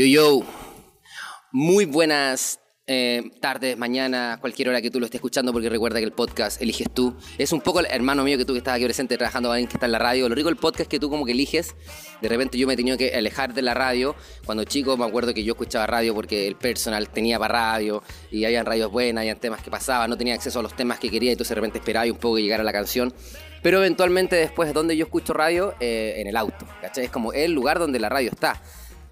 Yo, 0.00 0.06
yo, 0.06 0.40
muy 1.52 1.84
buenas 1.84 2.58
eh, 2.86 3.32
tardes, 3.42 3.76
mañana, 3.76 4.38
cualquier 4.40 4.70
hora 4.70 4.80
que 4.80 4.90
tú 4.90 4.98
lo 4.98 5.04
estés 5.04 5.18
escuchando, 5.18 5.52
porque 5.52 5.68
recuerda 5.68 5.98
que 5.98 6.06
el 6.06 6.12
podcast 6.12 6.62
eliges 6.62 6.88
tú. 6.90 7.14
Es 7.36 7.52
un 7.52 7.60
poco 7.60 7.80
el 7.80 7.86
hermano 7.90 8.24
mío 8.24 8.38
que 8.38 8.46
tú 8.46 8.54
que 8.54 8.60
estás 8.60 8.76
aquí 8.76 8.84
presente 8.84 9.18
trabajando 9.18 9.52
alguien 9.52 9.68
que 9.68 9.74
está 9.74 9.84
en 9.84 9.92
la 9.92 9.98
radio. 9.98 10.26
Lo 10.30 10.34
rico 10.34 10.48
del 10.48 10.56
podcast 10.56 10.80
es 10.80 10.88
que 10.88 10.98
tú 10.98 11.10
como 11.10 11.26
que 11.26 11.32
eliges. 11.32 11.76
De 12.22 12.30
repente 12.30 12.56
yo 12.56 12.66
me 12.66 12.72
he 12.72 12.76
tenido 12.78 12.96
que 12.96 13.14
alejar 13.14 13.52
de 13.52 13.60
la 13.60 13.74
radio. 13.74 14.16
Cuando 14.46 14.64
chico 14.64 14.96
me 14.96 15.04
acuerdo 15.04 15.34
que 15.34 15.44
yo 15.44 15.52
escuchaba 15.52 15.86
radio 15.86 16.14
porque 16.14 16.48
el 16.48 16.56
personal 16.56 17.10
tenía 17.10 17.38
para 17.38 17.76
radio 17.76 18.02
y 18.30 18.46
habían 18.46 18.64
radios 18.64 18.90
buenas, 18.90 19.20
habían 19.20 19.38
temas 19.38 19.62
que 19.62 19.70
pasaban, 19.70 20.08
no 20.08 20.16
tenía 20.16 20.32
acceso 20.32 20.60
a 20.60 20.62
los 20.62 20.74
temas 20.74 20.98
que 20.98 21.10
quería, 21.10 21.28
y 21.28 21.32
entonces 21.32 21.50
de 21.50 21.56
repente 21.56 21.76
esperaba 21.76 22.06
un 22.06 22.16
poco 22.16 22.36
que 22.36 22.42
llegara 22.42 22.64
la 22.64 22.72
canción. 22.72 23.12
Pero 23.62 23.76
eventualmente 23.76 24.36
después, 24.36 24.72
donde 24.72 24.96
yo 24.96 25.04
escucho 25.04 25.34
radio? 25.34 25.74
Eh, 25.78 26.14
en 26.16 26.26
el 26.26 26.38
auto, 26.38 26.66
¿cachai? 26.80 27.04
Es 27.04 27.10
como 27.10 27.34
el 27.34 27.52
lugar 27.52 27.78
donde 27.78 27.98
la 27.98 28.08
radio 28.08 28.30
está. 28.30 28.62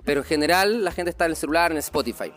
Pero 0.09 0.23
en 0.23 0.27
general 0.27 0.85
la 0.85 0.91
gente 0.91 1.11
está 1.11 1.27
en 1.27 1.33
el 1.33 1.37
celular, 1.37 1.71
en 1.71 1.77
Spotify. 1.77 2.33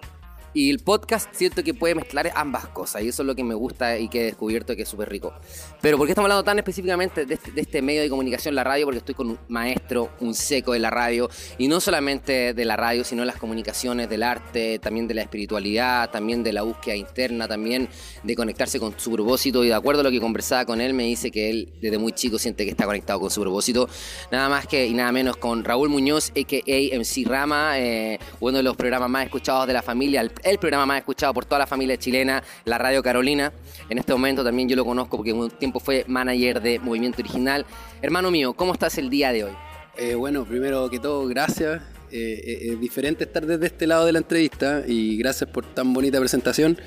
Y 0.53 0.69
el 0.69 0.79
podcast 0.79 1.33
siento 1.33 1.63
que 1.63 1.73
puede 1.73 1.95
mezclar 1.95 2.31
ambas 2.35 2.67
cosas 2.67 3.03
y 3.03 3.07
eso 3.07 3.23
es 3.23 3.27
lo 3.27 3.35
que 3.35 3.43
me 3.43 3.53
gusta 3.53 3.97
y 3.97 4.09
que 4.09 4.21
he 4.21 4.23
descubierto 4.25 4.75
que 4.75 4.81
es 4.81 4.89
súper 4.89 5.09
rico. 5.09 5.33
Pero 5.81 5.97
¿por 5.97 6.07
qué 6.07 6.11
estamos 6.11 6.25
hablando 6.25 6.43
tan 6.43 6.57
específicamente 6.59 7.25
de 7.25 7.35
este, 7.35 7.51
de 7.51 7.61
este, 7.61 7.81
medio 7.81 8.01
de 8.01 8.09
comunicación, 8.09 8.53
la 8.53 8.63
radio? 8.63 8.85
Porque 8.85 8.99
estoy 8.99 9.15
con 9.15 9.29
un 9.29 9.39
maestro, 9.47 10.09
un 10.19 10.33
seco 10.33 10.73
de 10.73 10.79
la 10.79 10.89
radio 10.89 11.29
y 11.57 11.67
no 11.67 11.79
solamente 11.79 12.53
de 12.53 12.65
la 12.65 12.75
radio, 12.75 13.03
sino 13.03 13.21
de 13.21 13.27
las 13.27 13.37
comunicaciones, 13.37 14.09
del 14.09 14.23
arte, 14.23 14.79
también 14.79 15.07
de 15.07 15.13
la 15.13 15.21
espiritualidad, 15.21 16.09
también 16.09 16.43
de 16.43 16.51
la 16.51 16.63
búsqueda 16.63 16.95
interna, 16.95 17.47
también 17.47 17.87
de 18.23 18.35
conectarse 18.35 18.79
con 18.79 18.99
su 18.99 19.11
propósito 19.11 19.63
y 19.63 19.69
de 19.69 19.73
acuerdo 19.73 20.01
a 20.01 20.03
lo 20.03 20.11
que 20.11 20.19
conversaba 20.19 20.65
con 20.65 20.81
él 20.81 20.93
me 20.93 21.03
dice 21.03 21.31
que 21.31 21.49
él 21.49 21.73
desde 21.81 21.97
muy 21.97 22.11
chico 22.11 22.37
siente 22.37 22.65
que 22.65 22.71
está 22.71 22.85
conectado 22.85 23.19
con 23.19 23.29
su 23.29 23.41
propósito. 23.41 23.87
Nada 24.31 24.49
más 24.49 24.67
que 24.67 24.85
y 24.85 24.93
nada 24.93 25.11
menos 25.11 25.37
con 25.37 25.63
Raúl 25.63 25.89
Muñoz, 25.89 26.31
a.k.a. 26.31 26.97
MC 26.97 27.25
Rama, 27.25 27.79
eh, 27.79 28.19
uno 28.39 28.57
de 28.57 28.63
los 28.63 28.75
programas 28.75 29.09
más 29.09 29.25
escuchados 29.25 29.67
de 29.67 29.73
la 29.73 29.81
familia, 29.81 30.21
el 30.21 30.31
el 30.43 30.57
programa 30.57 30.85
más 30.85 30.99
escuchado 30.99 31.33
por 31.33 31.45
toda 31.45 31.59
la 31.59 31.67
familia 31.67 31.97
chilena, 31.97 32.43
la 32.65 32.77
Radio 32.77 33.01
Carolina. 33.03 33.51
En 33.89 33.97
este 33.97 34.13
momento 34.13 34.43
también 34.43 34.67
yo 34.69 34.75
lo 34.75 34.85
conozco 34.85 35.17
porque 35.17 35.33
un 35.33 35.49
tiempo 35.49 35.79
fue 35.79 36.05
manager 36.07 36.61
de 36.61 36.79
Movimiento 36.79 37.21
Original. 37.21 37.65
Hermano 38.01 38.31
mío, 38.31 38.53
¿cómo 38.53 38.73
estás 38.73 38.97
el 38.97 39.09
día 39.09 39.31
de 39.31 39.45
hoy? 39.45 39.51
Eh, 39.97 40.15
bueno, 40.15 40.45
primero 40.45 40.89
que 40.89 40.99
todo, 40.99 41.27
gracias. 41.27 41.81
Eh, 42.11 42.41
eh, 42.45 42.71
es 42.73 42.79
diferente 42.79 43.23
estar 43.23 43.45
desde 43.45 43.67
este 43.67 43.87
lado 43.87 44.05
de 44.05 44.11
la 44.11 44.19
entrevista 44.19 44.83
y 44.85 45.17
gracias 45.17 45.49
por 45.49 45.65
tan 45.65 45.93
bonita 45.93 46.19
presentación. 46.19 46.77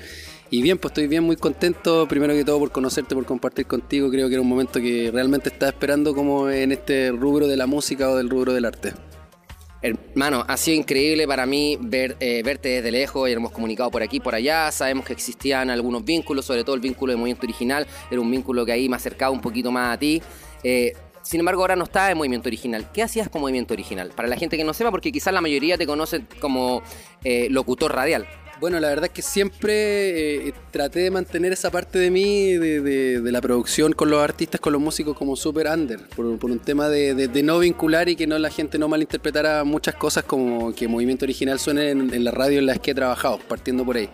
Y 0.51 0.61
bien, 0.61 0.77
pues 0.77 0.91
estoy 0.91 1.07
bien, 1.07 1.23
muy 1.23 1.35
contento, 1.35 2.07
primero 2.07 2.33
que 2.33 2.45
todo 2.45 2.59
por 2.59 2.71
conocerte, 2.71 3.15
por 3.15 3.25
compartir 3.25 3.65
contigo. 3.65 4.11
Creo 4.11 4.27
que 4.27 4.35
era 4.35 4.41
un 4.41 4.47
momento 4.47 4.79
que 4.79 5.09
realmente 5.11 5.49
estaba 5.49 5.71
esperando 5.71 6.13
como 6.13 6.49
en 6.49 6.71
este 6.71 7.11
rubro 7.11 7.47
de 7.47 7.57
la 7.57 7.65
música 7.65 8.09
o 8.09 8.15
del 8.15 8.29
rubro 8.29 8.53
del 8.53 8.65
arte. 8.65 8.93
Hermano, 9.81 10.43
ha 10.47 10.57
sido 10.57 10.77
increíble 10.77 11.27
para 11.27 11.45
mí 11.45 11.77
ver, 11.79 12.17
eh, 12.19 12.41
verte 12.43 12.69
desde 12.69 12.91
lejos, 12.91 13.29
y 13.29 13.33
hemos 13.33 13.51
comunicado 13.51 13.91
por 13.91 14.01
aquí, 14.01 14.19
por 14.19 14.33
allá, 14.33 14.71
sabemos 14.71 15.05
que 15.05 15.13
existían 15.13 15.69
algunos 15.69 16.03
vínculos, 16.03 16.45
sobre 16.45 16.63
todo 16.63 16.75
el 16.75 16.81
vínculo 16.81 17.11
de 17.11 17.17
Movimiento 17.17 17.45
Original, 17.45 17.85
era 18.09 18.19
un 18.19 18.31
vínculo 18.31 18.65
que 18.65 18.71
ahí 18.71 18.89
me 18.89 18.95
acercaba 18.95 19.31
un 19.31 19.41
poquito 19.41 19.71
más 19.71 19.93
a 19.93 19.99
ti. 19.99 20.21
Eh, 20.63 20.93
sin 21.21 21.39
embargo, 21.39 21.61
ahora 21.61 21.75
no 21.75 21.85
está 21.85 22.11
en 22.11 22.17
Movimiento 22.17 22.49
Original. 22.49 22.91
¿Qué 22.91 23.01
hacías 23.01 23.29
con 23.29 23.41
Movimiento 23.41 23.73
Original? 23.73 24.11
Para 24.15 24.27
la 24.27 24.37
gente 24.37 24.57
que 24.57 24.63
no 24.63 24.75
sepa, 24.75 24.91
porque 24.91 25.11
quizás 25.11 25.33
la 25.33 25.41
mayoría 25.41 25.75
te 25.75 25.87
conoce 25.87 26.23
como 26.39 26.83
eh, 27.23 27.47
locutor 27.49 27.93
radial. 27.95 28.27
Bueno, 28.61 28.79
la 28.79 28.87
verdad 28.87 29.05
es 29.05 29.11
que 29.11 29.21
siempre 29.21 30.47
eh, 30.47 30.53
traté 30.71 31.01
de 31.01 31.11
mantener 31.11 31.51
esa 31.51 31.71
parte 31.71 31.99
de 31.99 32.09
mí, 32.09 32.53
de, 32.53 33.19
la 33.31 33.41
producción 33.41 33.91
con 33.91 34.09
los 34.09 34.23
artistas, 34.23 34.61
con 34.61 34.71
los 34.71 34.81
músicos, 34.81 35.17
como 35.17 35.35
super 35.35 35.67
under, 35.67 35.99
por, 36.15 36.25
un 36.25 36.59
tema 36.59 36.87
de, 36.87 37.29
no 37.43 37.59
vincular 37.59 38.07
y 38.07 38.15
que 38.15 38.27
no 38.27 38.39
la 38.39 38.49
gente 38.49 38.77
no 38.77 38.87
malinterpretara 38.87 39.65
muchas 39.65 39.95
cosas 39.95 40.23
como 40.23 40.73
que 40.73 40.87
Movimiento 40.87 41.25
Original 41.25 41.59
suene 41.59 41.89
en, 41.89 42.23
la 42.23 42.31
radio 42.31 42.59
en 42.59 42.65
las 42.67 42.79
que 42.79 42.91
he 42.91 42.95
trabajado, 42.95 43.39
partiendo 43.39 43.83
por 43.83 43.97
ahí. 43.97 44.09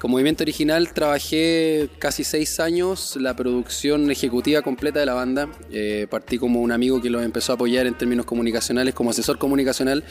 Con 0.00 0.10
Movimiento 0.10 0.42
Original 0.42 0.92
trabajé 0.92 1.88
casi 2.00 2.24
seis 2.24 2.58
años 2.58 3.16
la 3.16 3.34
producción 3.36 4.10
ejecutiva 4.10 4.62
completa 4.62 4.98
de 4.98 5.06
la 5.06 5.14
banda. 5.14 5.48
Eh, 5.70 6.06
partí 6.10 6.38
como 6.38 6.60
un 6.60 6.72
amigo 6.72 7.00
que 7.00 7.08
los 7.08 7.24
empezó 7.24 7.52
a 7.52 7.54
apoyar 7.54 7.86
en 7.86 7.94
términos 7.94 8.26
comunicacionales, 8.26 8.94
como 8.94 9.10
asesor 9.10 9.38
comunicacional 9.38 10.04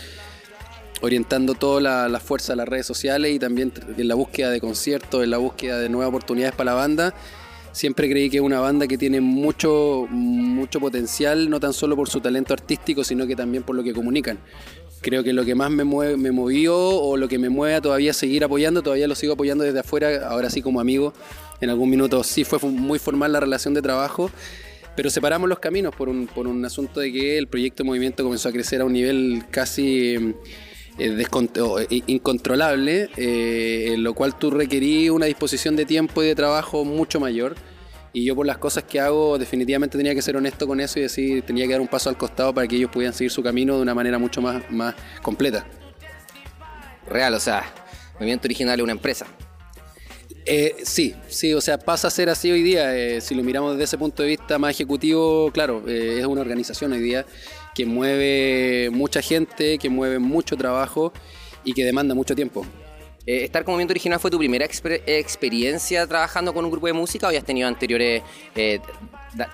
orientando 1.02 1.54
toda 1.54 2.10
la, 2.10 2.20
fuerza 2.20 2.54
de 2.54 2.58
las 2.58 2.68
redes 2.68 2.86
sociales 2.86 3.34
y 3.34 3.40
también 3.40 3.72
en 3.98 4.08
la 4.08 4.16
búsqueda 4.16 4.50
de 4.50 4.60
conciertos, 4.60 5.24
en 5.24 5.32
la 5.32 5.38
búsqueda 5.38 5.80
de 5.80 5.90
nuevas 5.90 6.10
oportunidades 6.10 6.56
para 6.56 6.72
la 6.72 6.76
banda. 6.76 7.14
Siempre 7.72 8.10
creí 8.10 8.30
que 8.30 8.38
es 8.38 8.44
una 8.44 8.62
banda 8.62 8.88
que 8.88 8.98
tiene 8.98 9.20
mucho, 9.20 10.08
mucho 10.10 10.80
potencial, 10.80 11.50
no 11.50 11.60
tan 11.60 11.74
solo 11.74 11.96
por 11.98 12.10
su 12.10 12.22
talento 12.22 12.54
artístico, 12.54 13.04
sino 13.04 13.28
que 13.28 13.36
también 13.36 13.64
por 13.64 13.76
lo 13.76 13.84
que 13.84 13.94
comunican. 13.94 14.40
Creo 15.02 15.24
que 15.24 15.34
lo 15.34 15.44
que 15.44 15.56
más 15.56 15.70
me, 15.70 15.84
mueve, 15.84 16.16
me 16.16 16.32
movió 16.32 16.78
o 16.78 17.18
lo 17.18 17.28
que 17.28 17.38
me 17.38 17.50
mueve 17.50 17.76
a 17.76 17.82
todavía 17.82 18.14
seguir 18.14 18.46
apoyando, 18.46 18.82
todavía 18.82 19.08
lo 19.08 19.16
sigo 19.16 19.34
apoyando 19.34 19.66
desde 19.66 19.80
afuera, 19.80 20.30
ahora 20.30 20.50
sí 20.50 20.62
como 20.62 20.80
amigo. 20.80 21.14
En 21.60 21.70
algún 21.70 21.90
minuto 21.90 22.24
sí 22.24 22.46
fue 22.46 22.60
muy 22.60 22.98
formal 22.98 23.34
la 23.34 23.42
relación 23.42 23.74
de 23.74 23.82
trabajo, 23.82 24.32
pero 24.96 25.10
separamos 25.10 25.50
los 25.50 25.60
caminos 25.60 25.94
por 25.94 26.08
un, 26.08 26.28
por 26.28 26.48
un 26.48 26.64
asunto 26.64 27.02
de 27.02 27.12
que 27.12 27.38
el 27.38 27.48
proyecto 27.48 27.84
de 27.84 27.88
movimiento 27.88 28.24
comenzó 28.24 28.50
a 28.50 28.52
crecer 28.54 28.80
a 28.82 28.86
un 28.86 28.94
nivel 28.94 29.44
casi 29.52 30.34
incontrolable, 30.98 33.10
eh, 33.18 33.94
en 33.94 34.04
lo 34.04 34.14
cual 34.14 34.38
tú 34.38 34.52
requerí 34.52 35.10
una 35.10 35.26
disposición 35.26 35.76
de 35.76 35.86
tiempo 35.86 36.24
y 36.24 36.28
de 36.28 36.36
trabajo 36.36 36.86
mucho 36.86 37.20
mayor. 37.20 37.56
Y 38.14 38.24
yo 38.24 38.36
por 38.36 38.46
las 38.46 38.58
cosas 38.58 38.86
que 38.86 39.00
hago 39.00 39.38
definitivamente 39.38 39.98
tenía 39.98 40.16
que 40.16 40.22
ser 40.22 40.38
honesto 40.38 40.68
con 40.68 40.80
eso 40.80 41.00
y 41.00 41.02
decir, 41.02 41.44
tenía 41.44 41.66
que 41.66 41.74
dar 41.74 41.82
un 41.82 41.88
paso 41.88 42.10
al 42.10 42.18
costado 42.18 42.54
para 42.54 42.66
que 42.66 42.78
ellos 42.78 42.90
pudieran 42.90 43.14
seguir 43.14 43.30
su 43.30 43.44
camino 43.44 43.76
de 43.76 43.82
una 43.82 43.94
manera 43.94 44.18
mucho 44.18 44.42
más, 44.42 44.64
más 44.72 44.96
completa. 45.22 45.68
Real, 47.08 47.34
o 47.34 47.40
sea, 47.40 47.74
Movimiento 48.14 48.48
Original 48.48 48.80
es 48.80 48.84
una 48.84 48.94
empresa. 48.94 49.26
sí, 50.84 51.14
sí, 51.28 51.54
o 51.54 51.60
sea, 51.60 51.78
pasa 51.78 52.08
a 52.08 52.12
ser 52.12 52.30
así 52.30 52.50
hoy 52.50 52.64
día. 52.64 53.20
si 53.20 53.36
lo 53.36 53.44
miramos 53.44 53.74
desde 53.74 53.84
ese 53.84 53.98
punto 53.98 54.24
de 54.24 54.30
vista 54.30 54.58
más 54.58 54.72
ejecutivo, 54.72 55.52
claro, 55.52 55.86
es 55.86 56.26
una 56.26 56.40
organización 56.40 56.94
hoy 56.94 57.02
día 57.02 57.26
que 57.76 57.86
mueve 57.86 58.90
mucha 58.90 59.22
gente, 59.22 59.78
que 59.78 59.90
mueve 59.90 60.18
mucho 60.18 60.56
trabajo 60.56 61.14
y 61.64 61.74
que 61.74 61.84
demanda 61.84 62.16
mucho 62.16 62.34
tiempo. 62.34 62.66
Eh, 63.28 63.44
¿Estar 63.44 63.64
como 63.64 63.76
movimiento 63.76 63.92
original 63.92 64.20
fue 64.20 64.30
tu 64.30 64.38
primera 64.38 64.66
experiencia 64.66 66.06
trabajando 66.06 66.54
con 66.54 66.64
un 66.64 66.72
grupo 66.72 66.88
de 66.88 66.94
música 66.94 67.28
o 67.28 67.32
ya 67.32 67.40
has 67.40 67.46
tenido 67.46 67.68
anteriores 67.68 68.22
eh, 68.56 68.80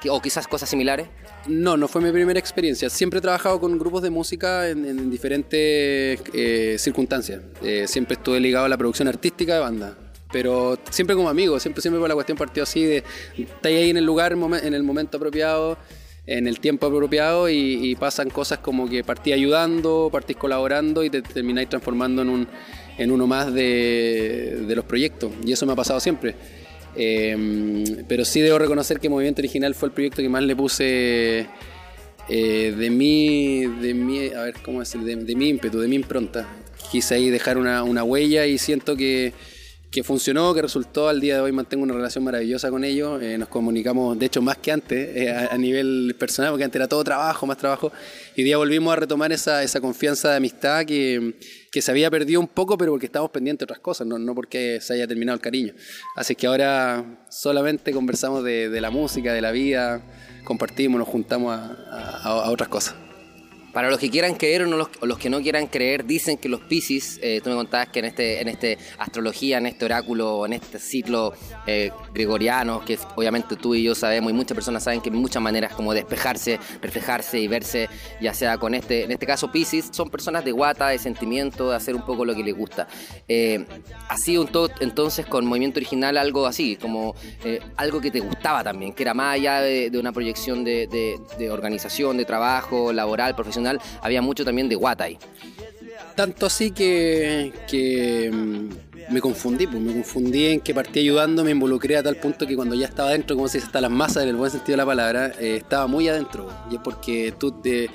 o 0.10 0.22
quizás 0.22 0.46
cosas 0.48 0.70
similares? 0.70 1.08
No, 1.48 1.78
no 1.78 1.88
fue 1.88 2.02
mi 2.02 2.12
primera 2.12 2.38
experiencia. 2.38 2.90
Siempre 2.90 3.20
he 3.20 3.22
trabajado 3.22 3.60
con 3.60 3.78
grupos 3.80 4.04
de 4.04 4.10
música 4.10 4.70
en, 4.70 5.10
diferentes 5.10 6.22
eh, 6.34 6.76
circunstancias. 6.78 7.42
siempre 7.86 8.16
estuve 8.16 8.40
ligado 8.40 8.66
a 8.66 8.70
la 8.70 8.78
producción 8.78 9.08
artística 9.08 9.56
de 9.56 9.60
banda. 9.62 9.98
Pero 10.32 10.78
siempre 10.90 11.16
como 11.16 11.28
amigo, 11.28 11.60
siempre, 11.60 11.82
siempre 11.82 12.00
por 12.00 12.08
la 12.08 12.16
cuestión 12.16 12.38
partió 12.38 12.64
así 12.64 12.84
de 12.84 13.04
estar 13.38 13.66
ahí 13.66 13.90
en 13.90 13.98
el 13.98 14.06
lugar, 14.06 14.32
en 14.34 14.74
el 14.74 14.84
momento 14.84 15.18
apropiado 15.18 15.78
en 16.26 16.48
el 16.48 16.60
tiempo 16.60 16.88
apropiado 16.88 17.50
y, 17.50 17.96
pasan 18.00 18.30
cosas 18.30 18.60
como 18.60 18.88
que 18.88 19.04
partí 19.04 19.34
ayudando, 19.34 20.10
partís 20.12 20.38
colaborando 20.38 21.04
y 21.04 21.10
te 21.10 21.22
termináis 21.22 21.70
transformando 21.70 22.22
en, 22.22 22.30
un, 22.30 22.48
en 22.98 23.12
uno 23.12 23.28
más 23.28 23.54
de, 23.54 24.64
los 24.76 24.86
proyectos. 24.86 25.32
Y 25.46 25.52
eso 25.52 25.66
me 25.66 25.74
ha 25.74 25.76
pasado 25.76 26.00
siempre. 26.00 26.36
Em, 26.96 27.84
pero 28.08 28.26
sí 28.26 28.42
debo 28.42 28.60
reconocer 28.60 29.00
que 29.00 29.10
Movimiento 29.10 29.42
Original 29.42 29.74
fue 29.76 29.88
el 29.88 29.94
proyecto 29.94 30.22
que 30.22 30.30
más 30.30 30.44
le 30.44 30.56
puse 30.56 31.48
eh, 32.30 32.76
de 32.78 32.90
mi, 32.90 33.66
de 33.66 33.94
mi, 33.94 34.28
a 34.28 34.44
ver 34.44 34.56
cómo 34.64 34.80
decir, 34.80 35.02
de, 35.02 35.16
de 35.16 35.36
mi 35.36 35.50
ímpetu, 35.50 35.80
de 35.80 35.88
mi 35.88 35.96
impronta. 35.96 36.48
Quise 36.92 37.16
ahí 37.16 37.30
dejar 37.30 37.58
una, 37.58 37.84
una 37.84 38.04
huella 38.04 38.46
y 38.46 38.58
siento 38.58 38.96
que 38.96 39.34
que 39.92 40.04
funcionó, 40.04 40.54
que 40.54 40.62
resultó. 40.62 41.10
Al 41.10 41.20
día 41.20 41.36
de 41.36 41.42
hoy 41.42 41.52
mantengo 41.52 41.84
una 41.84 41.94
relación 41.94 42.24
maravillosa 42.24 42.70
con 42.70 42.86
ellos. 42.86 43.22
Eh, 43.22 43.38
nos 43.38 43.50
comunicamos, 43.50 44.18
de 44.18 44.26
hecho, 44.26 44.42
más 44.42 44.58
que 44.58 44.72
antes, 44.72 45.16
eh, 45.16 45.30
a, 45.30 45.58
nivel 45.58 46.16
personal, 46.18 46.52
porque 46.52 46.64
antes 46.64 46.80
era 46.80 46.88
todo 46.88 47.04
trabajo, 47.04 47.46
más 47.46 47.58
trabajo. 47.58 47.92
Y 48.36 48.44
día 48.44 48.56
volvimos 48.56 48.94
a 48.94 48.96
retomar 48.96 49.34
esa, 49.34 49.62
esa 49.62 49.82
confianza 49.82 50.30
de 50.30 50.38
amistad 50.38 50.86
que, 50.86 51.36
que, 51.70 51.82
se 51.82 51.92
había 51.92 52.10
perdido 52.10 52.40
un 52.40 52.48
poco, 52.48 52.78
pero 52.78 52.94
porque 52.94 53.08
estábamos 53.08 53.32
pendientes 53.32 53.60
de 53.60 53.66
otras 53.66 53.80
cosas, 53.80 54.08
no, 54.08 54.18
no 54.18 54.34
porque 54.34 54.80
se 54.80 54.94
haya 54.94 55.06
terminado 55.08 55.36
el 55.36 55.42
cariño. 55.42 55.74
Así 56.16 56.36
que 56.36 56.48
ahora 56.48 57.26
solamente 57.30 57.92
conversamos 57.92 58.46
de, 58.46 58.70
de 58.70 58.82
la 58.82 58.92
música, 58.92 59.34
de 59.34 59.42
la 59.42 59.52
vida, 59.52 60.02
compartimos, 60.46 61.00
nos 61.00 61.10
juntamos 61.10 61.54
a 61.54 62.50
otras 62.50 62.70
cosas. 62.70 62.96
Para 63.74 63.90
los 63.90 64.00
que 64.00 64.10
quieran 64.10 64.36
creer 64.36 64.64
o, 64.64 64.66
los, 64.68 65.18
que 65.18 65.30
no 65.30 65.42
quieran 65.42 65.68
creer, 65.68 66.06
dicen 66.06 66.38
que 66.38 66.50
los 66.50 66.60
Pisces, 66.62 67.20
eh, 67.22 67.40
tú 67.42 67.50
me 67.50 67.56
contabas 67.56 67.88
que 67.88 68.00
en 68.00 68.06
este, 68.06 68.42
en 68.42 68.50
este 68.50 68.78
astrología, 68.98 69.60
en 69.60 69.66
este 69.66 69.86
oráculo, 69.86 70.46
en 70.46 70.54
este 70.54 70.78
ciclo 70.78 71.34
eh, 71.66 71.92
gregoriano, 72.14 72.84
que 72.84 73.00
obviamente 73.16 73.56
tú 73.56 73.74
y 73.74 73.84
yo 73.84 73.96
sabemos 73.96 74.32
y 74.32 74.34
muchas 74.34 74.56
personas 74.56 74.84
saben 74.84 75.00
que 75.00 75.10
hay 75.10 75.16
muchas 75.16 75.42
maneras 75.42 75.74
como 75.74 75.94
despejarse, 75.94 76.60
reflejarse 76.82 77.40
y 77.40 77.48
verse, 77.48 77.88
ya 78.20 78.34
sea 78.34 78.58
con 78.58 78.74
este, 78.74 79.04
en 79.04 79.12
este 79.12 79.26
caso 79.26 79.52
Pisces, 79.52 79.90
son 79.92 80.10
personas 80.10 80.44
de 80.44 80.52
guata, 80.52 80.90
de 80.90 81.00
sentimiento, 81.00 81.70
de 81.70 81.78
hacer 81.78 81.96
un 81.96 82.06
poco 82.06 82.26
lo 82.26 82.36
que 82.36 82.44
les 82.44 82.56
gusta. 82.56 82.88
Eh, 83.28 83.66
ha 84.10 84.16
entonces 84.82 85.26
con 85.26 85.46
Movimiento 85.46 85.80
Original 85.80 86.18
algo 86.18 86.46
así, 86.46 86.76
como 86.76 87.16
algo 87.76 88.00
que 88.00 88.12
te 88.12 88.20
gustaba 88.20 88.64
también, 88.64 88.94
que 88.94 89.04
era 89.04 89.14
más 89.14 89.36
allá 89.36 89.62
de, 89.62 89.92
una 89.98 90.12
proyección 90.12 90.64
de 90.64 91.50
organización, 91.52 92.18
de 92.18 92.26
trabajo, 92.26 92.94
laboral, 92.94 93.36
profesional 93.36 93.61
había 94.02 94.22
mucho 94.22 94.46
también 94.46 94.70
de 94.70 94.76
guata 94.76 95.06
ahí. 95.06 95.18
Tanto 96.16 96.46
así 96.46 96.72
que, 96.72 97.54
que 97.70 98.30
mm, 98.32 99.14
me 99.14 99.22
confundí, 99.22 99.68
pues 99.68 99.82
me 99.82 99.94
confundí 99.94 100.48
en 100.48 100.60
que 100.60 100.74
partí 100.74 101.00
ayudando, 101.00 101.44
me 101.44 101.52
involucré 101.52 101.98
a 101.98 102.04
tal 102.04 102.16
punto 102.18 102.48
que 102.48 102.56
cuando 102.56 102.76
ya 102.76 102.88
estaba 102.88 103.10
adentro, 103.10 103.36
como 103.36 103.48
se 103.48 103.58
dice, 103.58 103.68
hasta 103.68 103.82
las 103.82 103.92
masas 103.92 104.24
en 104.24 104.30
el 104.30 104.36
buen 104.36 104.52
sentido 104.52 104.74
de 104.74 104.78
la 104.78 104.86
palabra, 104.86 105.32
eh, 105.40 105.58
estaba 105.58 105.88
muy 105.88 106.08
adentro. 106.08 106.50
Y 106.70 106.76
es 106.76 106.82
porque 106.84 107.34
tú 107.38 107.52
te 107.52 107.90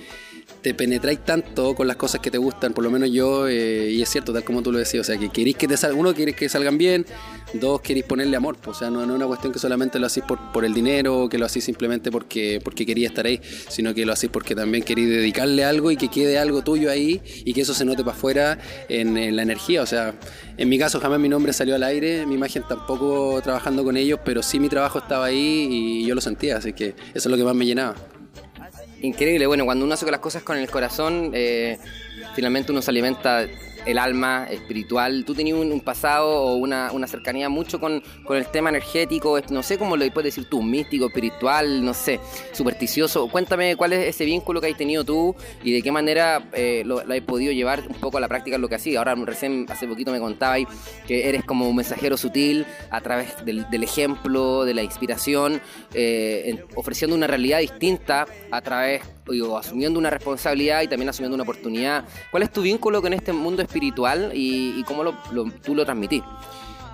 te 0.67 0.75
penetráis 0.75 1.25
tanto 1.25 1.77
con 1.77 1.87
las 1.87 1.95
cosas 1.95 2.21
que 2.21 2.29
te 2.29 2.39
gustan, 2.39 2.73
por 2.73 2.83
lo 2.83 2.91
menos 2.91 3.09
yo, 3.13 3.47
eh, 3.47 3.89
y 3.89 4.03
es 4.03 4.09
cierto, 4.09 4.33
tal 4.33 4.43
como 4.43 4.63
tú 4.63 4.73
lo 4.73 4.81
decías, 4.81 5.03
o 5.03 5.05
sea, 5.05 5.17
que 5.17 5.29
queréis 5.29 5.55
que 5.55 5.69
te 5.69 5.77
salgan, 5.77 6.01
uno, 6.01 6.13
queréis 6.13 6.37
que 6.37 6.49
salgan 6.49 6.77
bien, 6.77 7.07
dos, 7.55 7.81
queréis 7.81 8.05
ponerle 8.05 8.37
amor, 8.37 8.57
pues, 8.61 8.77
o 8.77 8.81
sea, 8.81 8.91
no, 8.91 9.01
es 9.01 9.09
una 9.09 9.29
cuestión 9.29 9.53
que 9.53 9.61
solamente 9.61 10.01
lo 10.01 10.09
hacéis 10.09 10.27
por, 10.27 10.51
por 10.51 10.65
el 10.65 10.75
dinero, 10.75 11.29
que 11.29 11.39
lo 11.39 11.47
hacéis 11.47 11.67
simplemente 11.67 12.11
porque, 12.11 12.61
porque 12.65 12.85
quería 12.85 13.07
estar 13.07 13.27
ahí, 13.27 13.41
sino 13.69 13.95
que 13.95 14.05
lo 14.05 14.13
hacéis 14.13 14.33
porque 14.33 14.57
también 14.57 14.83
queréis 14.83 15.09
dedicarle 15.09 15.65
algo 15.65 15.93
y 15.93 15.97
que 15.97 16.09
quede 16.09 16.37
algo 16.37 16.63
tuyo 16.63 16.91
ahí 16.91 17.23
y 17.45 17.53
que 17.53 17.61
eso 17.61 17.73
se 17.73 17.85
note 17.85 18.03
para 18.03 18.17
afuera 18.17 18.59
en 18.89 19.37
la 19.37 19.43
energía, 19.43 19.83
o 19.83 19.87
sea, 19.87 20.19
en 20.57 20.69
mi 20.69 20.81
caso 20.81 20.99
jamás 20.99 21.21
mi 21.21 21.29
nombre 21.29 21.53
salió 21.53 21.77
al 21.77 21.85
aire, 21.85 22.27
mi 22.27 22.35
imagen 22.35 22.65
tampoco 22.69 23.41
trabajando 23.41 23.85
con 23.85 23.97
ellos, 23.97 24.19
pero 24.25 24.43
sí 24.43 24.59
mi 24.59 24.69
trabajo 24.69 24.99
estaba 24.99 25.27
ahí 25.27 25.69
y 25.71 26.07
yo 26.07 26.17
lo 26.17 26.21
sentía, 26.21 26.57
así 26.57 26.73
que 26.73 26.89
eso 26.89 26.97
es 27.15 27.27
lo 27.27 27.37
que 27.37 27.45
más 27.45 27.55
me 27.55 27.65
llenaba. 27.67 27.95
Increíble, 29.03 29.47
bueno, 29.47 29.65
cuando 29.65 29.85
uno 29.85 29.95
hace 29.95 30.11
las 30.11 30.21
cosas 30.21 30.43
con 30.43 30.57
el 30.57 30.71
corazón, 30.71 31.31
eh, 31.35 31.79
finalmente 32.35 32.73
uno 32.73 32.81
se 32.81 32.91
alimenta 32.91 33.47
el 33.87 33.99
alma 33.99 34.47
espiritual. 34.51 35.25
Tú 35.25 35.35
tenías 35.35 35.57
un, 35.59 35.81
pasado 35.81 36.29
o 36.29 36.57
una, 36.57 36.91
cercanía 37.07 37.49
mucho 37.49 37.81
con, 37.81 38.03
el 38.31 38.47
tema 38.49 38.71
energético, 38.71 39.39
no 39.51 39.63
sé 39.63 39.79
cómo 39.79 39.97
lo 39.97 40.07
puedes 40.11 40.35
decir 40.35 40.49
tú, 40.51 40.63
místico, 40.63 41.07
espiritual, 41.07 41.85
no 41.85 41.95
sé, 41.95 42.21
supersticioso. 42.53 43.29
Cuéntame 43.29 43.77
cuál 43.77 43.93
es 43.93 44.09
ese 44.09 44.25
vínculo 44.25 44.61
que 44.61 44.69
has 44.69 44.77
tenido 44.77 45.05
tú 45.05 45.35
y 45.63 45.73
de 45.73 45.83
qué 45.83 45.93
manera 45.93 46.49
eh, 46.53 46.83
lo, 46.85 46.99
has 46.99 47.21
podido 47.21 47.53
llevar 47.53 47.85
un 47.89 47.95
poco 47.95 48.19
a 48.19 48.21
la 48.21 48.29
práctica 48.29 48.59
lo 48.59 48.69
que 48.69 48.75
hacía. 48.75 48.99
Ahora 48.99 49.15
recién 49.15 49.67
hace 49.69 49.87
poquito 49.87 50.11
me 50.11 50.21
contabas 50.21 50.61
que 51.07 51.29
eres 51.29 51.45
como 51.45 51.69
un 51.69 51.77
mensajero 51.77 52.17
sutil 52.17 52.67
a 52.91 53.01
través 53.01 53.45
del, 53.45 53.83
ejemplo, 53.83 54.65
de 54.65 54.75
la 54.75 54.83
inspiración, 54.83 55.61
eh, 55.95 56.65
ofreciendo 56.75 57.17
una 57.17 57.27
realidad 57.27 57.61
distinta 57.61 58.27
a 58.51 58.61
través 58.61 59.03
digo, 59.33 59.59
asumiendo 59.59 59.99
una 59.99 60.11
responsabilidad 60.11 60.83
y 60.83 60.89
también 60.89 61.09
asumiendo 61.09 61.35
una 61.35 61.43
oportunidad. 61.43 62.05
¿Cuál 62.31 62.43
es 62.43 62.53
tu 62.53 62.63
vínculo 62.63 63.03
con 63.03 63.13
este 63.13 63.33
mundo 63.33 63.63
espiritual 63.63 64.31
y, 64.35 64.83
cómo 64.85 65.03
lo, 65.03 65.15
tú 65.65 65.75
lo 65.75 65.85
transmitís? 65.85 66.23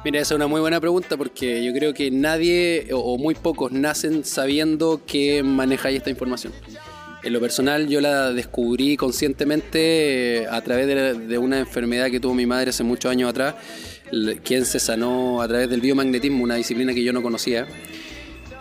Mira, 0.05 0.19
esa 0.19 0.35
es 0.35 0.37
una 0.37 0.49
muy 0.49 0.61
buena 0.61 0.81
pregunta 0.81 1.17
porque 1.17 1.65
yo 1.65 1.73
creo 1.73 1.95
que 1.95 2.11
nadie 2.11 2.89
o, 2.93 3.17
muy 3.19 3.37
pocos 3.37 3.71
nacen 3.71 4.25
sabiendo 4.25 5.03
que 5.07 5.45
manejáis 5.45 5.99
esta 5.99 6.11
información. 6.11 6.53
En 7.23 7.33
lo 7.33 7.41
personal 7.41 7.87
yo 7.87 8.01
la 8.01 8.33
descubrí 8.33 8.97
conscientemente 8.97 10.43
eh, 10.43 10.47
a 10.51 10.61
través 10.61 10.89
de, 10.89 11.15
de, 11.15 11.39
una 11.39 11.61
enfermedad 11.61 12.11
que 12.11 12.19
tuvo 12.19 12.35
mi 12.35 12.47
madre 12.47 12.71
hace 12.71 12.83
muchos 12.83 13.13
años 13.13 13.31
atrás, 13.31 13.55
quien 14.43 14.65
se 14.65 14.81
sanó 14.81 15.41
a 15.41 15.47
través 15.47 15.71
del 15.71 15.81
biomagnetismo, 15.81 16.43
una 16.43 16.57
disciplina 16.57 16.93
que 16.93 17.05
yo 17.05 17.13
no 17.13 17.23
conocía. 17.23 17.69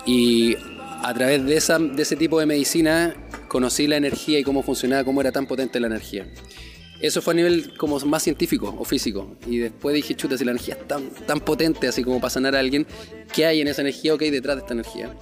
Y 0.06 0.56
a 1.04 1.12
través 1.16 1.44
de, 1.44 1.58
esa, 1.58 1.80
de 1.80 2.04
ese 2.04 2.16
tipo 2.16 2.40
de 2.40 2.46
medicina 2.46 3.16
conocí 3.52 3.86
la 3.86 3.98
energía 3.98 4.40
y 4.40 4.44
cómo 4.44 4.64
funcionaba, 4.64 5.04
cómo 5.04 5.20
era 5.20 5.34
tan 5.34 5.46
potente 5.46 5.78
la 5.82 5.88
energía. 5.88 6.26
Eso 7.02 7.22
fue 7.22 7.34
a 7.34 7.36
nivel 7.36 7.76
como 7.78 8.00
más 8.00 8.24
científico 8.24 8.74
o 8.80 8.86
físico. 8.86 9.36
Y 9.46 9.58
después 9.58 9.94
dije, 9.94 10.16
chuta, 10.16 10.38
si 10.38 10.46
la 10.46 10.52
energía 10.52 10.76
es 10.76 10.88
tan, 10.88 11.10
tan 11.10 11.42
potente 11.42 11.86
así 11.90 12.02
como 12.02 12.22
para 12.22 12.30
sanar 12.30 12.56
a 12.56 12.60
alguien, 12.60 12.88
¿qué 13.34 13.46
hay 13.46 13.60
en 13.60 13.68
esa 13.68 13.82
energía 13.82 14.14
o 14.14 14.18
qué 14.18 14.26
hay 14.26 14.32
detrás 14.32 14.56
de 14.56 14.62
esta 14.62 14.74
energía? 14.74 15.18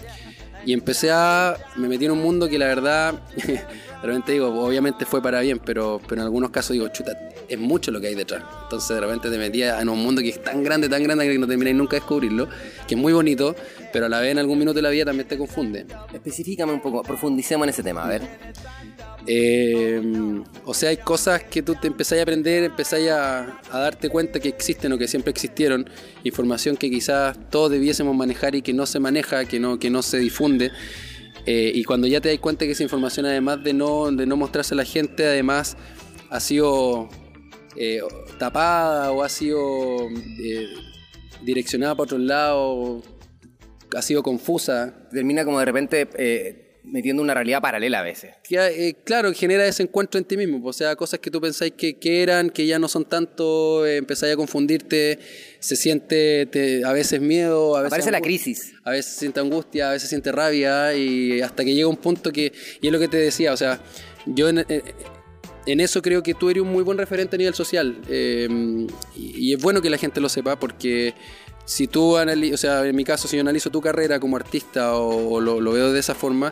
Y 0.63 0.73
empecé 0.73 1.09
a... 1.09 1.57
me 1.75 1.87
metí 1.87 2.05
en 2.05 2.11
un 2.11 2.21
mundo 2.21 2.47
que 2.47 2.59
la 2.59 2.67
verdad 2.67 3.19
de 4.01 4.07
repente 4.07 4.31
digo, 4.31 4.47
obviamente 4.47 5.05
fue 5.05 5.21
para 5.21 5.41
bien, 5.41 5.59
pero, 5.59 5.99
pero 6.07 6.21
en 6.21 6.25
algunos 6.25 6.51
casos 6.51 6.73
digo, 6.73 6.87
chuta, 6.87 7.11
es 7.47 7.59
mucho 7.59 7.91
lo 7.91 7.99
que 7.99 8.07
hay 8.07 8.15
detrás. 8.15 8.43
Entonces 8.63 8.89
de 8.89 9.01
repente 9.01 9.29
te 9.29 9.37
metía 9.37 9.81
en 9.81 9.89
un 9.89 9.99
mundo 9.99 10.21
que 10.21 10.29
es 10.29 10.41
tan 10.41 10.63
grande, 10.63 10.87
tan 10.87 11.03
grande 11.03 11.27
que 11.27 11.37
no 11.37 11.47
termináis 11.47 11.75
nunca 11.75 11.97
de 11.97 11.99
descubrirlo, 11.99 12.47
que 12.87 12.95
es 12.95 13.01
muy 13.01 13.11
bonito, 13.11 13.55
pero 13.91 14.05
a 14.05 14.09
la 14.09 14.21
vez 14.21 14.31
en 14.31 14.39
algún 14.39 14.57
minuto 14.57 14.75
de 14.75 14.83
la 14.83 14.89
vida 14.89 15.05
también 15.05 15.27
te 15.27 15.37
confunde. 15.37 15.85
Especificame 16.13 16.71
un 16.71 16.81
poco, 16.81 17.03
profundicemos 17.03 17.65
en 17.65 17.69
ese 17.69 17.83
tema, 17.83 18.05
a 18.05 18.07
ver. 18.07 18.21
Eh, 19.27 20.01
o 20.65 20.73
sea, 20.73 20.89
hay 20.89 20.97
cosas 20.97 21.43
que 21.43 21.61
tú 21.61 21.75
te 21.75 21.87
empezás 21.87 22.19
a 22.19 22.21
aprender, 22.21 22.63
empezás 22.63 23.01
a, 23.09 23.59
a, 23.69 23.79
darte 23.79 24.09
cuenta 24.09 24.39
que 24.39 24.47
existen 24.47 24.93
o 24.93 24.97
que 24.97 25.07
siempre 25.07 25.31
existieron, 25.31 25.89
información 26.23 26.77
que 26.77 26.89
quizás 26.89 27.37
todos 27.49 27.69
debiésemos 27.69 28.15
manejar 28.15 28.55
y 28.55 28.61
que 28.61 28.73
no 28.73 28.85
se 28.85 28.99
maneja, 28.99 29.45
que 29.45 29.59
no, 29.59 29.77
que 29.77 29.89
no 29.89 30.01
se 30.01 30.19
difunde. 30.19 30.71
Eh, 31.51 31.71
y 31.73 31.83
cuando 31.83 32.05
ya 32.05 32.21
te 32.21 32.29
das 32.29 32.37
cuenta 32.37 32.65
que 32.65 32.73
esa 32.73 32.83
información, 32.83 33.25
además 33.25 33.63
de 33.63 33.73
no, 33.73 34.11
de 34.11 34.27
no 34.27 34.37
mostrarse 34.37 34.75
a 34.75 34.77
la 34.77 34.85
gente, 34.85 35.25
además 35.25 35.77
ha 36.29 36.39
sido 36.39 37.09
eh, 37.75 38.01
tapada 38.37 39.11
o 39.11 39.23
ha 39.23 39.29
sido 39.29 39.57
eh, 40.43 40.67
direccionada 41.41 41.95
para 41.95 42.03
otro 42.03 42.19
lado, 42.19 43.01
ha 43.97 44.01
sido 44.03 44.21
confusa. 44.21 45.09
Termina 45.11 45.43
como 45.43 45.57
de 45.57 45.65
repente 45.65 46.68
metiendo 46.91 47.21
una 47.21 47.33
realidad 47.33 47.61
paralela 47.61 47.99
a 47.99 48.03
veces. 48.03 48.31
Eh, 48.49 48.95
claro, 49.03 49.33
genera 49.33 49.65
ese 49.65 49.83
encuentro 49.83 50.17
en 50.17 50.25
ti 50.25 50.37
mismo, 50.37 50.65
o 50.65 50.73
sea, 50.73 50.95
cosas 50.95 51.19
que 51.19 51.31
tú 51.31 51.39
pensáis 51.39 51.73
que, 51.73 51.97
eran, 52.21 52.49
que 52.49 52.65
ya 52.65 52.79
no 52.79 52.87
son 52.87 53.05
tanto, 53.05 53.85
eh, 53.85 53.97
empezáis 53.97 54.33
a 54.33 54.35
confundirte, 54.37 55.19
se 55.59 55.75
siente 55.75 56.49
a 56.85 56.91
veces 56.93 57.21
miedo, 57.21 57.75
a 57.75 57.81
veces... 57.81 57.93
Aparece 57.93 58.11
la 58.11 58.21
crisis. 58.21 58.73
A 58.83 58.91
veces 58.91 59.15
siente 59.15 59.39
angustia, 59.39 59.89
a 59.89 59.93
veces 59.93 60.09
siente 60.09 60.31
rabia, 60.31 60.93
y 60.93 61.41
hasta 61.41 61.63
que 61.63 61.73
llega 61.73 61.87
un 61.87 61.97
punto 61.97 62.31
que, 62.31 62.51
y 62.81 62.87
es 62.87 62.93
lo 62.93 62.99
que 62.99 63.07
te 63.07 63.17
decía, 63.17 63.53
o 63.53 63.57
sea, 63.57 63.81
yo 64.25 64.49
en, 64.49 64.59
eh, 64.59 64.81
eso 65.65 66.01
creo 66.01 66.23
que 66.23 66.33
tú 66.33 66.49
eres 66.49 66.63
un 66.63 66.71
muy 66.71 66.83
buen 66.83 66.97
referente 66.97 67.35
a 67.35 67.39
nivel 67.39 67.53
social, 67.53 68.01
y, 69.15 69.53
es 69.53 69.61
bueno 69.61 69.81
que 69.81 69.89
la 69.89 69.97
gente 69.97 70.19
lo 70.21 70.29
sepa 70.29 70.59
porque 70.59 71.13
si 71.69 71.87
tú 71.87 72.17
analizas, 72.17 72.53
o 72.55 72.57
sea, 72.57 72.85
en 72.85 72.95
mi 72.95 73.03
caso, 73.03 73.27
si 73.27 73.37
yo 73.37 73.41
analizo 73.41 73.69
tu 73.69 73.79
carrera 73.79 74.19
como 74.19 74.35
artista 74.35 74.95
o, 74.95 75.39
lo, 75.39 75.71
veo 75.71 75.93
de 75.93 75.99
esa 75.99 76.15
forma, 76.15 76.51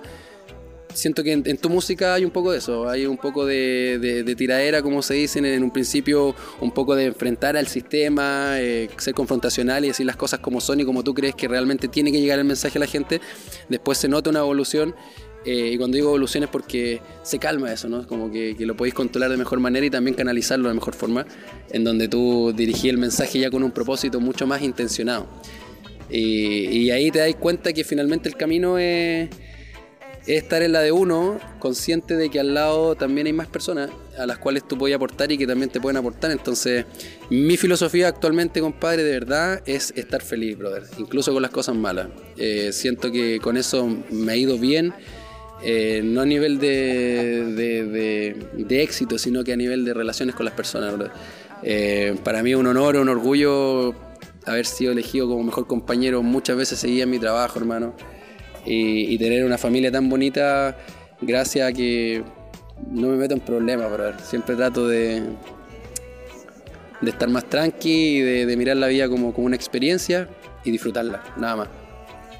siento 0.93 1.23
que 1.23 1.33
en, 1.33 1.57
tu 1.57 1.69
música 1.69 2.13
hay 2.13 2.25
un 2.25 2.31
poco 2.31 2.51
de 2.51 2.59
eso, 2.59 2.89
hay 2.89 3.05
un 3.05 3.17
poco 3.17 3.45
de, 3.45 3.99
de, 3.99 4.35
tiradera, 4.35 4.81
como 4.81 5.01
se 5.01 5.13
dice 5.13 5.39
en 5.39 5.63
un 5.63 5.71
principio, 5.71 6.35
un 6.61 6.71
poco 6.71 6.95
de 6.95 7.05
enfrentar 7.05 7.57
al 7.57 7.67
sistema, 7.67 8.59
eh, 8.59 8.89
ser 8.97 9.13
confrontacional 9.13 9.85
y 9.85 9.89
decir 9.89 10.05
las 10.05 10.15
cosas 10.15 10.39
como 10.39 10.61
son 10.61 10.79
y 10.79 10.85
como 10.85 11.03
tú 11.03 11.13
crees 11.13 11.35
que 11.35 11.47
realmente 11.47 11.87
tiene 11.87 12.11
que 12.11 12.19
llegar 12.19 12.39
el 12.39 12.45
mensaje 12.45 12.77
a 12.77 12.81
la 12.81 12.87
gente. 12.87 13.21
Después 13.69 13.97
se 13.97 14.07
nota 14.07 14.29
una 14.29 14.39
evolución 14.39 14.95
eh, 15.47 15.71
y 15.73 15.77
cuando 15.77 15.95
digo 15.95 16.09
evolución 16.09 16.43
es 16.43 16.49
porque 16.49 16.99
se 17.23 17.39
calma 17.39 17.71
eso, 17.71 17.87
¿no? 17.87 18.05
Como 18.05 18.29
que, 18.29 18.53
lo 18.59 18.75
podéis 18.75 18.93
controlar 18.93 19.31
de 19.31 19.37
mejor 19.37 19.61
manera 19.61 19.85
y 19.85 19.89
también 19.89 20.13
canalizarlo 20.13 20.67
de 20.67 20.75
mejor 20.75 20.93
forma, 20.93 21.25
en 21.69 21.85
donde 21.85 22.09
tú 22.09 22.53
dirigí 22.53 22.89
el 22.89 22.97
mensaje 22.97 23.39
ya 23.39 23.49
con 23.49 23.63
un 23.63 23.71
propósito 23.71 24.19
mucho 24.19 24.45
más 24.45 24.61
intencionado. 24.61 25.25
Y, 26.09 26.89
ahí 26.89 27.11
te 27.11 27.19
das 27.19 27.33
cuenta 27.35 27.71
que 27.71 27.85
finalmente 27.85 28.27
el 28.27 28.35
camino 28.35 28.77
es, 28.77 29.29
estar 30.27 30.61
en 30.61 30.73
la 30.73 30.81
de 30.81 30.91
uno, 30.91 31.39
consciente 31.59 32.15
de 32.15 32.29
que 32.29 32.39
al 32.39 32.53
lado 32.53 32.95
también 32.95 33.27
hay 33.27 33.33
más 33.33 33.47
personas 33.47 33.89
a 34.17 34.25
las 34.25 34.37
cuales 34.37 34.67
tú 34.67 34.77
puedes 34.77 34.95
aportar 34.95 35.31
y 35.31 35.37
que 35.37 35.47
también 35.47 35.69
te 35.69 35.79
pueden 35.79 35.97
aportar. 35.97 36.31
Entonces, 36.31 36.85
mi 37.29 37.55
filosofía 37.57 38.09
actualmente, 38.09 38.59
compadre, 38.59 39.03
de 39.03 39.11
verdad 39.11 39.61
es 39.65 39.93
estar 39.95 40.21
feliz, 40.21 40.57
brother, 40.57 40.83
incluso 40.97 41.33
con 41.33 41.41
las 41.41 41.51
cosas 41.51 41.75
malas. 41.75 42.07
Eh, 42.37 42.71
siento 42.73 43.11
que 43.11 43.39
con 43.39 43.57
eso 43.57 43.87
me 44.09 44.33
ha 44.33 44.35
ido 44.35 44.57
bien 44.57 44.93
eh, 45.63 46.01
no 46.03 46.21
a 46.21 46.25
nivel 46.25 46.59
de, 46.59 48.35
de, 48.55 48.83
éxito, 48.83 49.17
sino 49.17 49.43
que 49.43 49.53
a 49.53 49.55
nivel 49.55 49.85
de 49.85 49.93
relaciones 49.93 50.35
con 50.35 50.45
las 50.45 50.53
personas. 50.53 50.93
Eh, 51.63 52.15
para 52.23 52.43
mí 52.43 52.51
es 52.51 52.57
un 52.57 52.67
honor, 52.67 52.97
un 52.97 53.09
orgullo 53.09 53.95
haber 54.45 54.65
sido 54.65 54.91
elegido 54.91 55.27
como 55.27 55.43
mejor 55.43 55.67
compañero. 55.67 56.21
Muchas 56.21 56.57
veces 56.57 56.79
seguía 56.79 57.05
mi 57.05 57.19
trabajo, 57.19 57.59
hermano. 57.59 57.95
Y, 58.69 59.17
tener 59.17 59.45
una 59.45 59.57
familia 59.57 59.91
tan 59.91 60.09
bonita, 60.09 60.77
gracias 61.21 61.69
a 61.69 61.73
que 61.73 62.21
no 62.91 63.07
me 63.07 63.15
meto 63.15 63.33
en 63.33 63.39
problemas, 63.39 63.89
siempre 64.23 64.55
trato 64.55 64.87
de, 64.87 65.23
de 67.01 67.09
estar 67.09 67.29
más 67.29 67.45
tranqui, 67.45 68.19
de, 68.19 68.45
de 68.45 68.57
mirar 68.57 68.77
la 68.77 68.87
vida 68.87 69.07
como, 69.07 69.33
como 69.33 69.47
una 69.47 69.55
experiencia 69.55 70.27
y 70.63 70.71
disfrutarla, 70.71 71.23
nada 71.37 71.55
más. 71.55 71.69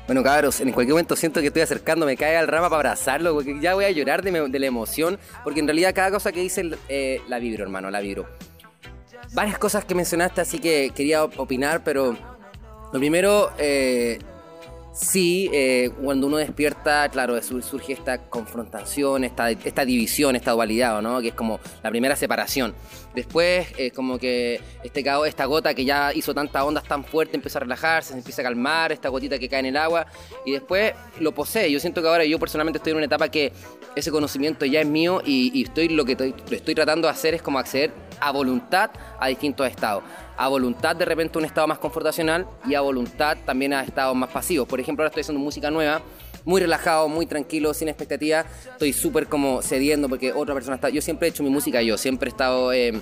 Bueno, 0.08 0.24
cabros, 0.24 0.62
en 0.62 0.72
cualquier 0.72 0.94
momento 0.94 1.18
siento 1.18 1.42
que 1.42 1.48
estoy 1.48 1.62
acercando, 1.62 2.06
me 2.06 2.16
cae 2.16 2.38
al 2.38 2.48
rama 2.48 2.70
para 2.70 2.92
abrazarlo, 2.92 3.34
porque 3.34 3.60
ya 3.60 3.74
voy 3.74 3.84
a 3.84 3.92
llorar 3.92 4.22
de, 4.22 4.60
la 4.60 4.66
emoción, 4.66 5.20
porque 5.44 5.60
en 5.60 5.68
realidad 5.68 5.94
cada 5.94 6.12
cosa 6.12 6.32
que 6.32 6.40
dice 6.40 6.72
eh, 6.88 7.20
la 7.28 7.40
vibro, 7.40 7.64
hermano, 7.64 7.92
la 7.92 8.00
vibro. 8.00 8.26
Varias 9.34 9.58
cosas 9.58 9.84
que 9.84 9.96
mencionaste, 9.96 10.40
así 10.40 10.60
que 10.60 10.92
quería 10.96 11.26
opinar, 11.26 11.84
pero 11.84 12.16
lo 12.94 13.00
primero, 13.00 13.52
eh, 13.58 14.18
Sí, 15.00 15.48
eh, 15.54 15.92
cuando 16.02 16.26
uno 16.26 16.38
despierta, 16.38 17.08
claro, 17.10 17.40
surge 17.44 17.94
esta 17.94 18.18
confrontación, 18.18 19.24
esta, 19.26 19.46
división, 19.86 20.36
esta 20.36 20.54
dualidad, 20.54 21.04
¿no? 21.04 21.22
Que 21.22 21.28
es 21.28 21.34
como 21.36 21.60
la 21.84 21.92
primera 21.92 22.16
separación. 22.16 22.74
Después, 23.14 23.68
es 23.78 23.94
como 23.94 24.18
que 24.18 24.60
este, 24.84 25.06
esta 25.28 25.46
gota 25.46 25.76
que 25.76 25.86
ya 25.86 26.12
hizo 26.16 26.34
tantas 26.34 26.64
ondas 26.64 26.84
tan 26.84 27.04
fuerte 27.04 27.36
empieza 27.36 27.60
a 27.60 27.62
relajarse, 27.62 28.14
se 28.14 28.18
empieza 28.18 28.42
a 28.42 28.46
calmar, 28.46 28.92
esta 28.92 29.10
gotita 29.10 29.38
que 29.38 29.48
cae 29.48 29.60
en 29.60 29.68
el 29.68 29.78
agua, 29.78 30.08
y 30.48 30.54
después 30.54 30.94
lo 31.20 31.32
posee. 31.32 31.72
Yo 31.72 31.80
siento 31.80 32.02
que 32.02 32.08
ahora 32.08 32.26
yo 32.26 32.40
personalmente 32.40 32.78
estoy 32.78 32.92
en 32.92 32.98
una 32.98 33.06
etapa 33.06 33.30
que 33.30 33.54
ese 33.96 34.10
conocimiento 34.10 34.66
ya 34.66 34.82
es 34.82 34.88
mío 34.88 35.22
y, 35.24 35.62
estoy 35.62 35.90
lo 35.90 36.06
que 36.06 36.14
estoy, 36.14 36.34
estoy 36.50 36.74
tratando 36.74 37.08
de 37.08 37.12
hacer 37.12 37.36
es 37.36 37.44
como 37.44 37.60
acceder 37.60 37.92
a 38.20 38.32
voluntad 38.32 38.90
a 39.20 39.28
distintos 39.28 39.68
estados 39.68 40.04
a 40.38 40.48
voluntad 40.48 40.96
de 40.96 41.06
repente 41.06 41.38
un 41.38 41.46
estado 41.46 41.68
más 41.68 41.80
confortacional 41.80 42.48
y 42.68 42.76
a 42.76 42.82
voluntad 42.82 43.38
también 43.46 43.74
a 43.74 43.84
estados 43.84 44.16
más 44.16 44.30
pasivos. 44.30 44.68
Por 44.68 44.80
ejemplo, 44.80 45.04
ahora 45.04 45.10
estoy 45.10 45.22
haciendo 45.22 45.44
música 45.44 45.72
nueva, 45.72 46.02
muy 46.46 46.62
relajado, 46.62 47.10
muy 47.10 47.26
tranquilo, 47.26 47.74
sin 47.74 47.90
expectativa. 47.90 48.46
Estoy 48.72 48.94
súper 48.94 49.28
como 49.28 49.62
cediendo 49.62 50.08
porque 50.08 50.32
otra 50.32 50.54
persona 50.54 50.76
está... 50.76 50.90
Yo 50.90 51.02
siempre 51.02 51.28
he 51.28 51.32
hecho 51.32 51.44
mi 51.44 51.50
música 51.50 51.82
yo, 51.82 51.98
siempre 51.98 52.30
he 52.30 52.32
estado... 52.32 52.72
Eh, 52.72 53.02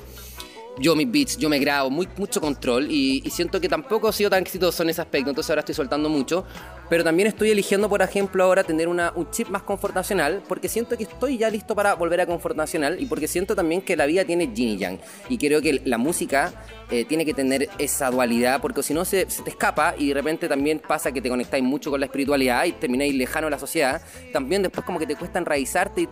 yo 0.77 0.95
mis 0.95 1.11
beats, 1.11 1.37
yo 1.37 1.49
me 1.49 1.59
grabo, 1.59 1.89
mucho 1.89 2.41
control 2.41 2.91
y, 2.91 3.23
siento 3.29 3.59
que 3.59 3.67
tampoco 3.67 4.09
he 4.09 4.13
sido 4.13 4.29
tan 4.29 4.41
exitoso 4.41 4.83
en 4.83 4.89
ese 4.89 5.01
aspecto, 5.01 5.29
entonces 5.29 5.49
ahora 5.49 5.59
estoy 5.59 5.75
soltando 5.75 6.09
mucho, 6.09 6.45
pero 6.89 7.03
también 7.03 7.27
estoy 7.27 7.49
eligiendo, 7.49 7.89
por 7.89 8.01
ejemplo, 8.01 8.43
ahora 8.43 8.63
tener 8.63 8.87
un 8.87 9.01
chip 9.31 9.49
más 9.49 9.63
confortacional, 9.63 10.43
porque 10.47 10.69
siento 10.69 10.97
que 10.97 11.03
estoy 11.03 11.37
ya 11.37 11.49
listo 11.49 11.75
para 11.75 11.95
volver 11.95 12.21
a 12.21 12.25
confortacional 12.25 13.01
y 13.01 13.05
porque 13.05 13.27
siento 13.27 13.55
también 13.55 13.81
que 13.81 13.95
la 13.95 14.05
vida 14.05 14.23
tiene 14.23 14.53
yin 14.53 14.69
y 14.69 14.77
yang. 14.77 14.99
Y 15.27 15.37
creo 15.37 15.61
que 15.61 15.81
la 15.85 15.97
música 15.97 16.53
eh, 16.91 17.03
tiene 17.05 17.25
que 17.25 17.33
tener 17.33 17.69
esa 17.77 18.09
dualidad, 18.11 18.61
porque 18.61 18.83
si 18.83 18.93
no 18.93 19.03
se, 19.03 19.29
se, 19.29 19.41
te 19.43 19.49
escapa 19.49 19.95
y 19.97 20.09
de 20.09 20.13
repente 20.13 20.47
también 20.47 20.79
pasa 20.79 21.11
que 21.11 21.21
te 21.21 21.29
conectáis 21.29 21.63
mucho 21.63 21.89
con 21.89 21.99
la 21.99 22.05
espiritualidad 22.05 22.65
y 22.65 22.73
termináis 22.73 23.13
lejano 23.15 23.47
de 23.47 23.51
la 23.51 23.59
sociedad, 23.59 24.01
también 24.31 24.61
después 24.61 24.85
como 24.85 24.99
que 24.99 25.07
te 25.07 25.15
cuesta 25.15 25.39
enraizarte 25.39 26.01
y 26.01 26.09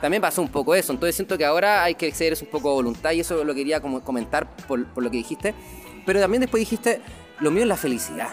también 0.00 0.20
pasó 0.20 0.42
un 0.42 0.48
poco 0.48 0.74
eso. 0.74 0.92
Entonces 0.92 1.16
siento 1.16 1.36
que 1.36 1.44
ahora 1.44 1.82
hay 1.84 1.94
que 1.94 2.06
exceder 2.06 2.36
un 2.40 2.48
poco 2.48 2.68
de 2.68 2.74
voluntad 2.74 3.12
y 3.12 3.20
eso 3.20 3.44
lo 3.44 3.54
quería 3.54 3.80
como 3.80 4.00
comentar 4.02 4.56
por, 4.66 4.86
lo 4.96 5.10
que 5.10 5.18
dijiste. 5.18 5.54
Pero 6.06 6.20
también 6.20 6.40
después 6.40 6.60
dijiste, 6.60 7.00
lo 7.40 7.50
mío 7.50 7.62
es 7.62 7.68
la 7.68 7.76
felicidad. 7.76 8.28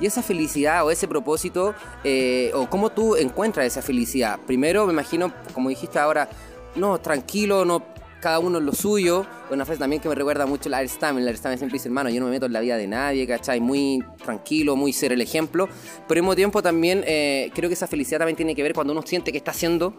Y 0.00 0.06
esa 0.06 0.22
felicidad 0.22 0.84
o 0.84 0.90
ese 0.90 1.06
propósito, 1.08 1.74
eh, 2.04 2.50
o 2.54 2.68
cómo 2.70 2.90
tú 2.90 3.16
encuentras 3.16 3.66
esa 3.66 3.82
felicidad. 3.82 4.38
Primero, 4.46 4.86
me 4.86 4.92
imagino, 4.92 5.32
como 5.52 5.68
dijiste 5.68 5.98
ahora, 5.98 6.28
no, 6.74 6.98
tranquilo, 7.00 7.64
no, 7.66 7.82
cada 8.20 8.38
uno 8.38 8.58
en 8.58 8.66
lo 8.66 8.72
suyo. 8.72 9.26
Una 9.50 9.64
frase 9.64 9.80
también 9.80 10.00
que 10.00 10.08
me 10.08 10.14
recuerda 10.14 10.46
mucho 10.46 10.68
la 10.68 10.78
Aristam. 10.78 11.18
La 11.18 11.30
Aristam 11.30 11.56
siempre 11.56 11.76
dice, 11.76 11.88
hermano, 11.88 12.10
yo 12.10 12.20
no 12.20 12.26
me 12.26 12.32
meto 12.32 12.46
en 12.46 12.52
la 12.52 12.60
vida 12.60 12.76
de 12.76 12.86
nadie, 12.86 13.26
¿cachai? 13.26 13.60
Muy 13.60 14.04
tranquilo, 14.22 14.76
muy 14.76 14.92
ser 14.92 15.12
el 15.12 15.20
ejemplo. 15.20 15.68
Pero 16.06 16.18
al 16.18 16.22
mismo 16.22 16.36
tiempo 16.36 16.62
también 16.62 17.02
eh, 17.06 17.50
creo 17.54 17.68
que 17.68 17.74
esa 17.74 17.86
felicidad 17.86 18.18
también 18.18 18.36
tiene 18.36 18.54
que 18.54 18.62
ver 18.62 18.74
cuando 18.74 18.92
uno 18.92 19.02
siente 19.02 19.32
que 19.32 19.38
está 19.38 19.50
haciendo 19.50 19.94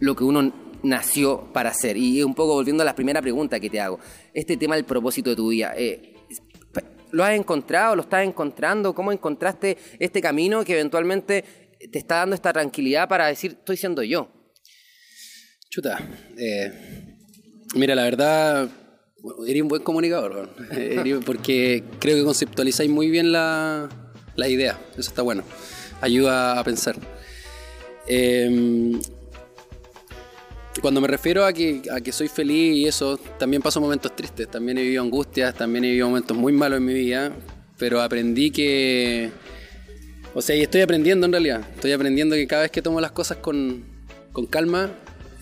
lo 0.00 0.16
que 0.16 0.24
uno 0.24 0.52
nació 0.82 1.52
para 1.52 1.70
hacer. 1.70 1.96
Y 1.96 2.22
un 2.22 2.34
poco 2.34 2.54
volviendo 2.54 2.82
a 2.82 2.86
la 2.86 2.94
primera 2.94 3.22
pregunta 3.22 3.60
que 3.60 3.70
te 3.70 3.80
hago, 3.80 3.98
este 4.34 4.56
tema 4.56 4.74
del 4.76 4.84
propósito 4.84 5.30
de 5.30 5.36
tu 5.36 5.48
vida. 5.48 5.74
Eh, 5.76 6.14
¿Lo 7.10 7.24
has 7.24 7.34
encontrado? 7.34 7.94
¿Lo 7.94 8.02
estás 8.02 8.24
encontrando? 8.24 8.94
¿Cómo 8.94 9.12
encontraste 9.12 9.76
este 9.98 10.20
camino 10.20 10.64
que 10.64 10.72
eventualmente 10.72 11.44
te 11.90 11.98
está 11.98 12.16
dando 12.16 12.34
esta 12.34 12.52
tranquilidad 12.52 13.08
para 13.08 13.26
decir, 13.26 13.52
estoy 13.52 13.76
siendo 13.76 14.02
yo? 14.02 14.28
Chuta, 15.68 15.98
eh, 16.38 17.18
mira, 17.74 17.94
la 17.94 18.04
verdad, 18.04 18.70
eres 19.46 19.62
un 19.62 19.68
buen 19.68 19.82
comunicador, 19.82 20.50
porque 21.24 21.84
creo 21.98 22.16
que 22.16 22.24
conceptualizáis 22.24 22.90
muy 22.90 23.10
bien 23.10 23.32
la, 23.32 23.88
la 24.36 24.48
idea, 24.48 24.78
eso 24.92 25.00
está 25.00 25.22
bueno, 25.22 25.44
ayuda 26.00 26.58
a 26.58 26.64
pensar. 26.64 26.96
Eh, 28.06 29.00
cuando 30.80 31.00
me 31.00 31.08
refiero 31.08 31.44
a 31.44 31.52
que, 31.52 31.82
a 31.90 32.00
que 32.00 32.12
soy 32.12 32.28
feliz 32.28 32.76
y 32.76 32.86
eso, 32.86 33.18
también 33.38 33.60
paso 33.60 33.80
momentos 33.80 34.16
tristes, 34.16 34.50
también 34.50 34.78
he 34.78 34.82
vivido 34.82 35.02
angustias, 35.02 35.54
también 35.54 35.84
he 35.84 35.88
vivido 35.88 36.08
momentos 36.08 36.36
muy 36.36 36.52
malos 36.52 36.78
en 36.78 36.84
mi 36.84 36.94
vida, 36.94 37.32
pero 37.78 38.00
aprendí 38.00 38.50
que... 38.50 39.30
O 40.34 40.40
sea, 40.40 40.56
y 40.56 40.62
estoy 40.62 40.80
aprendiendo 40.80 41.26
en 41.26 41.32
realidad, 41.32 41.60
estoy 41.74 41.92
aprendiendo 41.92 42.34
que 42.36 42.46
cada 42.46 42.62
vez 42.62 42.70
que 42.70 42.80
tomo 42.80 43.02
las 43.02 43.12
cosas 43.12 43.36
con, 43.36 43.84
con 44.32 44.46
calma, 44.46 44.90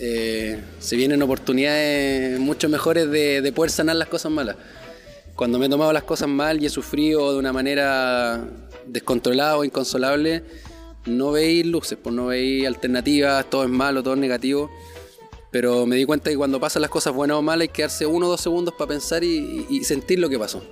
eh, 0.00 0.58
se 0.80 0.96
vienen 0.96 1.22
oportunidades 1.22 2.40
mucho 2.40 2.68
mejores 2.68 3.08
de, 3.08 3.40
de, 3.40 3.52
poder 3.52 3.70
sanar 3.70 3.96
las 3.96 4.08
cosas 4.08 4.32
malas. 4.32 4.56
Cuando 5.36 5.60
me 5.60 5.66
he 5.66 5.68
tomado 5.68 5.92
las 5.92 6.02
cosas 6.02 6.28
mal 6.28 6.60
y 6.60 6.66
he 6.66 6.70
sufrido 6.70 7.32
de 7.32 7.38
una 7.38 7.52
manera 7.52 8.44
descontrolada 8.86 9.58
o 9.58 9.64
inconsolable, 9.64 10.42
no 11.06 11.32
veis 11.32 11.64
luces, 11.66 11.98
pues 12.02 12.14
no 12.14 12.26
veis 12.26 12.66
alternativas, 12.66 13.48
todo 13.48 13.62
es 13.62 13.70
malo, 13.70 14.02
todo 14.02 14.14
es 14.14 14.20
negativo. 14.20 14.70
Pero 15.50 15.84
me 15.86 15.96
di 15.96 16.04
cuenta 16.04 16.30
que 16.30 16.36
cuando 16.36 16.60
pasan 16.60 16.82
las 16.82 16.90
cosas 16.90 17.12
buenas 17.12 17.36
o 17.36 17.42
malas 17.42 17.62
hay 17.62 17.68
que 17.68 17.82
darse 17.82 18.06
uno 18.06 18.26
o 18.26 18.30
dos 18.30 18.40
segundos 18.40 18.74
para 18.74 18.88
pensar 18.88 19.24
y, 19.24 19.82
sentir 19.84 20.18
lo 20.18 20.28
que 20.28 20.38
pasó. 20.38 20.62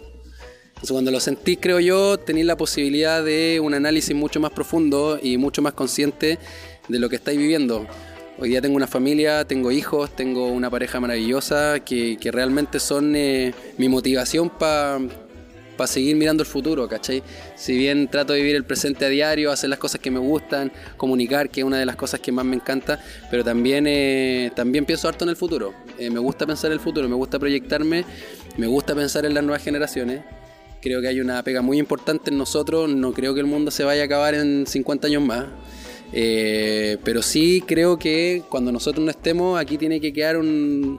Entonces 0.68 0.92
cuando 0.92 1.10
lo 1.10 1.18
sentí, 1.18 1.56
creo 1.56 1.80
yo, 1.80 2.18
tenéis 2.18 2.46
la 2.46 2.56
posibilidad 2.56 3.24
de 3.24 3.58
un 3.60 3.74
análisis 3.74 4.14
mucho 4.14 4.38
más 4.38 4.52
profundo 4.52 5.18
y 5.20 5.36
mucho 5.36 5.60
más 5.60 5.72
consciente 5.72 6.38
de 6.86 6.98
lo 7.00 7.08
que 7.08 7.16
estáis 7.16 7.38
viviendo. 7.38 7.86
Hoy 8.38 8.50
día 8.50 8.60
tengo 8.62 8.76
una 8.76 8.86
familia, 8.86 9.44
tengo 9.44 9.72
hijos, 9.72 10.14
tengo 10.14 10.46
una 10.46 10.70
pareja 10.70 11.00
maravillosa 11.00 11.80
que, 11.80 12.16
realmente 12.32 12.78
son 12.78 13.16
eh, 13.16 13.52
mi 13.78 13.88
motivación 13.88 14.48
para 14.48 15.00
para 15.78 15.88
seguir 15.88 16.16
mirando 16.16 16.42
el 16.42 16.48
futuro, 16.48 16.86
¿cachai? 16.88 17.22
Si 17.56 17.78
bien 17.78 18.08
trato 18.08 18.34
de 18.34 18.40
vivir 18.40 18.56
el 18.56 18.64
presente 18.64 19.06
a 19.06 19.08
diario, 19.08 19.50
hacer 19.50 19.70
las 19.70 19.78
cosas 19.78 20.00
que 20.00 20.10
me 20.10 20.18
gustan, 20.18 20.70
comunicar, 20.98 21.48
que 21.48 21.60
es 21.60 21.64
una 21.64 21.78
de 21.78 21.86
las 21.86 21.96
cosas 21.96 22.20
que 22.20 22.32
más 22.32 22.44
me 22.44 22.56
encanta, 22.56 23.00
pero 23.30 23.42
también, 23.42 23.86
eh, 23.86 24.50
también 24.54 24.84
pienso 24.84 25.08
harto 25.08 25.24
en 25.24 25.30
el 25.30 25.36
futuro. 25.36 25.72
Eh, 25.98 26.10
me 26.10 26.18
gusta 26.18 26.44
pensar 26.46 26.70
en 26.70 26.74
el 26.74 26.80
futuro, 26.80 27.08
me 27.08 27.14
gusta 27.14 27.38
proyectarme, 27.38 28.04
me 28.58 28.66
gusta 28.66 28.94
pensar 28.94 29.24
en 29.24 29.32
las 29.32 29.42
nuevas 29.42 29.62
generaciones. 29.62 30.22
Creo 30.82 31.00
que 31.00 31.08
hay 31.08 31.20
una 31.20 31.42
pega 31.42 31.62
muy 31.62 31.78
importante 31.78 32.30
en 32.30 32.38
nosotros, 32.38 32.90
no 32.90 33.12
creo 33.12 33.32
que 33.32 33.40
el 33.40 33.46
mundo 33.46 33.70
se 33.70 33.84
vaya 33.84 34.02
a 34.02 34.04
acabar 34.04 34.34
en 34.34 34.66
50 34.66 35.06
años 35.06 35.22
más. 35.22 35.46
Eh, 36.12 36.96
pero 37.04 37.22
sí 37.22 37.62
creo 37.66 37.98
que 37.98 38.42
cuando 38.48 38.72
nosotros 38.72 39.04
no 39.04 39.10
estemos, 39.10 39.60
aquí 39.60 39.78
tiene 39.78 40.00
que 40.00 40.12
quedar 40.12 40.38
un, 40.38 40.98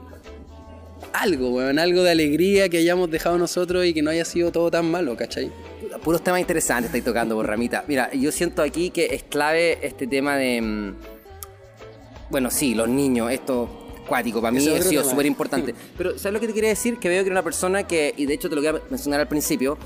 algo, 1.12 1.50
weón, 1.50 1.78
algo 1.78 2.02
de 2.02 2.10
alegría 2.10 2.68
que 2.68 2.78
hayamos 2.78 3.10
dejado 3.10 3.38
nosotros 3.38 3.84
y 3.86 3.94
que 3.94 4.02
no 4.02 4.10
haya 4.10 4.24
sido 4.24 4.52
todo 4.52 4.70
tan 4.70 4.90
malo, 4.90 5.16
¿cachai? 5.16 5.50
Puros 6.04 6.22
temas 6.22 6.40
interesantes 6.40 6.86
estáis 6.86 7.04
tocando, 7.04 7.34
por 7.34 7.46
Ramita. 7.46 7.84
Mira, 7.88 8.12
yo 8.12 8.32
siento 8.32 8.62
aquí 8.62 8.90
que 8.90 9.14
es 9.14 9.22
clave 9.24 9.78
este 9.82 10.06
tema 10.06 10.36
de. 10.36 10.60
Mm, 10.60 10.94
bueno, 12.30 12.50
sí, 12.50 12.74
los 12.74 12.88
niños, 12.88 13.30
esto 13.30 13.68
cuático, 14.06 14.40
para 14.40 14.50
mí 14.50 14.58
ha 14.68 14.82
sido 14.82 15.04
súper 15.04 15.26
importante. 15.26 15.74
Pero, 15.96 16.18
¿sabes 16.18 16.34
lo 16.34 16.40
que 16.40 16.48
te 16.48 16.52
quería 16.52 16.70
decir? 16.70 16.98
Que 16.98 17.08
veo 17.08 17.22
que 17.22 17.28
era 17.28 17.34
una 17.34 17.44
persona 17.44 17.86
que, 17.86 18.12
y 18.16 18.26
de 18.26 18.34
hecho 18.34 18.48
te 18.48 18.56
lo 18.56 18.60
voy 18.60 18.68
a 18.68 18.82
mencionar 18.90 19.20
al 19.20 19.28
principio, 19.28 19.78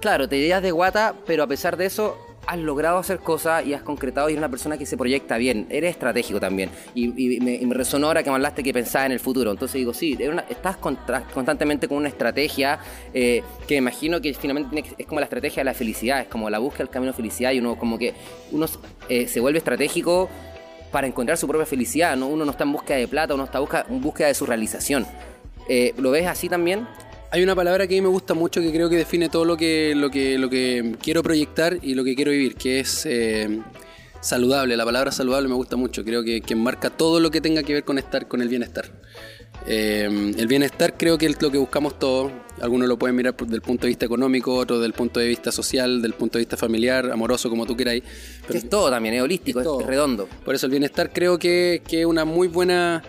claro, 0.00 0.28
te 0.28 0.36
ideas 0.36 0.62
de 0.62 0.72
guata, 0.72 1.14
pero 1.26 1.44
a 1.44 1.46
pesar 1.46 1.76
de 1.76 1.86
eso, 1.86 2.18
has 2.46 2.58
logrado 2.58 2.98
hacer 2.98 3.20
cosas 3.20 3.64
y 3.66 3.74
has 3.74 3.82
concretado 3.82 4.28
y 4.28 4.32
eres 4.32 4.38
una 4.38 4.48
persona 4.48 4.76
que 4.76 4.86
se 4.86 4.96
proyecta 4.96 5.36
bien, 5.36 5.66
eres 5.70 5.90
estratégico 5.90 6.40
también. 6.40 6.70
Y, 6.94 7.40
me, 7.40 7.74
resonó 7.74 8.08
ahora 8.08 8.22
que 8.22 8.30
me 8.30 8.36
hablaste 8.36 8.62
que 8.62 8.72
pensabas 8.72 9.06
en 9.06 9.12
el 9.12 9.20
futuro. 9.20 9.50
Entonces 9.50 9.74
digo, 9.74 9.94
sí, 9.94 10.18
estás 10.48 10.76
constantemente 10.76 11.88
con 11.88 11.98
una 11.98 12.08
estrategia 12.08 12.78
eh, 13.14 13.42
que 13.66 13.74
me 13.74 13.78
imagino 13.78 14.20
que 14.20 14.34
finalmente 14.34 14.94
es 14.98 15.06
como 15.06 15.20
la 15.20 15.24
estrategia 15.24 15.60
de 15.60 15.64
la 15.64 15.74
felicidad, 15.74 16.20
es 16.20 16.28
como 16.28 16.50
la 16.50 16.58
búsqueda 16.58 16.84
del 16.84 16.90
camino 16.90 17.12
de 17.12 17.16
felicidad 17.16 17.52
y 17.52 17.58
uno 17.58 17.76
como 17.76 17.98
que 17.98 18.14
uno 18.50 18.66
eh, 19.08 19.26
se 19.28 19.40
vuelve 19.40 19.58
estratégico 19.58 20.28
para 20.90 21.06
encontrar 21.06 21.38
su 21.38 21.48
propia 21.48 21.66
felicidad, 21.66 22.16
¿no? 22.16 22.26
uno 22.26 22.44
no 22.44 22.50
está 22.50 22.64
en 22.64 22.72
búsqueda 22.72 22.98
de 22.98 23.08
plata, 23.08 23.34
uno 23.34 23.44
está 23.44 23.58
en 23.88 24.00
búsqueda 24.00 24.28
de 24.28 24.34
su 24.34 24.44
realización. 24.44 25.06
Eh, 25.68 25.94
¿Lo 25.96 26.10
ves 26.10 26.26
así 26.26 26.48
también? 26.48 26.86
Hay 27.34 27.42
una 27.42 27.54
palabra 27.54 27.86
que 27.86 27.94
a 27.94 27.96
mí 27.96 28.02
me 28.02 28.08
gusta 28.08 28.34
mucho 28.34 28.60
que 28.60 28.70
creo 28.70 28.90
que 28.90 28.96
define 28.96 29.30
todo 29.30 29.46
lo 29.46 29.56
que, 29.56 29.94
lo 29.96 30.10
que, 30.10 30.36
lo 30.36 30.50
que 30.50 30.96
quiero 31.02 31.22
proyectar 31.22 31.78
y 31.80 31.94
lo 31.94 32.04
que 32.04 32.14
quiero 32.14 32.30
vivir, 32.30 32.56
que 32.56 32.80
es 32.80 33.06
eh, 33.06 33.58
saludable. 34.20 34.76
La 34.76 34.84
palabra 34.84 35.12
saludable 35.12 35.48
me 35.48 35.54
gusta 35.54 35.76
mucho, 35.76 36.04
creo 36.04 36.22
que, 36.22 36.42
que 36.42 36.54
marca 36.54 36.90
todo 36.90 37.20
lo 37.20 37.30
que 37.30 37.40
tenga 37.40 37.62
que 37.62 37.72
ver 37.72 37.84
con 37.84 37.96
estar 37.96 38.28
con 38.28 38.42
el 38.42 38.50
bienestar. 38.50 38.84
Eh, 39.66 40.34
el 40.36 40.46
bienestar 40.46 40.98
creo 40.98 41.16
que 41.16 41.24
es 41.24 41.40
lo 41.40 41.50
que 41.50 41.56
buscamos 41.56 41.98
todos. 41.98 42.30
Algunos 42.60 42.86
lo 42.86 42.98
pueden 42.98 43.16
mirar 43.16 43.34
desde 43.34 43.54
el 43.54 43.62
punto 43.62 43.86
de 43.86 43.88
vista 43.88 44.04
económico, 44.04 44.54
otros 44.54 44.80
desde 44.80 44.88
el 44.88 44.92
punto 44.92 45.18
de 45.18 45.28
vista 45.28 45.50
social, 45.50 46.02
del 46.02 46.12
punto 46.12 46.36
de 46.36 46.42
vista 46.42 46.58
familiar, 46.58 47.10
amoroso, 47.10 47.48
como 47.48 47.64
tú 47.64 47.74
queráis. 47.74 48.02
Pero 48.46 48.58
es 48.58 48.68
todo 48.68 48.90
también, 48.90 49.14
es 49.14 49.22
holístico, 49.22 49.80
es, 49.80 49.86
redondo. 49.86 50.28
Por 50.44 50.54
eso 50.54 50.66
el 50.66 50.70
bienestar 50.70 51.10
creo 51.14 51.38
que 51.38 51.80
es 51.90 52.04
una 52.04 52.26
muy 52.26 52.48
buena 52.48 53.02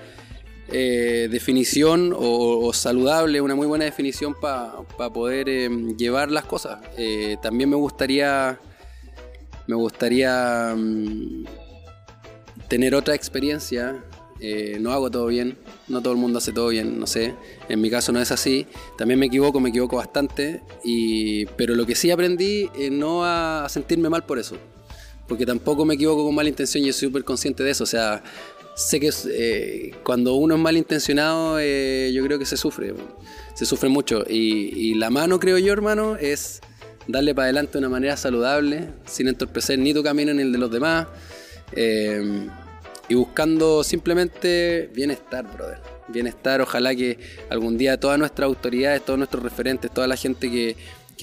eh, 0.76 1.28
definición 1.30 2.16
o, 2.18 2.74
saludable, 2.74 3.42
una 3.42 3.54
muy 3.54 3.68
buena 3.68 3.86
definición 3.86 4.34
para 4.34 4.74
poder 5.14 5.48
eh, 5.48 5.70
llevar 5.96 6.32
las 6.32 6.46
cosas. 6.46 6.80
Eh, 6.98 7.38
también 7.44 7.70
me 7.70 7.76
gustaría, 7.76 8.60
me 9.68 9.76
gustaría 9.76 10.74
mm, 10.76 11.46
tener 12.68 12.96
otra 12.96 13.14
experiencia. 13.14 14.04
no 14.80 14.92
hago 14.92 15.12
todo 15.12 15.28
bien, 15.28 15.60
no 15.88 16.02
todo 16.02 16.14
el 16.14 16.20
mundo 16.20 16.40
hace 16.40 16.52
todo 16.52 16.70
bien, 16.70 17.00
no 17.00 17.06
sé. 17.06 17.36
En 17.70 17.80
mi 17.80 17.92
caso 17.92 18.12
no 18.12 18.20
es 18.20 18.32
así. 18.32 18.66
También 18.98 19.20
me 19.20 19.28
equivoco, 19.28 19.60
me 19.60 19.70
equivoco 19.70 19.98
bastante. 19.98 20.62
Y, 20.84 21.46
pero 21.56 21.76
lo 21.76 21.86
que 21.86 21.94
sí 21.94 22.10
aprendí 22.10 22.68
no 22.92 23.24
a 23.24 23.68
sentirme 23.70 24.10
mal 24.10 24.26
por 24.26 24.40
eso. 24.40 24.58
porque 25.28 25.46
tampoco 25.46 25.86
me 25.86 25.94
equivoco 25.94 26.26
con 26.26 26.36
mala 26.36 26.50
intención, 26.50 26.84
yo 26.84 26.94
soy 26.94 27.08
súper 27.10 27.24
consciente 27.24 27.64
de 27.64 27.72
eso, 27.72 27.84
o 27.86 27.88
sea, 27.88 28.24
sé 28.76 29.00
que 29.00 29.12
eh, 29.30 29.92
cuando 30.04 30.36
uno 30.36 30.56
es 30.56 30.62
malintencionado, 30.62 31.60
eh, 31.60 32.12
yo 32.14 32.24
creo 32.24 32.40
que 32.40 32.46
se 32.46 32.58
sufre, 32.58 32.94
se 33.54 33.66
sufre 33.66 33.90
mucho. 33.90 34.24
Y, 34.28 34.96
la 34.96 35.10
mano, 35.10 35.40
creo 35.40 35.58
yo, 35.58 35.74
hermano, 35.74 36.16
es 36.16 36.62
darle 37.08 37.36
para 37.36 37.46
adelante 37.46 37.74
de 37.74 37.80
una 37.80 37.90
manera 37.90 38.18
saludable, 38.18 38.90
sin 39.06 39.28
entorpecer 39.28 39.78
ni 39.80 39.94
tu 39.94 40.04
camino 40.04 40.34
ni 40.34 40.42
el 40.42 40.52
de 40.52 40.58
los 40.58 40.72
demás, 40.72 41.08
eh, 41.74 42.48
y 43.10 43.16
buscando 43.16 43.84
simplemente 43.84 44.90
bienestar, 44.94 45.46
brother. 45.54 45.80
Bienestar, 46.08 46.62
ojalá 46.62 46.94
que 46.94 47.18
algún 47.50 47.78
día 47.78 47.98
todas 48.00 48.20
nuestras 48.20 48.48
autoridades, 48.48 49.04
todos 49.06 49.18
nuestros 49.18 49.42
referentes, 49.42 49.92
toda 49.92 50.08
la 50.08 50.18
gente 50.18 50.50
que, 50.50 50.76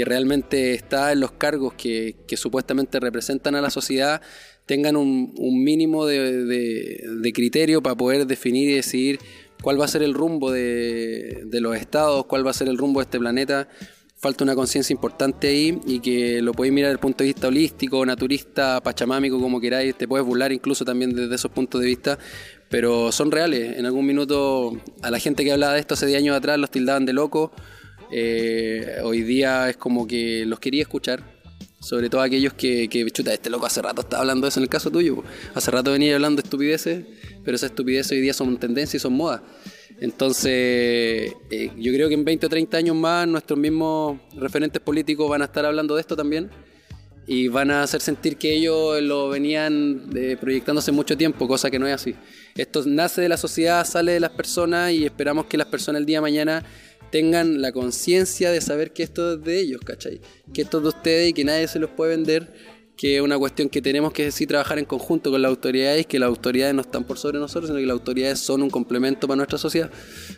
realmente 0.03 0.73
está 0.73 1.13
en 1.13 1.21
los 1.21 1.33
cargos 1.33 1.75
que, 1.75 2.17
que 2.27 2.39
supuestamente 2.39 2.99
representan 3.01 3.55
a 3.55 3.61
la 3.61 3.69
sociedad, 3.69 4.23
tengan 4.71 4.95
un, 4.95 5.35
mínimo 5.65 6.07
de, 6.07 7.33
criterio 7.35 7.83
para 7.83 7.97
poder 7.97 8.25
definir 8.25 8.71
y 8.71 8.75
decidir 8.75 9.19
cuál 9.61 9.81
va 9.81 9.85
a 9.85 9.89
ser 9.89 10.05
el 10.05 10.15
rumbo 10.15 10.53
de, 10.53 11.49
los 11.51 11.77
estados, 11.77 12.25
cuál 12.27 12.47
va 12.47 12.53
a 12.53 12.55
ser 12.55 12.69
el 12.69 12.79
rumbo 12.79 13.01
de 13.01 13.05
este 13.07 13.19
planeta. 13.19 13.67
Falta 14.15 14.45
una 14.45 14.55
conciencia 14.55 14.95
importante 14.95 15.49
ahí 15.49 15.81
y 15.89 15.99
que 15.99 16.41
lo 16.41 16.53
podéis 16.53 16.73
mirar 16.73 16.91
desde 16.91 16.99
el 16.99 17.01
punto 17.01 17.25
de 17.25 17.31
vista 17.31 17.49
holístico, 17.49 18.07
naturista, 18.07 18.81
pachamámico, 18.81 19.41
como 19.41 19.61
queráis. 19.61 19.97
Te 19.97 20.07
puedes 20.07 20.25
burlar 20.25 20.53
incluso 20.53 20.85
también 20.85 21.17
desde 21.17 21.35
esos 21.35 21.51
puntos 21.51 21.81
de 21.81 21.89
vista, 21.89 22.17
pero 22.69 23.11
son 23.11 23.33
reales. 23.33 23.77
En 23.77 23.87
algún 23.87 24.07
minuto 24.07 24.81
a 25.03 25.11
la 25.11 25.19
gente 25.19 25.43
que 25.43 25.51
hablaba 25.51 25.75
de 25.75 25.81
esto 25.81 25.95
hace 25.95 26.07
10 26.07 26.19
años 26.19 26.37
atrás 26.37 26.59
los 26.59 26.71
tildaban 26.71 27.07
de 27.07 27.13
loco. 27.13 27.51
Eh, 28.13 28.99
hoy 29.03 29.23
día 29.23 29.69
es 29.69 29.77
como 29.77 30.07
que 30.07 30.45
los 30.47 30.61
quería 30.61 30.83
escuchar 30.83 31.40
sobre 31.81 32.11
todo 32.11 32.21
aquellos 32.21 32.53
que, 32.53 32.89
chuta, 33.13 33.33
este 33.33 33.49
loco 33.49 33.67
hace 33.67 33.81
rato 33.81 34.03
estaba 34.03 34.21
hablando 34.21 34.45
de 34.45 34.51
eso 34.51 34.61
en 34.61 34.65
el 34.65 34.69
caso 34.69 34.91
tuyo. 34.91 35.25
Hace 35.55 35.71
rato 35.71 35.93
venía 35.93 36.15
hablando 36.15 36.43
de 36.43 36.47
estupideces, 36.47 37.05
pero 37.43 37.57
esas 37.57 37.71
estupideces 37.71 38.13
hoy 38.13 38.21
día 38.21 38.35
son 38.35 38.59
tendencia 38.59 38.99
y 38.99 39.01
son 39.01 39.15
moda. 39.15 39.43
Entonces, 39.99 41.33
eh, 41.51 41.71
yo 41.79 41.93
creo 41.93 42.09
que 42.09 42.15
en 42.15 42.25
20 42.25 42.47
o 42.47 42.49
30 42.49 42.77
años 42.77 42.97
más 42.97 43.27
nuestros 43.27 43.59
mismos 43.59 44.21
referentes 44.37 44.81
políticos 44.81 45.29
van 45.29 45.43
a 45.43 45.47
estar 45.47 45.65
hablando 45.65 45.95
de 45.95 46.03
esto 46.03 46.17
también 46.17 46.51
y 47.27 47.49
van 47.49 47.71
a 47.71 47.83
hacer 47.83 48.01
sentir 48.01 48.37
que 48.37 48.53
ellos 48.53 49.01
lo 49.03 49.29
venían 49.29 50.11
eh, 50.15 50.37
proyectando 50.41 50.81
hace 50.81 50.91
mucho 50.91 51.17
tiempo, 51.17 51.47
cosa 51.47 51.71
que 51.71 51.79
no 51.79 51.87
es 51.87 51.95
así. 51.95 52.15
Esto 52.57 52.83
nace 52.87 53.21
de 53.21 53.29
la 53.29 53.37
sociedad, 53.37 53.87
sale 53.87 54.13
de 54.13 54.21
las 54.21 54.31
personas 54.31 54.93
y 54.93 55.05
esperamos 55.05 55.47
que 55.47 55.57
las 55.57 55.69
personas 55.69 56.01
el 56.01 56.07
día 56.07 56.19
de 56.19 56.23
mañana 56.23 56.65
tengan 57.11 57.61
la 57.61 57.73
conciencia 57.73 58.51
de 58.51 58.61
saber 58.61 58.93
que 58.93 59.03
esto 59.03 59.35
es 59.35 59.45
de 59.45 59.61
ellos, 59.61 59.81
¿cachai? 59.85 60.21
Que 60.53 60.63
esto 60.63 60.79
es 60.79 60.83
de 60.85 60.89
ustedes 60.89 61.31
y 61.31 61.33
que 61.33 61.45
nadie 61.45 61.69
se 61.69 61.79
los 61.79 61.91
puede 61.91 62.17
vender, 62.17 62.53
que 62.97 63.17
es 63.17 63.23
una 63.23 63.39
cuestión 63.39 63.69
que 63.69 63.81
tenemos 63.81 64.13
que 64.13 64.31
sí 64.31 64.47
trabajar 64.47 64.79
en 64.79 64.85
conjunto 64.85 65.31
con 65.31 65.41
las 65.41 65.49
autoridades, 65.49 66.07
que 66.07 66.19
las 66.19 66.29
autoridades 66.29 66.75
no 66.75 66.83
están 66.83 67.05
por 67.05 67.19
sobre 67.19 67.39
nosotros, 67.39 67.69
sino 67.69 67.81
que 67.81 67.87
las 67.87 67.95
autoridades 67.95 68.41
son 68.41 68.63
un 68.63 68.71
complemento 68.71 69.27
para 69.27 69.37
nuestra 69.37 69.59
sociedad. 69.59 69.91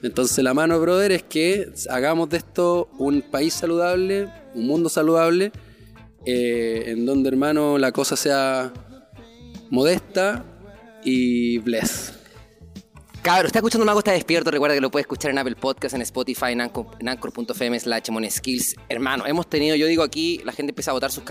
Entonces 0.02 0.42
la 0.44 0.54
mano, 0.54 0.80
brother, 0.80 1.12
es 1.12 1.22
que 1.22 1.72
hagamos 1.90 2.30
de 2.30 2.38
esto 2.38 2.88
un 2.98 3.22
país 3.22 3.52
saludable, 3.52 4.28
un 4.54 4.66
mundo 4.66 4.88
saludable, 4.88 5.52
eh, 6.24 6.84
en 6.86 7.04
donde, 7.04 7.30
hermano, 7.30 7.78
la 7.78 7.90
cosa 7.90 8.16
sea 8.16 8.72
modesta 9.70 10.44
y 11.04 11.58
bless. 11.58 12.21
Cabrón, 13.22 13.46
está 13.46 13.60
escuchando 13.60 13.86
Mago, 13.86 14.00
está 14.00 14.10
despierto. 14.10 14.50
Recuerda 14.50 14.74
que 14.74 14.80
lo 14.80 14.90
puedes 14.90 15.04
escuchar 15.04 15.30
en 15.30 15.38
Apple 15.38 15.54
Podcast, 15.54 15.94
en 15.94 16.02
Spotify, 16.02 16.46
en 16.50 16.60
Anchor.fm 16.60 17.78
slash 17.78 18.08
Skills. 18.30 18.74
Hermano, 18.88 19.24
hemos 19.28 19.48
tenido, 19.48 19.76
yo 19.76 19.86
digo 19.86 20.02
aquí, 20.02 20.40
la 20.44 20.50
gente 20.50 20.72
empieza 20.72 20.90
a 20.90 20.94
botar 20.94 21.12
sus, 21.12 21.22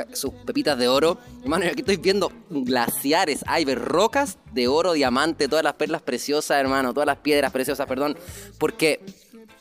pepitas 0.46 0.80
de 0.80 0.88
oro. 0.88 1.18
Hermano, 1.44 1.66
aquí 1.66 1.82
estoy 1.82 1.98
viendo 1.98 2.32
glaciares, 2.50 3.44
hay 3.46 3.66
rocas 3.76 4.38
de 4.54 4.70
oro, 4.70 4.94
diamante, 4.94 5.50
todas 5.50 5.66
las 5.66 5.74
perlas 5.74 6.02
preciosas, 6.02 6.62
hermano, 6.62 6.94
todas 6.94 7.08
las 7.08 7.18
piedras 7.18 7.52
preciosas, 7.52 7.86
perdón. 7.88 8.18
Porque, 8.58 9.04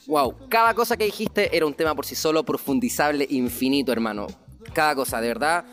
wow, 0.07 0.37
cada 0.49 0.73
cosa 0.75 0.97
que 0.97 1.07
dijiste 1.07 1.57
era 1.57 1.67
un 1.67 1.75
tema 1.75 1.97
por 1.97 2.07
sí 2.07 2.15
solo, 2.15 2.45
profundizable, 2.45 3.27
infinito, 3.29 3.91
hermano. 3.91 4.29
Cada 4.73 4.95
cosa, 4.95 5.21
de 5.21 5.27
verdad. 5.27 5.65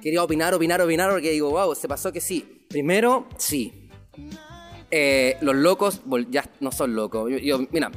Quería 0.00 0.22
opinar, 0.22 0.54
opinar, 0.54 0.80
opinar, 0.80 1.10
porque 1.10 1.32
digo, 1.32 1.50
wow, 1.50 1.74
se 1.74 1.88
pasó 1.88 2.12
que 2.12 2.20
sí. 2.20 2.64
Primero, 2.68 3.26
sí 3.38 3.88
eh, 4.90 5.36
los 5.40 5.54
locos 5.54 6.02
ya 6.30 6.44
no 6.60 6.72
son 6.72 6.94
locos. 6.94 7.30
Yo, 7.42 7.60
mira, 7.70 7.90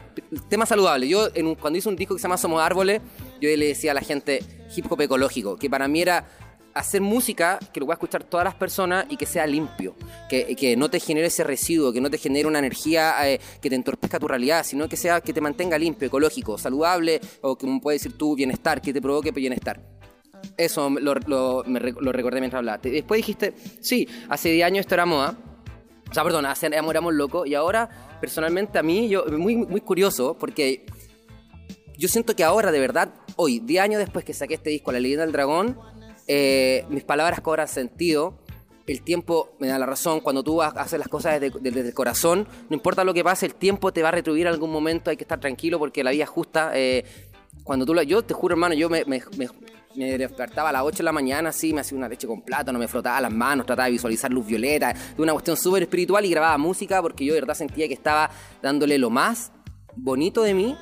tema 0.49 0.65
saludable. 0.65 1.07
Yo 1.07 1.29
cuando 1.59 1.79
hice 1.79 1.89
un 1.89 1.95
disco 1.95 2.15
que 2.15 2.19
se 2.19 2.23
llama 2.23 2.37
Somos 2.37 2.61
Árboles, 2.61 3.01
yo 3.41 3.49
le 3.49 3.67
decía 3.67 3.91
a 3.91 3.95
la 3.95 4.01
gente 4.01 4.43
hip 4.75 4.91
hop 4.91 5.01
ecológico, 5.01 5.57
que 5.57 5.69
para 5.69 5.87
mí 5.87 6.01
era 6.01 6.27
hacer 6.73 7.01
música 7.01 7.59
que 7.71 7.79
lo 7.79 7.85
pueda 7.85 7.95
escuchar 7.95 8.23
todas 8.23 8.43
las 8.43 8.55
personas 8.55 9.05
y 9.09 9.17
que 9.17 9.25
sea 9.25 9.45
limpio, 9.45 9.95
que, 10.29 10.55
que 10.55 10.75
no 10.75 10.89
te 10.89 10.99
genere 10.99 11.27
ese 11.27 11.43
residuo, 11.43 11.93
que 11.93 12.01
no 12.01 12.09
te 12.09 12.17
genere 12.17 12.47
una 12.47 12.59
energía 12.59 13.15
eh, 13.29 13.39
que 13.61 13.69
te 13.69 13.75
entorpezca 13.75 14.19
tu 14.19 14.27
realidad, 14.27 14.63
sino 14.63 14.89
que 14.89 14.97
sea 14.97 15.21
que 15.21 15.33
te 15.33 15.41
mantenga 15.41 15.77
limpio, 15.77 16.07
ecológico, 16.07 16.57
saludable 16.57 17.21
o 17.41 17.57
que 17.57 17.67
puede 17.81 17.95
decir 17.95 18.17
tú 18.17 18.35
bienestar, 18.35 18.81
que 18.81 18.93
te 18.93 19.01
provoque 19.01 19.31
bienestar. 19.31 19.81
Eso 20.57 20.89
lo, 20.89 21.13
lo, 21.27 21.63
me, 21.65 21.79
lo 21.79 22.11
recordé 22.11 22.39
mientras 22.39 22.59
hablaste. 22.59 22.89
Después 22.89 23.19
dijiste, 23.19 23.53
sí, 23.79 24.07
hace 24.29 24.49
10 24.49 24.65
años 24.65 24.79
esto 24.81 24.95
era 24.95 25.05
moda, 25.05 25.37
o 26.13 26.15
sea, 26.15 26.23
perdón, 26.23 26.45
hace 26.45 26.67
éramos 26.67 27.15
locos 27.15 27.47
y 27.47 27.55
ahora, 27.55 27.89
personalmente, 28.21 28.77
a 28.77 28.83
mí, 28.83 29.09
yo, 29.09 29.25
muy, 29.25 29.55
muy 29.55 29.81
curioso, 29.81 30.37
porque 30.39 30.85
yo 31.97 32.07
siento 32.07 32.35
que 32.35 32.43
ahora, 32.43 32.71
de 32.71 32.79
verdad, 32.79 33.15
hoy, 33.35 33.57
10 33.57 33.81
años 33.83 33.97
después 33.97 34.23
que 34.23 34.31
saqué 34.31 34.53
este 34.53 34.69
disco, 34.69 34.91
La 34.91 34.99
leyenda 34.99 35.23
del 35.23 35.31
dragón, 35.31 35.75
eh, 36.27 36.85
mis 36.89 37.03
palabras 37.03 37.41
cobran 37.41 37.67
sentido. 37.67 38.37
El 38.85 39.01
tiempo 39.01 39.55
me 39.57 39.69
da 39.69 39.79
la 39.79 39.87
razón. 39.87 40.19
Cuando 40.19 40.43
tú 40.43 40.61
hacer 40.61 40.99
las 40.99 41.07
cosas 41.07 41.41
desde, 41.41 41.79
el 41.79 41.93
corazón, 41.95 42.47
no 42.69 42.75
importa 42.75 43.03
lo 43.03 43.15
que 43.15 43.23
pase, 43.23 43.47
el 43.47 43.55
tiempo 43.55 43.91
te 43.91 44.03
va 44.03 44.09
a 44.09 44.11
retribuir 44.11 44.45
en 44.45 44.53
algún 44.53 44.69
momento. 44.69 45.09
Hay 45.09 45.17
que 45.17 45.23
estar 45.23 45.39
tranquilo 45.39 45.79
porque 45.79 46.03
la 46.03 46.11
vida 46.11 46.25
es 46.25 46.29
justa. 46.29 46.73
Eh, 46.75 47.05
cuando 47.63 47.87
tú 47.87 47.99
yo 48.03 48.21
te 48.21 48.35
juro, 48.35 48.53
hermano, 48.53 48.75
yo 48.75 48.87
me 48.87 49.03
despertaba 49.95 50.69
a 50.69 50.71
las 50.71 50.83
8 50.83 50.97
de 50.97 51.03
la 51.03 51.11
mañana, 51.11 51.49
así, 51.49 51.73
me 51.73 51.81
hacía 51.81 51.97
una 51.97 52.07
leche 52.07 52.27
con 52.27 52.41
plátano, 52.41 52.79
me 52.79 52.87
frotaba 52.87 53.21
las 53.21 53.31
manos, 53.31 53.65
trataba 53.65 53.85
de 53.85 53.91
visualizar 53.91 54.31
luz 54.31 54.45
violeta, 54.45 54.93
una 55.17 55.33
cuestión 55.33 55.57
súper 55.57 55.83
espiritual 55.83 56.25
y 56.25 56.29
grababa 56.29 56.57
música 56.57 57.01
porque 57.01 57.25
yo 57.25 57.33
de 57.33 57.41
verdad 57.41 57.53
sentía 57.53 57.87
que 57.87 57.93
estaba 57.93 58.29
dándole 58.61 58.97
lo 58.97 59.09
más 59.09 59.51
bonito 59.95 60.41
de 60.43 60.53
mí 60.53 60.77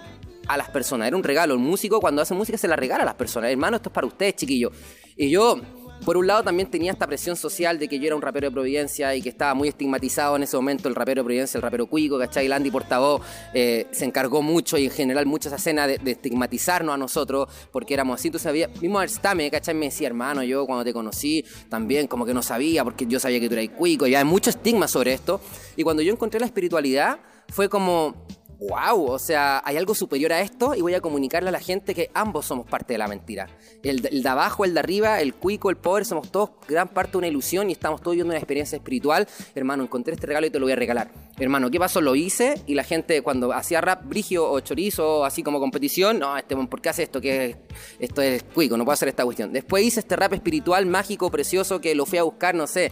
a 0.48 0.58
las 0.58 0.70
personas. 0.70 1.08
Era 1.08 1.18
un 1.18 1.24
regalo. 1.24 1.54
El 1.54 1.60
músico 1.60 2.00
cuando 2.00 2.22
hace 2.22 2.34
música 2.34 2.58
se 2.58 2.68
la 2.68 2.76
regala 2.76 3.04
a 3.04 3.06
las 3.06 3.16
personas. 3.16 3.52
Hermano, 3.52 3.78
esto 3.78 3.90
es 3.90 3.94
para 3.94 4.08
ustedes, 4.08 4.36
chiquillos. 4.36 4.72
Y 5.16 5.30
yo 5.30 5.62
por 6.06 6.18
un 6.18 6.28
lado 6.28 6.44
también 6.44 6.70
tenía 6.70 6.92
esta 6.92 7.08
presión 7.08 7.36
social 7.36 7.78
de 7.78 7.88
que 7.88 8.00
yo 8.00 8.08
era 8.08 8.16
un 8.16 8.22
rapero 8.22 8.48
de 8.48 8.52
Providencia 8.52 9.16
y 9.16 9.22
que 9.22 9.30
estaba 9.30 9.54
muy 9.54 9.68
estigmatizado 9.68 10.36
en 10.36 10.44
ese 10.44 10.58
momento 10.58 10.90
el 10.90 10.96
rapero 10.96 11.22
de 11.22 11.26
Providencia, 11.26 11.58
el 11.58 11.62
rapero 11.62 11.86
cuico, 11.86 12.18
¿cachai? 12.18 12.48
Landy 12.48 12.72
Portavoz 12.72 13.22
eh, 13.54 13.88
se 13.92 14.06
encargó 14.06 14.42
mucho 14.42 14.78
y 14.78 14.86
en 14.86 14.92
general 14.92 15.26
mucha 15.26 15.50
esa 15.50 15.58
escena 15.58 15.88
de, 15.88 16.00
estigmatizarnos 16.04 16.96
a 16.96 16.98
nosotros 16.98 17.48
porque 17.72 17.94
éramos 17.94 18.20
así. 18.20 18.30
Entonces 18.30 18.48
había, 18.48 18.68
mismo 18.68 19.00
Arstame, 19.00 19.50
¿cachai? 19.52 19.76
Me 19.76 19.86
decía, 19.86 20.08
hermano, 20.08 20.44
yo 20.44 20.66
cuando 20.66 20.84
te 20.84 20.94
conocí 20.94 21.46
también 21.70 22.08
como 22.08 22.26
que 22.26 22.34
no 22.34 22.42
sabía 22.42 22.84
porque 22.84 23.06
yo 23.06 23.20
sabía 23.20 23.40
que 23.40 23.48
tú 23.48 23.56
eras 23.56 23.70
cuico 23.78 24.08
y 24.08 24.16
hay 24.16 24.26
mucho 24.26 24.50
estigma 24.50 24.88
sobre 24.88 25.14
esto. 25.14 25.40
Y 25.76 25.84
cuando 25.84 26.02
yo 26.02 26.12
encontré 26.12 26.40
la 26.40 26.46
espiritualidad 26.48 27.20
fue 27.50 27.70
como 27.70 28.16
wow, 28.62 29.06
o 29.06 29.18
sea, 29.18 29.62
hay 29.66 29.76
algo 29.76 29.96
superior 29.96 30.32
a 30.32 30.42
esto 30.42 30.76
y 30.76 30.82
voy 30.82 30.94
a 30.94 31.02
comunicarle 31.02 31.50
a 31.50 31.52
la 31.52 31.60
gente 31.60 31.96
que 31.96 32.12
ambos 32.14 32.46
somos 32.46 32.68
parte 32.68 32.94
de 32.94 33.00
la 33.00 33.08
mentira. 33.08 33.50
El, 33.82 34.02
de 34.02 34.30
abajo, 34.30 34.66
el 34.66 34.76
de 34.76 34.80
arriba, 34.80 35.20
el 35.20 35.34
cuico, 35.34 35.72
el 35.72 35.78
pobre, 35.78 36.06
somos 36.06 36.32
todos 36.32 36.52
gran 36.68 36.88
parte 36.88 37.14
de 37.14 37.18
una 37.18 37.28
ilusión 37.28 37.70
y 37.70 37.74
estamos 37.74 38.02
todos 38.02 38.12
viviendo 38.12 38.32
una 38.32 38.38
experiencia 38.38 38.76
espiritual. 38.76 39.28
Hermano, 39.56 39.84
encontré 39.84 40.14
este 40.14 40.28
regalo 40.28 40.46
y 40.46 40.52
te 40.52 40.60
lo 40.60 40.66
voy 40.68 40.74
a 40.74 40.76
regalar. 40.76 41.10
Hermano, 41.40 41.72
¿qué 41.72 41.80
pasó? 41.80 42.02
Lo 42.02 42.14
hice 42.16 42.62
y 42.68 42.76
la 42.76 42.84
gente 42.84 43.24
cuando 43.24 43.52
hacía 43.52 43.82
rap 43.82 44.06
brigio 44.06 44.50
o 44.50 44.60
chorizo, 44.60 45.26
así 45.26 45.42
como 45.42 45.60
competición, 45.60 46.20
no, 46.20 46.38
este, 46.38 46.56
¿por 46.56 46.82
qué 46.82 46.90
hace 46.90 47.04
esto? 47.04 47.20
Que 47.20 47.58
esto 47.98 48.22
es 48.22 48.44
cuico, 48.44 48.78
no 48.78 48.86
puedo 48.86 48.94
hacer 48.94 49.08
esta 49.08 49.26
cuestión. 49.26 49.52
Después 49.52 49.84
hice 49.84 50.02
este 50.02 50.16
rap 50.16 50.34
espiritual, 50.34 50.86
mágico, 50.86 51.32
precioso, 51.32 51.82
que 51.82 51.96
lo 51.96 52.06
fui 52.06 52.20
a 52.20 52.24
buscar, 52.24 52.54
no 52.54 52.68
sé, 52.68 52.92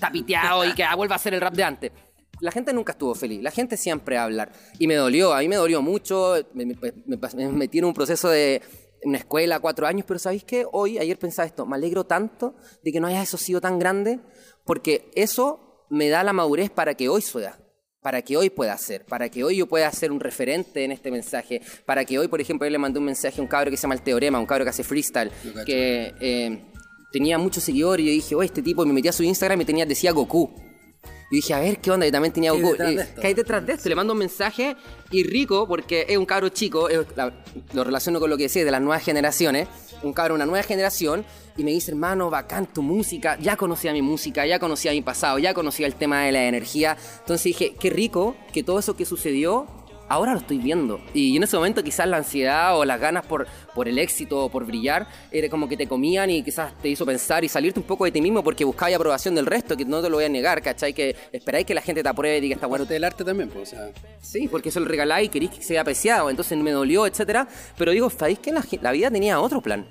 tapiteado 0.00 0.64
y 0.64 0.74
que 0.74 0.84
vuelva 0.96 1.14
a 1.14 1.18
ser 1.18 1.34
el 1.34 1.40
rap 1.40 1.54
de 1.54 1.62
antes 1.62 1.92
la 2.40 2.50
gente 2.50 2.72
nunca 2.72 2.92
estuvo 2.92 3.14
feliz, 3.14 3.42
la 3.42 3.50
gente 3.50 3.76
siempre 3.76 4.16
va 4.16 4.22
a 4.22 4.24
hablar. 4.24 4.52
Y 4.78 4.86
me 4.86 4.94
dolió, 4.94 5.32
a 5.32 5.40
mí 5.40 5.48
me 5.48 5.56
dolió 5.56 5.82
mucho, 5.82 6.34
me, 6.54 6.66
metí 7.52 7.78
en 7.78 7.84
un 7.84 7.94
proceso 7.94 8.28
de 8.28 8.62
una 9.02 9.18
escuela, 9.18 9.60
cuatro 9.60 9.86
años, 9.86 10.04
pero 10.06 10.18
¿sabéis 10.18 10.44
qué? 10.44 10.66
Hoy, 10.70 10.98
ayer 10.98 11.18
pensaba 11.18 11.46
esto, 11.46 11.66
me 11.66 11.76
alegro 11.76 12.04
tanto 12.04 12.54
de 12.82 12.92
que 12.92 13.00
no 13.00 13.06
haya 13.06 13.22
eso 13.22 13.36
sido 13.36 13.60
tan 13.60 13.78
grande, 13.78 14.20
porque 14.64 15.10
eso 15.14 15.86
me 15.90 16.08
da 16.08 16.22
la 16.22 16.32
madurez 16.32 16.70
para 16.70 16.94
que 16.94 17.08
hoy 17.08 17.22
sea 17.22 17.58
para 18.02 18.22
que 18.22 18.36
hoy 18.36 18.50
pueda 18.50 18.76
ser, 18.78 19.04
para 19.04 19.28
que 19.28 19.44
hoy 19.44 19.56
yo 19.56 19.66
pueda 19.66 19.90
ser 19.92 20.10
un 20.10 20.20
referente 20.20 20.84
en 20.84 20.92
este 20.92 21.10
mensaje, 21.10 21.60
para 21.84 22.04
que 22.04 22.18
hoy, 22.18 22.28
por 22.28 22.40
ejemplo, 22.40 22.66
yo 22.66 22.70
le 22.70 22.78
mandé 22.78 22.98
un 22.98 23.04
mensaje 23.04 23.40
a 23.40 23.42
un 23.42 23.48
cabro 23.48 23.70
que 23.70 23.76
se 23.76 23.82
llama 23.82 23.94
El 23.94 24.02
Teorema, 24.02 24.38
un 24.38 24.46
cabro 24.46 24.64
que 24.64 24.70
hace 24.70 24.84
freestyle, 24.84 25.30
que 25.66 26.14
eh, 26.20 26.64
tenía 27.12 27.36
muchos 27.38 27.62
seguidores 27.62 28.04
y 28.04 28.08
yo 28.08 28.12
dije, 28.12 28.34
oye, 28.34 28.46
este 28.46 28.62
tipo, 28.62 28.86
me 28.86 28.92
metí 28.92 29.08
a 29.08 29.12
su 29.12 29.22
Instagram 29.22 29.60
y 29.60 29.64
tenía, 29.64 29.84
decía 29.84 30.12
Goku. 30.12 30.69
Y 31.30 31.36
dije, 31.36 31.54
a 31.54 31.60
ver, 31.60 31.78
¿qué 31.78 31.92
onda? 31.92 32.06
Y 32.06 32.10
también 32.10 32.32
tenía 32.32 32.50
Goku. 32.50 32.76
¿Qué 32.76 33.26
hay 33.26 33.34
detrás 33.34 33.64
de 33.64 33.74
esto? 33.74 33.88
Le 33.88 33.94
mando 33.94 34.12
un 34.14 34.18
mensaje 34.18 34.76
y 35.12 35.22
rico, 35.22 35.66
porque 35.68 36.04
es 36.08 36.16
un 36.16 36.26
cabro 36.26 36.48
chico, 36.48 36.88
lo 37.72 37.84
relaciono 37.84 38.18
con 38.18 38.30
lo 38.30 38.36
que 38.36 38.44
decía 38.44 38.64
de 38.64 38.70
las 38.70 38.80
nuevas 38.80 39.04
generaciones. 39.04 39.68
un 40.02 40.12
cabrón, 40.12 40.36
una 40.36 40.46
nueva 40.46 40.62
generación, 40.64 41.24
y 41.56 41.64
me 41.64 41.70
dice, 41.70 41.92
hermano, 41.92 42.30
bacán 42.30 42.66
tu 42.66 42.82
música, 42.82 43.38
ya 43.38 43.56
conocía 43.56 43.92
mi 43.92 44.02
música, 44.02 44.46
ya 44.46 44.58
conocía 44.58 44.92
mi 44.92 45.02
pasado, 45.02 45.38
ya 45.38 45.54
conocía 45.54 45.86
el 45.86 45.94
tema 45.94 46.22
de 46.24 46.32
la 46.32 46.46
energía. 46.46 46.96
Entonces 47.20 47.44
dije, 47.44 47.74
qué 47.78 47.90
rico 47.90 48.36
que 48.52 48.62
todo 48.62 48.78
eso 48.78 48.96
que 48.96 49.04
sucedió 49.04 49.66
ahora 50.10 50.32
lo 50.32 50.40
estoy 50.40 50.58
viendo. 50.58 51.00
Y 51.14 51.36
en 51.36 51.44
ese 51.44 51.56
momento 51.56 51.82
quizás 51.82 52.06
la 52.06 52.18
ansiedad 52.18 52.76
o 52.76 52.84
las 52.84 53.00
ganas 53.00 53.24
por, 53.24 53.46
por 53.74 53.88
el 53.88 53.98
éxito 53.98 54.44
o 54.44 54.48
por 54.50 54.66
brillar, 54.66 55.06
era 55.30 55.48
como 55.48 55.68
que 55.68 55.76
te 55.76 55.86
comían 55.86 56.28
y 56.28 56.42
quizás 56.42 56.76
te 56.82 56.88
hizo 56.88 57.06
pensar 57.06 57.44
y 57.44 57.48
salirte 57.48 57.78
un 57.78 57.86
poco 57.86 58.04
de 58.04 58.10
ti 58.10 58.20
mismo 58.20 58.42
porque 58.42 58.64
buscabas 58.64 58.94
aprobación 58.94 59.36
del 59.36 59.46
resto, 59.46 59.76
que 59.76 59.84
no 59.84 60.02
te 60.02 60.10
lo 60.10 60.16
voy 60.16 60.24
a 60.24 60.28
negar, 60.28 60.60
¿cachai? 60.60 60.92
Que 60.92 61.14
esperáis 61.32 61.64
que 61.64 61.74
la 61.74 61.80
gente 61.80 62.02
te 62.02 62.08
apruebe 62.08 62.38
y 62.38 62.40
diga 62.40 62.54
está 62.56 62.66
bueno. 62.66 62.84
del 62.84 63.04
arte 63.04 63.24
también, 63.24 63.48
pues, 63.48 63.68
o 63.68 63.76
sea. 63.76 63.90
Sí, 64.20 64.48
porque 64.48 64.70
eso 64.70 64.80
lo 64.80 64.86
regaláis 64.86 65.28
y 65.28 65.30
queréis 65.30 65.52
que 65.52 65.62
sea 65.62 65.82
apreciado, 65.82 66.28
entonces 66.28 66.58
me 66.58 66.72
dolió, 66.72 67.06
etcétera. 67.06 67.46
Pero 67.78 67.92
digo, 67.92 68.10
¿sabéis 68.10 68.40
que 68.40 68.52
la, 68.52 68.64
la 68.82 68.92
vida 68.92 69.10
tenía 69.10 69.40
otro 69.40 69.60
plan? 69.60 69.86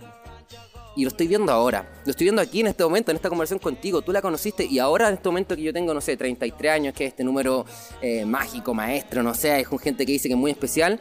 Y 0.95 1.03
lo 1.03 1.09
estoy 1.09 1.27
viendo 1.27 1.51
ahora. 1.51 1.89
Lo 2.05 2.11
estoy 2.11 2.25
viendo 2.25 2.41
aquí 2.41 2.61
en 2.61 2.67
este 2.67 2.83
momento, 2.83 3.11
en 3.11 3.17
esta 3.17 3.29
conversación 3.29 3.59
contigo. 3.59 4.01
Tú 4.01 4.11
la 4.11 4.21
conociste 4.21 4.65
y 4.65 4.79
ahora 4.79 5.07
en 5.07 5.15
este 5.15 5.29
momento 5.29 5.55
que 5.55 5.61
yo 5.61 5.73
tengo, 5.73 5.93
no 5.93 6.01
sé, 6.01 6.17
33 6.17 6.71
años, 6.71 6.93
que 6.93 7.05
es 7.05 7.11
este 7.11 7.23
número 7.23 7.65
eh, 8.01 8.25
mágico, 8.25 8.73
maestro, 8.73 9.23
no 9.23 9.33
sé, 9.33 9.59
es 9.59 9.67
gente 9.81 10.05
que 10.05 10.13
dice 10.13 10.27
que 10.27 10.33
es 10.33 10.39
muy 10.39 10.51
especial. 10.51 10.99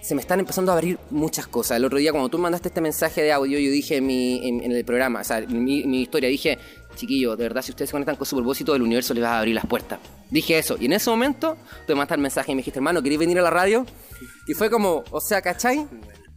Se 0.00 0.14
me 0.14 0.20
están 0.20 0.38
empezando 0.38 0.70
a 0.70 0.76
abrir 0.76 0.98
muchas 1.10 1.46
cosas. 1.48 1.76
El 1.76 1.84
otro 1.84 1.98
día, 1.98 2.12
cuando 2.12 2.28
tú 2.28 2.38
mandaste 2.38 2.68
este 2.68 2.80
mensaje 2.80 3.20
de 3.22 3.32
audio, 3.32 3.58
yo 3.58 3.70
dije 3.70 3.96
en, 3.96 4.06
mi, 4.06 4.46
en, 4.46 4.70
el 4.70 4.84
programa, 4.84 5.20
o 5.20 5.24
sea, 5.24 5.40
mi, 5.40 6.00
historia, 6.00 6.28
dije, 6.28 6.56
chiquillo, 6.94 7.36
de 7.36 7.44
verdad, 7.44 7.62
si 7.62 7.72
ustedes 7.72 7.90
se 7.90 7.92
conectan 7.92 8.16
con 8.16 8.24
su 8.24 8.36
propósito, 8.36 8.74
el 8.76 8.82
universo 8.82 9.12
les 9.12 9.24
va 9.24 9.34
a 9.34 9.38
abrir 9.40 9.54
las 9.54 9.66
puertas. 9.66 9.98
Dije 10.30 10.56
eso. 10.56 10.76
Y 10.78 10.86
en 10.86 10.92
ese 10.92 11.10
momento, 11.10 11.56
te 11.86 11.94
mandaste 11.94 12.14
el 12.14 12.20
mensaje 12.20 12.52
y 12.52 12.54
me 12.54 12.60
dijiste, 12.60 12.78
hermano, 12.78 13.02
¿queréis 13.02 13.18
venir 13.18 13.38
a 13.40 13.42
la 13.42 13.50
radio? 13.50 13.84
Y 14.46 14.54
fue 14.54 14.70
como, 14.70 15.02
o 15.10 15.20
sea, 15.20 15.42
¿cachai? 15.42 15.86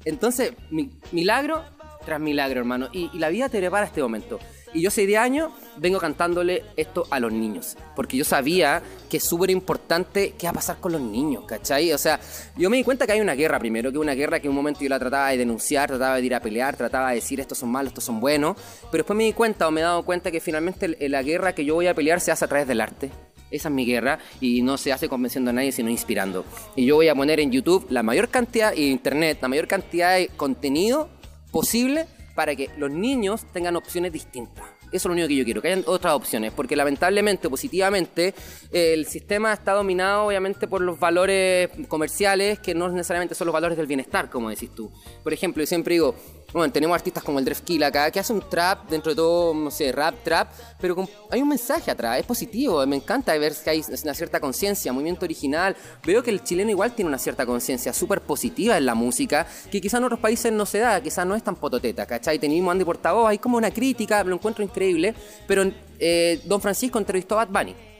Entonces, 0.05 0.53
mi, 0.71 0.89
milagro 1.11 1.63
tras 2.05 2.19
milagro, 2.19 2.59
hermano. 2.59 2.89
Y, 2.91 3.09
la 3.17 3.29
vida 3.29 3.49
te 3.49 3.59
prepara 3.59 3.85
este 3.85 4.01
momento. 4.01 4.39
Y 4.73 4.81
yo 4.81 4.87
hace 4.87 5.05
10 5.05 5.19
años 5.19 5.51
vengo 5.77 5.99
cantándole 5.99 6.63
esto 6.77 7.05
a 7.09 7.19
los 7.19 7.31
niños. 7.31 7.75
Porque 7.95 8.17
yo 8.17 8.23
sabía 8.23 8.81
que 9.09 9.17
es 9.17 9.23
súper 9.23 9.49
importante 9.49 10.33
qué 10.37 10.47
va 10.47 10.51
a 10.51 10.53
pasar 10.53 10.77
con 10.79 10.93
los 10.93 11.01
niños, 11.01 11.43
¿cachai? 11.45 11.91
O 11.91 11.97
sea, 11.97 12.19
yo 12.55 12.69
me 12.69 12.77
di 12.77 12.83
cuenta 12.83 13.05
que 13.05 13.11
hay 13.11 13.21
una 13.21 13.35
guerra 13.35 13.59
primero, 13.59 13.91
que 13.91 13.97
una 13.97 14.13
guerra 14.13 14.39
que 14.39 14.47
en 14.47 14.51
un 14.51 14.55
momento 14.55 14.81
yo 14.81 14.89
la 14.89 14.99
trataba 14.99 15.29
de 15.29 15.37
denunciar, 15.37 15.89
trataba 15.89 16.15
de 16.15 16.25
ir 16.25 16.35
a 16.35 16.39
pelear, 16.39 16.77
trataba 16.77 17.09
de 17.09 17.15
decir 17.15 17.39
estos 17.39 17.57
son 17.57 17.69
malos, 17.69 17.89
estos 17.89 18.05
son 18.05 18.19
buenos. 18.19 18.55
Pero 18.89 19.03
después 19.03 19.17
me 19.17 19.25
di 19.25 19.33
cuenta 19.33 19.67
o 19.67 19.71
me 19.71 19.81
he 19.81 19.83
dado 19.83 20.03
cuenta 20.03 20.31
que 20.31 20.39
finalmente 20.39 20.95
la 21.09 21.21
guerra 21.21 21.53
que 21.53 21.65
yo 21.65 21.75
voy 21.75 21.87
a 21.87 21.93
pelear 21.93 22.21
se 22.21 22.31
hace 22.31 22.45
a 22.45 22.47
través 22.47 22.67
del 22.67 22.79
arte. 22.79 23.11
Esa 23.51 23.67
es 23.67 23.75
mi 23.75 23.85
guerra 23.85 24.17
y 24.39 24.61
no 24.61 24.77
se 24.77 24.93
hace 24.93 25.09
convenciendo 25.09 25.49
a 25.49 25.53
nadie, 25.53 25.71
sino 25.71 25.89
inspirando. 25.89 26.45
Y 26.75 26.85
yo 26.85 26.95
voy 26.95 27.09
a 27.09 27.15
poner 27.15 27.39
en 27.41 27.51
YouTube 27.51 27.85
la 27.89 28.01
mayor 28.01 28.29
cantidad, 28.29 28.73
y 28.73 28.89
Internet, 28.89 29.39
la 29.41 29.49
mayor 29.49 29.67
cantidad 29.67 30.15
de 30.15 30.29
contenido 30.29 31.09
posible 31.51 32.05
para 32.35 32.55
que 32.55 32.69
los 32.77 32.89
niños 32.89 33.45
tengan 33.51 33.75
opciones 33.75 34.11
distintas. 34.11 34.65
Eso 34.91 34.97
es 34.97 35.05
lo 35.05 35.13
único 35.13 35.29
que 35.29 35.35
yo 35.37 35.45
quiero, 35.45 35.61
que 35.61 35.69
hayan 35.69 35.83
otras 35.87 36.13
opciones, 36.13 36.51
porque 36.51 36.75
lamentablemente, 36.75 37.49
positivamente, 37.49 38.33
el 38.73 39.05
sistema 39.05 39.53
está 39.53 39.71
dominado 39.71 40.25
obviamente 40.25 40.67
por 40.67 40.81
los 40.81 40.99
valores 40.99 41.69
comerciales 41.87 42.59
que 42.59 42.75
no 42.75 42.89
necesariamente 42.89 43.33
son 43.33 43.47
los 43.47 43.53
valores 43.53 43.77
del 43.77 43.87
bienestar, 43.87 44.29
como 44.29 44.49
decís 44.49 44.69
tú. 44.75 44.91
Por 45.23 45.31
ejemplo, 45.31 45.63
yo 45.63 45.67
siempre 45.67 45.95
digo, 45.95 46.15
bueno, 46.53 46.71
tenemos 46.71 46.95
artistas 46.95 47.23
como 47.23 47.39
el 47.39 47.45
Drefkill 47.45 47.83
acá, 47.83 48.11
que 48.11 48.19
hace 48.19 48.33
un 48.33 48.41
trap 48.41 48.89
dentro 48.89 49.11
de 49.11 49.15
todo, 49.15 49.53
no 49.53 49.71
sé, 49.71 49.91
rap, 49.91 50.15
trap, 50.23 50.49
pero 50.79 51.07
hay 51.29 51.41
un 51.41 51.47
mensaje 51.47 51.89
atrás, 51.89 52.19
es 52.19 52.25
positivo, 52.25 52.85
me 52.85 52.97
encanta 52.97 53.37
ver 53.37 53.53
que 53.63 53.69
hay 53.69 53.83
una 54.03 54.13
cierta 54.13 54.39
conciencia, 54.39 54.91
movimiento 54.91 55.25
original. 55.25 55.75
Veo 56.05 56.21
que 56.21 56.31
el 56.31 56.43
chileno 56.43 56.69
igual 56.69 56.93
tiene 56.93 57.09
una 57.09 57.17
cierta 57.17 57.45
conciencia 57.45 57.93
súper 57.93 58.21
positiva 58.21 58.77
en 58.77 58.85
la 58.85 58.95
música, 58.95 59.47
que 59.71 59.79
quizás 59.79 59.99
en 59.99 60.05
otros 60.05 60.19
países 60.19 60.51
no 60.51 60.65
se 60.65 60.79
da, 60.79 61.01
quizás 61.01 61.25
no 61.25 61.35
es 61.35 61.43
tan 61.43 61.55
pototeta, 61.55 62.05
¿cachai? 62.05 62.39
Tenemos 62.39 62.71
Andy 62.71 62.83
Portavoz, 62.83 63.29
hay 63.29 63.37
como 63.37 63.57
una 63.57 63.71
crítica, 63.71 64.23
lo 64.23 64.35
encuentro 64.35 64.63
increíble, 64.63 65.15
pero 65.47 65.63
eh, 65.99 66.41
Don 66.45 66.59
Francisco 66.59 66.97
entrevistó 66.97 67.39
a 67.39 67.45
Bad 67.45 67.65
Bunny 67.65 67.90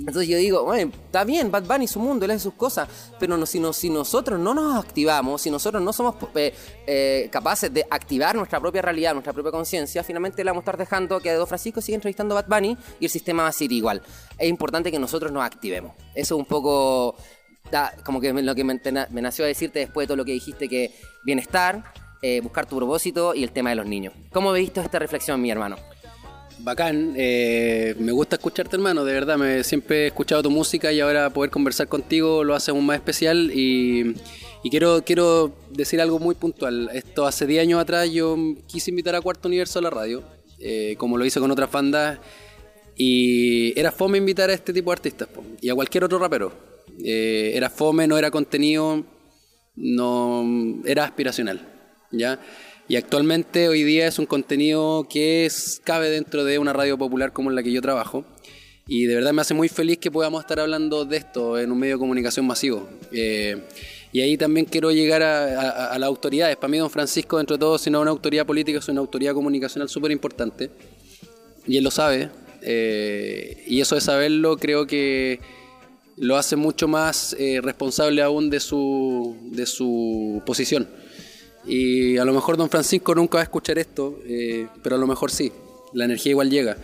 entonces 0.00 0.28
yo 0.28 0.38
digo, 0.38 0.64
bueno, 0.64 0.92
está 1.04 1.24
bien, 1.24 1.50
Bad 1.50 1.64
Bunny 1.64 1.86
su 1.86 2.00
mundo, 2.00 2.24
él 2.24 2.30
hace 2.30 2.40
sus 2.40 2.54
cosas, 2.54 2.88
pero 3.18 3.44
si, 3.46 3.60
no, 3.60 3.72
si 3.72 3.90
nosotros 3.90 4.40
no 4.40 4.54
nos 4.54 4.82
activamos, 4.82 5.42
si 5.42 5.50
nosotros 5.50 5.82
no 5.82 5.92
somos 5.92 6.14
eh, 6.34 6.54
eh, 6.86 7.28
capaces 7.30 7.72
de 7.72 7.86
activar 7.90 8.34
nuestra 8.34 8.60
propia 8.60 8.82
realidad, 8.82 9.12
nuestra 9.12 9.32
propia 9.32 9.52
conciencia, 9.52 10.02
finalmente 10.02 10.42
le 10.42 10.50
vamos 10.50 10.62
a 10.62 10.64
estar 10.64 10.78
dejando 10.78 11.20
que 11.20 11.32
Don 11.32 11.46
Francisco 11.46 11.80
siga 11.80 11.96
entrevistando 11.96 12.36
a 12.36 12.42
Bad 12.42 12.48
Bunny 12.48 12.76
y 12.98 13.04
el 13.04 13.10
sistema 13.10 13.42
va 13.42 13.50
a 13.50 13.52
seguir 13.52 13.72
igual. 13.72 14.02
Es 14.38 14.48
importante 14.48 14.90
que 14.90 14.98
nosotros 14.98 15.30
nos 15.32 15.44
activemos. 15.44 15.92
Eso 16.14 16.34
es 16.34 16.38
un 16.38 16.46
poco 16.46 17.16
como 18.04 18.20
que 18.20 18.32
lo 18.32 18.54
que 18.54 18.64
me, 18.64 18.80
nació 19.22 19.44
a 19.44 19.48
decirte 19.48 19.80
después 19.80 20.04
de 20.04 20.08
todo 20.08 20.16
lo 20.16 20.24
que 20.24 20.32
dijiste, 20.32 20.68
que 20.68 20.94
bienestar, 21.24 21.92
eh, 22.22 22.40
buscar 22.40 22.66
tu 22.66 22.76
propósito 22.76 23.34
y 23.34 23.44
el 23.44 23.52
tema 23.52 23.70
de 23.70 23.76
los 23.76 23.86
niños. 23.86 24.14
¿Cómo 24.32 24.52
viste 24.52 24.80
esta 24.80 24.98
reflexión, 24.98 25.40
mi 25.40 25.50
hermano? 25.50 25.76
Bacán, 26.62 27.14
eh, 27.16 27.94
me 27.98 28.12
gusta 28.12 28.36
escucharte 28.36 28.76
hermano, 28.76 29.04
de 29.04 29.14
verdad, 29.14 29.38
me, 29.38 29.64
siempre 29.64 30.04
he 30.04 30.06
escuchado 30.08 30.42
tu 30.42 30.50
música 30.50 30.92
y 30.92 31.00
ahora 31.00 31.30
poder 31.30 31.50
conversar 31.50 31.88
contigo 31.88 32.44
lo 32.44 32.54
hace 32.54 32.70
aún 32.70 32.84
más 32.84 32.96
especial 32.96 33.50
y, 33.54 34.14
quiero, 34.70 35.02
quiero 35.02 35.54
decir 35.70 36.00
algo 36.00 36.18
muy 36.18 36.34
puntual. 36.34 36.90
Esto 36.92 37.26
hace 37.26 37.46
10 37.46 37.62
años 37.62 37.80
atrás 37.80 38.10
yo 38.10 38.36
quise 38.66 38.90
invitar 38.90 39.14
a 39.14 39.22
Cuarto 39.22 39.48
Universo 39.48 39.78
a 39.78 39.82
la 39.82 39.90
radio, 39.90 40.22
eh, 40.58 40.96
como 40.98 41.16
lo 41.16 41.24
hice 41.24 41.40
con 41.40 41.50
otras 41.50 41.72
bandas, 41.72 42.18
y 42.94 43.78
era 43.78 43.90
fome 43.90 44.18
invitar 44.18 44.50
a 44.50 44.52
este 44.52 44.74
tipo 44.74 44.90
de 44.90 44.94
artistas 44.94 45.28
y 45.62 45.70
a 45.70 45.74
cualquier 45.74 46.04
otro 46.04 46.18
rapero. 46.18 46.52
Eh, 47.02 47.52
era 47.54 47.70
fome, 47.70 48.06
no 48.06 48.18
era 48.18 48.30
contenido, 48.30 49.02
no 49.76 50.44
era 50.84 51.04
aspiracional, 51.04 51.66
¿ya? 52.10 52.38
Y 52.90 52.96
actualmente 52.96 53.68
hoy 53.68 53.84
día 53.84 54.08
es 54.08 54.18
un 54.18 54.26
contenido 54.26 55.06
que 55.08 55.48
cabe 55.84 56.10
dentro 56.10 56.42
de 56.42 56.58
una 56.58 56.72
radio 56.72 56.98
popular 56.98 57.32
como 57.32 57.48
en 57.48 57.54
la 57.54 57.62
que 57.62 57.70
yo 57.70 57.80
trabajo. 57.80 58.24
Y 58.88 59.04
de 59.04 59.14
verdad 59.14 59.32
me 59.32 59.42
hace 59.42 59.54
muy 59.54 59.68
feliz 59.68 59.98
que 59.98 60.10
podamos 60.10 60.40
estar 60.40 60.58
hablando 60.58 61.04
de 61.04 61.18
esto 61.18 61.56
en 61.56 61.70
un 61.70 61.78
medio 61.78 61.94
de 61.94 61.98
comunicación 62.00 62.48
masivo. 62.48 62.88
Eh, 63.12 63.62
y 64.10 64.22
ahí 64.22 64.36
también 64.36 64.66
quiero 64.66 64.90
llegar 64.90 65.22
a, 65.22 65.96
las 65.96 66.06
autoridades. 66.08 66.56
Para 66.56 66.68
mí, 66.68 66.78
don 66.78 66.90
Francisco, 66.90 67.36
dentro 67.36 67.56
de 67.56 67.60
todo, 67.60 67.78
si 67.78 67.90
no 67.90 67.98
es 67.98 68.02
una 68.02 68.10
autoridad 68.10 68.44
política, 68.44 68.80
es 68.80 68.88
una 68.88 68.98
autoridad 68.98 69.34
comunicacional 69.34 69.88
súper 69.88 70.10
importante. 70.10 70.72
Y 71.68 71.76
él 71.76 71.84
lo 71.84 71.92
sabe. 71.92 72.28
Eh, 72.60 73.62
y 73.68 73.80
eso 73.80 73.94
de 73.94 74.00
saberlo 74.00 74.56
creo 74.56 74.88
que 74.88 75.38
lo 76.16 76.36
hace 76.36 76.56
mucho 76.56 76.88
más 76.88 77.36
eh, 77.38 77.60
responsable 77.62 78.20
aún 78.20 78.50
de 78.50 78.58
su, 78.58 79.36
de 79.52 79.64
su 79.66 80.42
posición. 80.44 80.88
Y 81.66 82.16
a 82.16 82.24
lo 82.24 82.32
mejor 82.32 82.56
don 82.56 82.70
Francisco 82.70 83.14
nunca 83.14 83.36
va 83.36 83.40
a 83.40 83.44
escuchar 83.44 83.78
esto, 83.78 84.18
eh, 84.24 84.66
pero 84.82 84.96
a 84.96 84.98
lo 84.98 85.06
mejor 85.06 85.30
sí, 85.30 85.52
la 85.92 86.04
energía 86.04 86.30
igual 86.30 86.50
llega. 86.50 86.76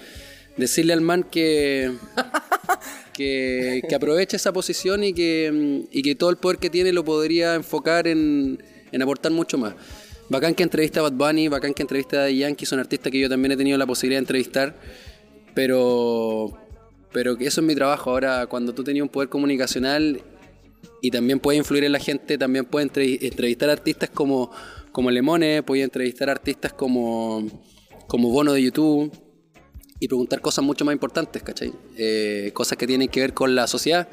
Decirle 0.57 0.93
al 0.93 1.01
man 1.01 1.25
que, 1.31 1.93
que, 3.15 3.95
aproveche 3.95 4.37
esa 4.37 4.53
posición 4.53 5.05
y 5.05 5.13
que, 5.13 5.87
y 5.91 6.03
que 6.03 6.15
todo 6.15 6.31
el 6.31 6.37
poder 6.37 6.59
que 6.59 6.71
tiene 6.71 6.93
lo 6.93 7.05
podría 7.05 7.55
enfocar 7.55 8.07
en, 8.07 8.63
en 8.93 9.03
aportar 9.03 9.33
mucho 9.33 9.59
más. 9.59 9.75
Bacán 10.29 10.55
que 10.55 10.65
entrevista 10.65 11.01
a 11.01 11.05
Bad 11.05 11.13
Bunny, 11.13 11.49
bacán 11.49 11.73
que 11.73 11.83
entrevista 11.83 12.25
a 12.25 12.31
Yankee, 12.31 12.67
son 12.67 12.81
artistas 12.81 13.13
que 13.13 13.19
yo 13.19 13.29
también 13.29 13.53
he 13.53 13.57
tenido 13.57 13.79
la 13.79 13.87
posibilidad 13.87 14.19
de 14.19 14.25
entrevistar, 14.25 14.75
pero, 15.55 16.59
pero 17.13 17.37
eso 17.39 17.61
es 17.61 17.67
mi 17.67 17.75
trabajo. 17.77 18.11
Ahora, 18.11 18.47
cuando 18.47 18.75
tú 18.75 18.83
tenías 18.83 19.05
un 19.05 19.09
poder 19.09 19.29
comunicacional 19.29 20.21
y 21.01 21.11
también 21.11 21.41
puede 21.41 21.59
influir 21.59 21.85
en 21.85 21.93
la 21.93 21.99
gente, 21.99 22.39
también 22.39 22.65
puede 22.65 22.85
entrevistar 22.87 23.71
artistas 23.71 24.11
como, 24.11 24.51
como 24.93 25.11
Lemone, 25.11 25.63
puede 25.63 25.83
entrevistar 25.83 26.31
artistas 26.31 26.73
como, 26.73 27.47
como 28.07 28.31
Bono 28.31 28.53
de 28.53 28.63
YouTube 28.63 29.13
y 30.01 30.09
preguntar 30.09 30.41
cosas 30.41 30.65
mucho 30.65 30.85
más 30.85 30.93
importantes, 30.93 31.43
¿cachai? 31.43 31.73
Eh, 31.97 32.51
cosas 32.55 32.77
que 32.77 32.87
tienen 32.87 33.09
que 33.09 33.21
ver 33.21 33.35
con 33.35 33.55
la 33.55 33.67
sociedad, 33.67 34.09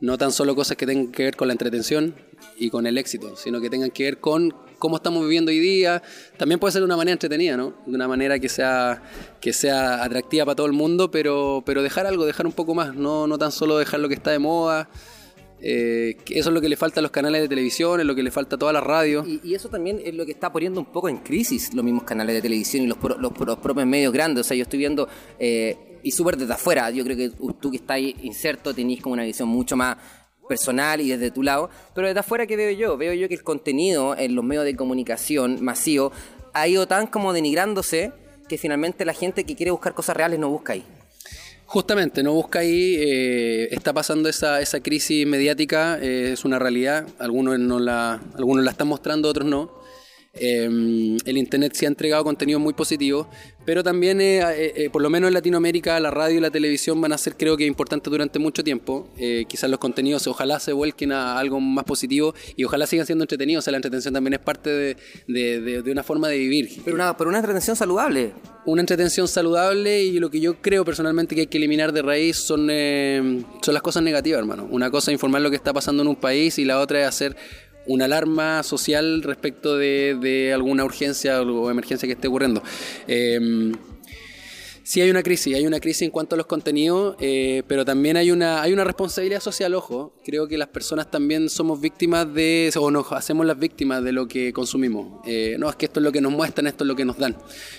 no 0.00 0.16
tan 0.18 0.32
solo 0.32 0.54
cosas 0.54 0.76
que 0.76 0.86
tengan 0.86 1.12
que 1.12 1.24
ver 1.24 1.36
con 1.36 1.48
la 1.48 1.52
entretención 1.52 2.14
y 2.56 2.70
con 2.70 2.86
el 2.86 2.96
éxito, 2.98 3.36
sino 3.36 3.60
que 3.60 3.70
tengan 3.70 3.90
que 3.90 4.04
ver 4.04 4.18
con 4.18 4.54
cómo 4.78 4.96
estamos 4.96 5.22
viviendo 5.22 5.50
hoy 5.50 5.58
día. 5.58 6.02
También 6.38 6.58
puede 6.58 6.72
ser 6.72 6.80
de 6.80 6.86
una 6.86 6.96
manera 6.96 7.12
entretenida, 7.12 7.56
¿no? 7.56 7.74
De 7.86 7.94
una 7.94 8.08
manera 8.08 8.38
que 8.38 8.48
sea, 8.48 9.02
que 9.40 9.52
sea 9.52 10.02
atractiva 10.02 10.44
para 10.46 10.56
todo 10.56 10.66
el 10.66 10.72
mundo, 10.72 11.10
pero, 11.10 11.62
pero 11.66 11.82
dejar 11.82 12.06
algo, 12.06 12.24
dejar 12.24 12.46
un 12.46 12.52
poco 12.52 12.74
más, 12.74 12.94
no, 12.94 13.26
no 13.26 13.38
tan 13.38 13.52
solo 13.52 13.78
dejar 13.78 14.00
lo 14.00 14.08
que 14.08 14.14
está 14.14 14.30
de 14.30 14.38
moda. 14.38 14.88
Eh, 15.62 16.16
eso 16.30 16.48
es 16.48 16.54
lo 16.54 16.60
que 16.60 16.68
le 16.68 16.76
falta 16.76 17.00
a 17.00 17.02
los 17.02 17.10
canales 17.10 17.42
de 17.42 17.48
televisión, 17.48 18.00
es 18.00 18.06
lo 18.06 18.14
que 18.14 18.22
le 18.22 18.30
falta 18.30 18.56
a 18.56 18.58
todas 18.58 18.72
las 18.72 18.82
radios. 18.82 19.26
Y, 19.26 19.54
eso 19.54 19.68
también 19.68 20.00
es 20.04 20.14
lo 20.14 20.24
que 20.24 20.32
está 20.32 20.52
poniendo 20.52 20.80
un 20.80 20.86
poco 20.86 21.08
en 21.08 21.18
crisis 21.18 21.74
los 21.74 21.84
mismos 21.84 22.04
canales 22.04 22.34
de 22.34 22.42
televisión 22.42 22.84
y 22.84 22.86
los, 22.86 22.98
los, 23.18 23.32
propios 23.32 23.86
medios 23.86 24.12
grandes. 24.12 24.46
O 24.46 24.48
sea, 24.48 24.56
yo 24.56 24.62
estoy 24.62 24.78
viendo, 24.78 25.08
eh, 25.38 26.00
y 26.02 26.10
súper 26.12 26.36
desde 26.36 26.54
afuera, 26.54 26.90
yo 26.90 27.04
creo 27.04 27.16
que 27.16 27.30
tú 27.60 27.70
que 27.70 27.76
estás 27.76 27.96
ahí 27.96 28.16
inserto 28.22 28.72
tenéis 28.72 29.02
como 29.02 29.12
una 29.12 29.24
visión 29.24 29.48
mucho 29.48 29.76
más 29.76 29.96
personal 30.48 31.00
y 31.00 31.10
desde 31.10 31.30
tu 31.30 31.44
lado, 31.44 31.70
pero 31.94 32.08
desde 32.08 32.20
afuera 32.20 32.44
¿qué 32.44 32.56
veo 32.56 32.72
yo? 32.72 32.96
Veo 32.96 33.12
yo 33.14 33.28
que 33.28 33.34
el 33.34 33.44
contenido 33.44 34.16
en 34.16 34.34
los 34.34 34.44
medios 34.44 34.64
de 34.64 34.74
comunicación 34.74 35.62
masivo 35.62 36.10
ha 36.52 36.66
ido 36.66 36.88
tan 36.88 37.06
como 37.06 37.32
denigrándose 37.32 38.12
que 38.48 38.58
finalmente 38.58 39.04
la 39.04 39.12
gente 39.12 39.44
que 39.44 39.54
quiere 39.54 39.70
buscar 39.70 39.94
cosas 39.94 40.16
reales 40.16 40.40
no 40.40 40.50
busca 40.50 40.72
ahí. 40.72 40.84
Justamente, 41.72 42.24
no 42.24 42.32
busca 42.32 42.58
ahí, 42.58 42.96
eh, 42.98 43.68
está 43.70 43.92
pasando 43.92 44.28
esa, 44.28 44.60
esa 44.60 44.80
crisis 44.80 45.24
mediática, 45.24 46.00
eh, 46.02 46.32
es 46.32 46.44
una 46.44 46.58
realidad, 46.58 47.06
algunos, 47.20 47.60
no 47.60 47.78
la, 47.78 48.20
algunos 48.34 48.64
la 48.64 48.72
están 48.72 48.88
mostrando, 48.88 49.28
otros 49.28 49.46
no. 49.46 49.79
Em, 50.32 51.16
el 51.24 51.38
Internet 51.38 51.72
sí 51.74 51.86
ha 51.86 51.88
entregado 51.88 52.22
contenido 52.22 52.60
muy 52.60 52.72
positivo, 52.72 53.28
pero 53.64 53.82
también, 53.82 54.20
eh, 54.20 54.38
eh, 54.38 54.72
eh, 54.76 54.90
por 54.90 55.02
lo 55.02 55.10
menos 55.10 55.28
en 55.28 55.34
Latinoamérica, 55.34 55.98
la 55.98 56.10
radio 56.10 56.38
y 56.38 56.40
la 56.40 56.50
televisión 56.50 57.00
van 57.00 57.12
a 57.12 57.18
ser, 57.18 57.36
creo 57.36 57.56
que, 57.56 57.66
importantes 57.66 58.10
durante 58.10 58.38
mucho 58.38 58.62
tiempo. 58.62 59.08
quizás 59.48 59.68
los 59.68 59.78
contenidos 59.80 60.26
ojalá 60.26 60.60
se 60.60 60.72
vuelquen 60.72 61.12
a 61.12 61.38
algo 61.38 61.60
más 61.60 61.84
positivo 61.84 62.34
y 62.56 62.64
ojalá 62.64 62.86
sigan 62.86 63.06
siendo 63.06 63.24
entretenidos. 63.24 63.62
O 63.62 63.64
sea, 63.64 63.72
la 63.72 63.78
entretención 63.78 64.14
también 64.14 64.34
es 64.34 64.40
parte 64.40 64.70
de, 64.70 64.96
de, 65.26 65.82
de, 65.82 65.92
una 65.92 66.02
forma 66.02 66.28
de 66.28 66.38
vivir. 66.38 66.70
Pero 66.84 66.94
una, 66.94 67.16
pero 67.16 67.28
una 67.28 67.38
entretención 67.38 67.76
saludable. 67.76 68.32
Una 68.66 68.82
entretención 68.82 69.26
saludable 69.26 70.02
y 70.02 70.18
lo 70.20 70.30
que 70.30 70.40
yo 70.40 70.60
creo 70.62 70.84
personalmente 70.84 71.34
que 71.34 71.42
hay 71.42 71.46
que 71.48 71.58
eliminar 71.58 71.92
de 71.92 72.02
raíz 72.02 72.36
son, 72.36 72.68
son 73.62 73.74
las 73.74 73.82
cosas 73.82 74.02
negativas, 74.02 74.38
hermano. 74.38 74.68
Una 74.70 74.90
cosa 74.90 75.10
es 75.10 75.14
informar 75.14 75.42
lo 75.42 75.50
que 75.50 75.56
está 75.56 75.72
pasando 75.72 76.02
en 76.02 76.08
un 76.08 76.16
país 76.16 76.58
y 76.58 76.64
la 76.64 76.78
otra 76.78 77.00
es 77.00 77.06
hacer 77.06 77.36
una 77.90 78.04
alarma 78.04 78.62
social 78.62 79.22
respecto 79.22 79.76
de, 79.76 80.16
de, 80.20 80.52
alguna 80.52 80.84
urgencia 80.84 81.42
o 81.42 81.70
emergencia 81.70 82.06
que 82.06 82.12
esté 82.12 82.28
ocurriendo. 82.28 82.62
Eh, 83.08 83.72
Sí 84.90 85.00
hay 85.00 85.08
una 85.08 85.22
crisis, 85.22 85.54
hay 85.54 85.68
una 85.68 85.78
crisis 85.78 86.02
en 86.02 86.10
cuanto 86.10 86.34
a 86.34 86.36
los 86.36 86.46
contenidos, 86.46 87.14
eh, 87.20 87.62
pero 87.68 87.84
también 87.84 88.16
hay 88.16 88.32
una, 88.32 88.60
hay 88.60 88.72
una 88.72 88.82
responsabilidad 88.82 89.38
social, 89.38 89.72
ojo. 89.74 90.12
Creo 90.24 90.48
que 90.48 90.58
las 90.58 90.66
personas 90.66 91.08
también 91.08 91.48
somos 91.48 91.80
víctimas 91.80 92.34
de, 92.34 92.72
o 92.76 92.90
nos 92.90 93.12
hacemos 93.12 93.46
las 93.46 93.56
víctimas 93.56 94.02
de 94.02 94.10
lo 94.10 94.26
que 94.26 94.52
consumimos. 94.52 95.20
Eh, 95.28 95.54
no, 95.60 95.70
es 95.70 95.76
que 95.76 95.86
esto 95.86 96.00
es 96.00 96.04
lo 96.04 96.10
que 96.10 96.20
nos 96.20 96.32
muestran, 96.32 96.66
esto 96.66 96.82
es 96.82 96.88
lo 96.88 96.96
que 96.96 97.04
nos 97.04 97.18
dan. 97.18 97.36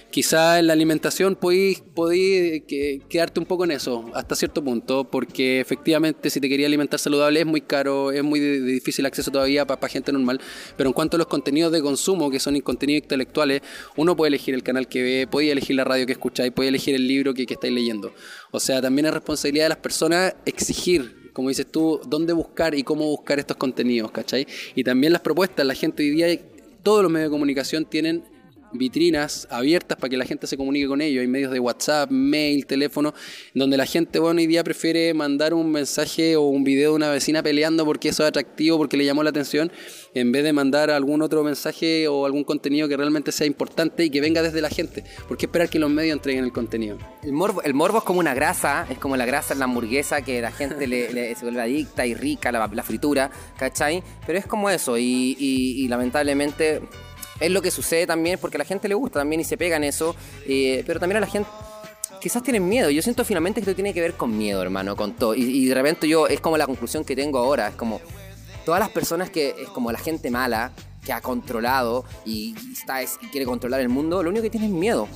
Quizá 0.10 0.58
en 0.60 0.68
la 0.68 0.72
alimentación 0.72 1.36
podéis, 1.36 1.82
podéis 1.82 2.64
quedarte 3.10 3.42
un 3.42 3.46
poco 3.46 3.66
en 3.66 3.72
eso, 3.72 4.10
hasta 4.14 4.34
cierto 4.34 4.64
punto, 4.64 5.04
porque 5.04 5.60
efectivamente 5.60 6.30
si 6.30 6.40
te 6.40 6.48
quería 6.48 6.68
alimentar 6.68 6.98
saludable 6.98 7.42
es 7.42 7.46
muy 7.46 7.60
caro, 7.60 8.14
es 8.14 8.24
muy 8.24 8.40
difícil 8.40 9.06
acceso 9.06 9.32
todavía 9.32 9.68
para 9.68 9.86
gente 9.90 10.14
normal, 10.14 10.40
pero 10.78 10.88
en 10.88 10.94
cuanto 10.94 11.18
a 11.18 11.20
los 11.20 11.28
contenidos 11.28 11.74
de 11.74 11.82
consumo, 11.82 12.32
que 12.32 12.40
son 12.40 12.58
contenidos 12.62 13.04
intelectuales, 13.04 13.64
uno 13.98 14.16
puede 14.16 14.30
elegir 14.30 14.56
el 14.56 14.64
canal 14.64 14.88
que 14.88 15.04
ve, 15.04 15.28
puede 15.30 15.52
elegir 15.52 15.76
la 15.76 15.84
radio 15.84 16.06
que 16.06 16.14
escucháis, 16.14 16.54
puede 16.54 16.70
elegir 16.70 16.96
el 16.96 17.01
libro 17.08 17.34
que, 17.34 17.46
que 17.46 17.54
estáis 17.56 17.74
leyendo. 17.74 18.14
O 18.52 18.60
sea, 18.60 18.82
también 18.82 19.08
es 19.08 19.14
responsabilidad 19.14 19.66
de 19.66 19.70
las 19.70 19.78
personas 19.78 20.36
exigir 20.46 21.22
como 21.34 21.50
dices 21.50 21.66
tú, 21.72 22.02
dónde 22.06 22.34
buscar 22.34 22.76
y 22.76 22.84
cómo 22.84 23.06
buscar 23.06 23.40
estos 23.40 23.56
contenidos, 23.56 24.12
¿cachai? 24.12 24.46
Y 24.76 24.84
también 24.84 25.14
las 25.14 25.22
propuestas, 25.22 25.66
la 25.66 25.76
gente 25.76 26.04
hoy 26.04 26.10
día, 26.10 26.28
todos 26.84 27.04
los 27.04 27.12
medios 27.12 27.30
de 27.30 27.32
comunicación 27.32 27.86
tienen 27.86 28.26
vitrinas 28.74 29.48
abiertas 29.50 29.98
para 29.98 30.10
que 30.10 30.18
la 30.18 30.26
gente 30.26 30.48
se 30.48 30.58
comunique 30.58 30.88
con 30.88 31.02
ellos. 31.02 31.22
Hay 31.22 31.28
medios 31.28 31.52
de 31.52 31.60
WhatsApp, 31.60 32.10
mail, 32.12 32.66
teléfono, 32.66 33.14
donde 33.54 33.78
la 33.78 33.86
gente 33.86 34.20
bueno, 34.20 34.40
hoy 34.40 34.48
día 34.48 34.64
prefiere 34.64 35.14
mandar 35.14 35.54
un 35.54 35.72
mensaje 35.72 36.36
o 36.36 36.44
un 36.44 36.64
video 36.64 36.92
de 36.92 36.96
una 36.96 37.10
vecina 37.10 37.44
peleando 37.44 37.86
porque 37.86 38.10
eso 38.10 38.24
es 38.24 38.30
atractivo, 38.30 38.78
porque 38.78 38.98
le 38.98 39.06
llamó 39.06 39.24
la 39.24 39.30
atención, 39.30 39.72
en 40.14 40.32
vez 40.32 40.44
de 40.44 40.54
mandar 40.54 40.90
algún 40.90 41.22
otro 41.22 41.44
mensaje 41.44 42.08
o 42.08 42.26
algún 42.26 42.44
contenido 42.44 42.88
que 42.88 42.98
realmente 42.98 43.32
sea 43.32 43.48
importante 43.48 44.06
y 44.06 44.10
que 44.10 44.22
venga 44.22 44.42
desde 44.42 44.62
la 44.62 44.70
gente. 44.70 45.04
¿Por 45.28 45.38
qué 45.38 45.46
esperar 45.46 45.70
que 45.70 45.80
los 45.80 45.90
medios 45.90 46.14
entreguen 46.14 46.44
el 46.44 46.52
contenido? 46.52 46.98
El 47.24 47.34
morbo, 47.34 47.62
el 47.64 47.74
morbo 47.74 48.00
es 48.00 48.04
como 48.04 48.20
una 48.20 48.34
grasa, 48.34 48.86
es 48.90 48.98
como 48.98 49.18
la 49.18 49.26
grasa 49.26 49.54
en 49.54 49.60
la 49.60 49.66
hamburguesa 49.66 50.22
que 50.22 50.42
la 50.42 50.52
gente 50.52 50.88
le, 50.88 51.36
se 51.36 51.44
vuelve 51.44 51.62
adicta 51.62 52.06
y 52.06 52.14
rica, 52.14 52.52
la, 52.52 52.84
fritura, 52.84 53.30
¿cachai? 53.58 54.04
Pero 54.26 54.40
es 54.40 54.46
como 54.46 54.70
eso 54.70 54.98
y, 54.98 55.36
y 55.38 55.88
lamentablemente 55.88 56.82
es 57.42 57.52
lo 57.52 57.62
que 57.62 57.72
sucede 57.72 58.08
también 58.08 58.40
porque 58.40 58.58
a 58.58 58.60
la 58.60 58.66
gente 58.66 58.88
le 58.88 58.96
gusta 58.96 59.20
también 59.20 59.42
y 59.42 59.44
se 59.44 59.58
pega 59.58 59.78
eso, 59.78 60.16
eh, 60.46 60.84
pero 60.86 61.00
también 61.00 61.18
a 61.18 61.22
la 61.22 61.28
gente 61.28 61.50
quizás 62.22 62.44
tienen 62.44 62.70
miedo. 62.70 62.90
Yo 62.90 63.02
siento 63.02 63.26
finalmente 63.26 63.60
que 63.60 63.70
esto 63.70 63.76
tiene 63.76 63.94
que 63.94 64.00
ver 64.00 64.14
con 64.14 64.38
miedo, 64.38 64.62
hermano, 64.62 64.96
con 64.96 65.14
todo. 65.14 65.34
Y, 65.34 65.66
de 65.66 65.74
repente 65.74 66.08
yo, 66.08 66.28
es 66.28 66.40
como 66.40 66.56
la 66.58 66.68
conclusión 66.68 67.04
que 67.04 67.16
tengo 67.16 67.40
ahora, 67.40 67.70
es 67.70 67.76
como 67.76 68.00
todas 68.64 68.80
las 68.80 68.90
personas 68.90 69.30
que, 69.30 69.56
es 69.60 69.70
como 69.70 69.92
la 69.92 69.98
gente 69.98 70.30
mala, 70.30 70.72
que 71.04 71.12
ha 71.12 71.20
controlado 71.20 72.06
y, 72.24 72.56
está, 72.72 73.02
y 73.02 73.08
quiere 73.32 73.46
controlar 73.46 73.82
el 73.82 73.90
mundo, 73.90 74.22
lo 74.22 74.30
único 74.30 74.44
que 74.44 74.52
tiene 74.52 74.68
es 74.68 74.72
miedo. 74.72 75.08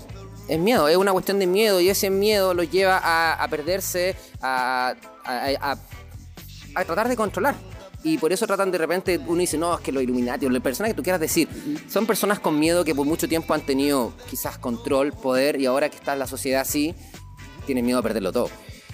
Es 0.47 0.59
miedo, 0.59 0.88
es 0.88 0.97
una 0.97 1.11
cuestión 1.11 1.39
de 1.39 1.47
miedo 1.47 1.79
y 1.79 1.89
ese 1.89 2.09
miedo 2.09 2.53
lo 2.53 2.63
lleva 2.63 2.99
a, 3.33 3.47
perderse, 3.47 4.15
a, 4.41 4.95
a 5.23 6.85
tratar 6.85 7.07
de 7.07 7.15
controlar 7.15 7.55
y 8.05 8.19
por 8.19 8.31
eso 8.31 8.45
tratan 8.45 8.69
de 8.69 8.77
repente, 8.77 9.19
uno 9.25 9.39
dice, 9.39 9.57
no, 9.57 9.73
es 9.73 9.81
que 9.81 9.91
los 9.91 10.03
Illuminati, 10.03 10.45
o 10.45 10.49
las 10.51 10.61
personas 10.61 10.91
que 10.91 10.95
tú 10.95 11.01
quieras 11.01 11.19
decir, 11.19 11.49
son 11.89 12.05
personas 12.05 12.39
con 12.39 12.59
miedo 12.59 12.85
que 12.85 12.93
por 12.93 13.07
mucho 13.07 13.27
tiempo 13.27 13.55
han 13.55 13.65
tenido 13.65 14.13
quizás 14.29 14.59
control, 14.59 15.11
poder, 15.11 15.59
y 15.59 15.65
ahora 15.65 15.89
que 15.89 15.95
está 15.95 16.13
en 16.13 16.19
la 16.19 16.27
sociedad 16.27 16.61
así, 16.61 16.93
tienen 17.65 17.83
miedo 17.83 17.97
a 17.97 18.03
perderlo 18.03 18.31
todo. 18.31 18.51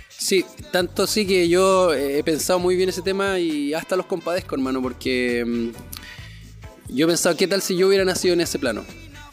Sí, 0.08 0.46
tanto 0.72 1.08
sí 1.08 1.28
que 1.28 1.50
yo 1.50 1.94
he 1.94 2.24
pensado 2.24 2.58
muy 2.60 2.78
bien 2.78 2.88
ese 2.88 3.02
tema 3.02 3.38
y 3.38 3.74
hasta 3.74 3.98
los 3.98 4.06
compadezco, 4.06 4.56
hermano, 4.56 4.82
porque 4.82 5.44
mm, 5.46 6.96
yo 6.96 7.06
he 7.06 7.10
pensado, 7.10 7.36
¿qué 7.36 7.50
tal 7.50 7.62
si 7.62 7.76
yo 7.76 7.90
hubiera 7.90 8.06
nacido 8.06 8.34
en 8.34 8.40
ese 8.40 8.60
plano? 8.60 8.86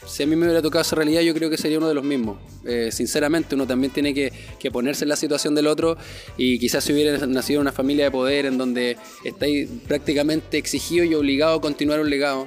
Si 0.09 0.23
a 0.23 0.27
mí 0.27 0.35
me 0.37 0.47
hubiera 0.47 0.63
tocado 0.63 0.83
esa 0.83 0.97
realidad, 0.97 1.21
yo 1.21 1.35
creo 1.35 1.51
que 1.51 1.57
sería 1.57 1.79
uno 1.79 1.89
de 1.89 1.95
los 1.95 2.05
mismos. 2.05 2.39
Eh, 2.65 2.91
sinceramente, 2.91 3.55
uno 3.55 3.67
también 3.67 3.93
tiene 3.93 4.15
que, 4.15 4.33
ponerse 4.71 5.05
en 5.05 5.09
la 5.09 5.17
situación 5.17 5.55
del 5.55 5.67
otro 5.67 5.97
y 6.37 6.59
quizás 6.59 6.85
si 6.85 6.93
hubiera 6.93 7.27
nacido 7.27 7.59
en 7.59 7.63
una 7.63 7.73
familia 7.73 8.07
de 8.07 8.11
poder 8.11 8.47
en 8.47 8.59
donde 8.59 8.97
estáis 9.25 9.69
prácticamente 9.87 10.59
exigido 10.59 11.05
y 11.05 11.15
obligado 11.15 11.57
a 11.57 11.61
continuar 11.61 12.01
un 12.01 12.11
legado. 12.11 12.47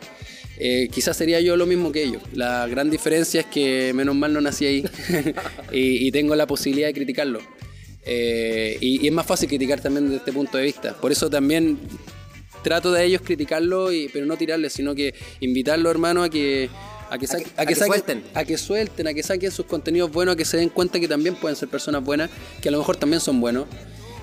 Eh, 0.57 0.89
quizás 0.91 1.17
sería 1.17 1.39
yo 1.39 1.57
lo 1.57 1.65
mismo 1.65 1.91
que 1.91 2.03
ellos. 2.03 2.21
La 2.33 2.67
gran 2.67 2.89
diferencia 2.89 3.41
es 3.41 3.47
que 3.47 3.93
menos 3.93 4.15
mal 4.15 4.33
no 4.33 4.41
nací 4.41 4.65
ahí 4.65 4.83
y, 5.71 6.11
tengo 6.11 6.35
la 6.35 6.45
posibilidad 6.45 6.87
de 6.87 6.93
criticarlo. 6.93 7.39
Eh, 8.05 8.77
y, 8.79 9.07
es 9.07 9.13
más 9.13 9.25
fácil 9.25 9.49
criticar 9.49 9.81
también 9.81 10.05
desde 10.05 10.17
este 10.17 10.33
punto 10.33 10.57
de 10.57 10.65
vista. 10.65 10.93
Por 10.93 11.11
eso 11.11 11.29
también 11.29 11.79
trato 12.63 12.91
de 12.91 13.03
ellos 13.03 13.21
criticarlo, 13.21 13.91
y, 13.91 14.09
pero 14.09 14.25
no 14.25 14.37
tirarles, 14.37 14.73
sino 14.73 14.93
que 14.93 15.15
invitarlo, 15.39 15.89
hermano, 15.89 16.23
a 16.23 16.29
que 16.29 16.69
a 17.11 17.17
que, 17.17 17.27
suelten. 17.27 18.23
A 18.33 18.45
que 18.45 18.57
suelten, 18.57 19.07
a 19.07 19.13
que 19.13 19.21
saquen 19.21 19.51
sus 19.51 19.65
contenidos 19.65 20.09
buenos, 20.11 20.33
a 20.33 20.35
que 20.37 20.45
se 20.45 20.55
den 20.55 20.69
cuenta 20.69 20.97
que 20.97 21.09
también 21.09 21.35
pueden 21.35 21.57
ser 21.57 21.67
personas 21.67 22.01
buenas, 22.01 22.29
que 22.61 22.69
a 22.69 22.71
lo 22.71 22.77
mejor 22.77 22.95
también 22.95 23.19
son 23.19 23.41
buenos. 23.41 23.65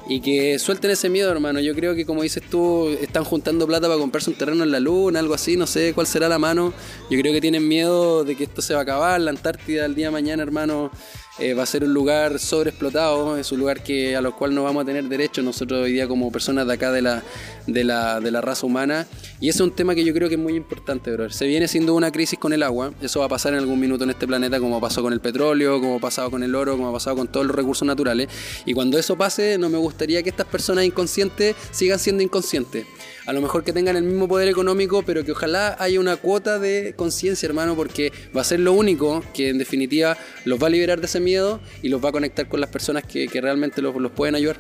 Y 0.09 0.21
que 0.23 0.59
suelten 0.59 0.91
ese 0.91 1.11
miedo, 1.11 1.31
hermano. 1.31 1.61
Yo 1.61 1.75
creo 1.75 1.95
que, 1.95 2.07
como 2.07 2.23
dices 2.23 2.43
tú, 2.49 2.89
están 3.03 3.25
juntando 3.25 3.67
plata 3.67 3.89
para 3.89 4.01
comprarse 4.01 4.31
un 4.31 4.37
terreno 4.37 4.65
en 4.65 4.71
la 4.71 4.81
luna, 4.81 5.19
algo 5.19 5.35
así. 5.35 5.59
No 5.59 5.67
sé 5.67 5.93
cuál 5.93 6.07
será 6.07 6.31
la 6.31 6.39
mano. 6.39 6.73
Yo 7.11 7.21
creo 7.21 7.31
que 7.35 7.43
tienen 7.43 7.69
miedo 7.69 8.25
de 8.25 8.35
que 8.35 8.45
esto 8.45 8.63
se 8.63 8.73
va 8.73 8.81
a 8.81 8.83
acabar. 8.85 9.21
La 9.21 9.33
Antártida 9.33 9.85
el 9.85 9.95
día 9.95 10.07
de 10.07 10.13
mañana, 10.13 10.43
hermano, 10.43 10.91
eh, 11.39 11.55
va 11.55 11.63
a 11.63 11.67
ser 11.67 11.85
un 11.85 11.95
lugar 11.95 12.39
sobreexplotado, 12.39 13.37
es 13.37 13.53
un 13.53 13.61
lugar 13.61 13.83
que, 13.83 14.17
a 14.17 14.21
lo 14.21 14.35
cual 14.37 14.55
no 14.55 14.65
vamos 14.65 14.83
a 14.83 14.87
tener 14.87 15.05
derecho 15.05 15.43
nosotros 15.43 15.85
hoy 15.85 15.93
día 15.93 16.09
como 16.09 16.33
personas 16.33 16.67
de 16.67 16.75
acá 16.75 16.91
de 16.91 17.03
la, 17.03 17.23
de 17.67 17.85
la, 17.85 18.21
de 18.21 18.31
la 18.31 18.41
raza 18.41 18.67
humana. 18.67 19.07
Y 19.41 19.49
ese 19.49 19.59
es 19.59 19.61
un 19.61 19.71
tema 19.71 19.95
que 19.95 20.05
yo 20.05 20.13
creo 20.13 20.29
que 20.29 20.35
es 20.35 20.41
muy 20.41 20.55
importante, 20.55 21.13
bro. 21.13 21.31
Se 21.31 21.47
viene 21.47 21.69
siendo 21.69 21.95
una 21.95 22.11
crisis 22.11 22.39
con 22.39 22.53
el 22.53 22.63
agua, 22.63 22.93
eso 23.01 23.21
va 23.21 23.27
a 23.27 23.29
pasar 23.29 23.53
en 23.53 23.61
algún 23.61 23.79
minuto 23.79 24.05
en 24.05 24.11
este 24.11 24.27
planeta, 24.27 24.59
como 24.59 24.81
pasó 24.81 25.03
con 25.03 25.13
el 25.13 25.21
petróleo, 25.21 25.81
como 25.81 25.97
ha 25.97 26.01
pasado 26.01 26.31
con 26.31 26.43
el 26.43 26.55
oro, 26.55 26.77
como 26.77 26.89
ha 26.89 26.93
pasado 26.93 27.17
con 27.17 27.29
todos 27.29 27.47
los 27.47 27.55
recursos 27.55 27.87
naturales. 27.87 28.29
Y 28.67 28.75
cuando 28.75 28.99
eso 28.99 29.17
pase, 29.17 29.59
no 29.59 29.69
me 29.69 29.79
gustaría 29.79 30.23
que 30.23 30.31
estas 30.31 30.47
personas 30.47 30.85
inconscientes 30.85 31.55
sigan 31.71 31.99
siendo 31.99 32.23
inconscientes 32.23 32.87
a 33.29 33.33
lo 33.35 33.43
mejor 33.43 33.63
que 33.63 33.75
tengan 33.75 33.95
el 33.95 34.05
mismo 34.05 34.27
poder 34.27 34.49
económico, 34.49 35.03
pero 35.03 35.23
que 35.23 35.33
ojalá 35.33 35.77
haya 35.79 36.01
una 36.01 36.17
cuota 36.17 36.59
de 36.59 36.95
conciencia, 36.97 37.47
hermano, 37.47 37.77
porque 37.77 38.11
va 38.35 38.41
a 38.41 38.45
ser 38.45 38.59
lo 38.59 38.73
único 38.73 39.23
que 39.35 39.51
en 39.51 39.59
definitiva 39.59 40.17
los 40.47 40.61
va 40.61 40.69
a 40.69 40.71
liberar 40.71 40.99
de 40.99 41.05
ese 41.05 41.21
miedo 41.21 41.61
y 41.83 41.91
los 41.91 42.03
va 42.03 42.09
a 42.09 42.13
conectar 42.13 42.49
con 42.49 42.59
las 42.59 42.71
personas 42.71 43.05
que, 43.05 43.29
realmente 43.29 43.83
los, 43.83 43.95
pueden 44.13 44.35
ayudar. 44.35 44.59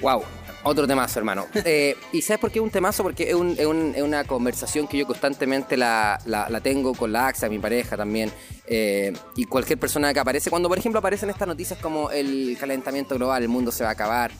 Wow, 0.00 0.22
otro 0.62 0.86
temazo, 0.86 1.18
hermano. 1.18 1.46
Eh, 1.64 1.96
¿Y 2.12 2.22
sabes 2.22 2.40
por 2.40 2.52
qué 2.52 2.60
es 2.60 2.62
un 2.62 2.70
temazo? 2.70 3.02
Porque 3.02 3.30
es, 3.30 3.34
una 3.34 4.22
conversación 4.22 4.86
que 4.86 4.96
yo 4.96 5.04
constantemente 5.04 5.76
la, 5.76 6.20
tengo 6.62 6.94
con 6.94 7.10
la 7.10 7.26
AXA, 7.26 7.48
mi 7.48 7.58
pareja 7.58 7.96
también, 7.96 8.30
eh, 8.68 9.12
y 9.34 9.44
cualquier 9.46 9.80
persona 9.80 10.14
que 10.14 10.20
aparece. 10.20 10.50
Cuando, 10.50 10.68
por 10.68 10.78
ejemplo, 10.78 11.00
aparecen 11.00 11.30
estas 11.30 11.48
noticias 11.48 11.80
como 11.80 12.12
el 12.12 12.56
calentamiento 12.60 13.16
global, 13.16 13.42
el 13.42 13.48
mundo 13.48 13.72
se 13.72 13.82
va 13.82 13.90
a 13.90 13.94
acabar, 13.94 14.30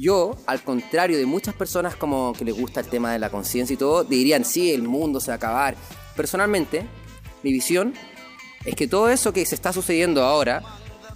yo, 0.00 0.36
al 0.46 0.62
contrario 0.62 1.18
de 1.18 1.26
muchas 1.26 1.54
personas 1.54 1.94
como 1.94 2.32
que 2.32 2.44
les 2.44 2.58
gusta 2.58 2.80
el 2.80 2.86
tema 2.86 3.12
de 3.12 3.18
la 3.18 3.30
conciencia 3.30 3.74
y 3.74 3.76
todo, 3.76 4.02
dirían, 4.02 4.44
sí, 4.44 4.72
el 4.72 4.82
mundo 4.82 5.20
se 5.20 5.28
va 5.28 5.34
a 5.34 5.36
acabar. 5.36 5.76
Personalmente, 6.16 6.86
mi 7.42 7.52
visión 7.52 7.92
es 8.64 8.74
que 8.74 8.88
todo 8.88 9.10
eso 9.10 9.32
que 9.32 9.44
se 9.44 9.54
está 9.54 9.72
sucediendo 9.72 10.24
ahora, 10.24 10.62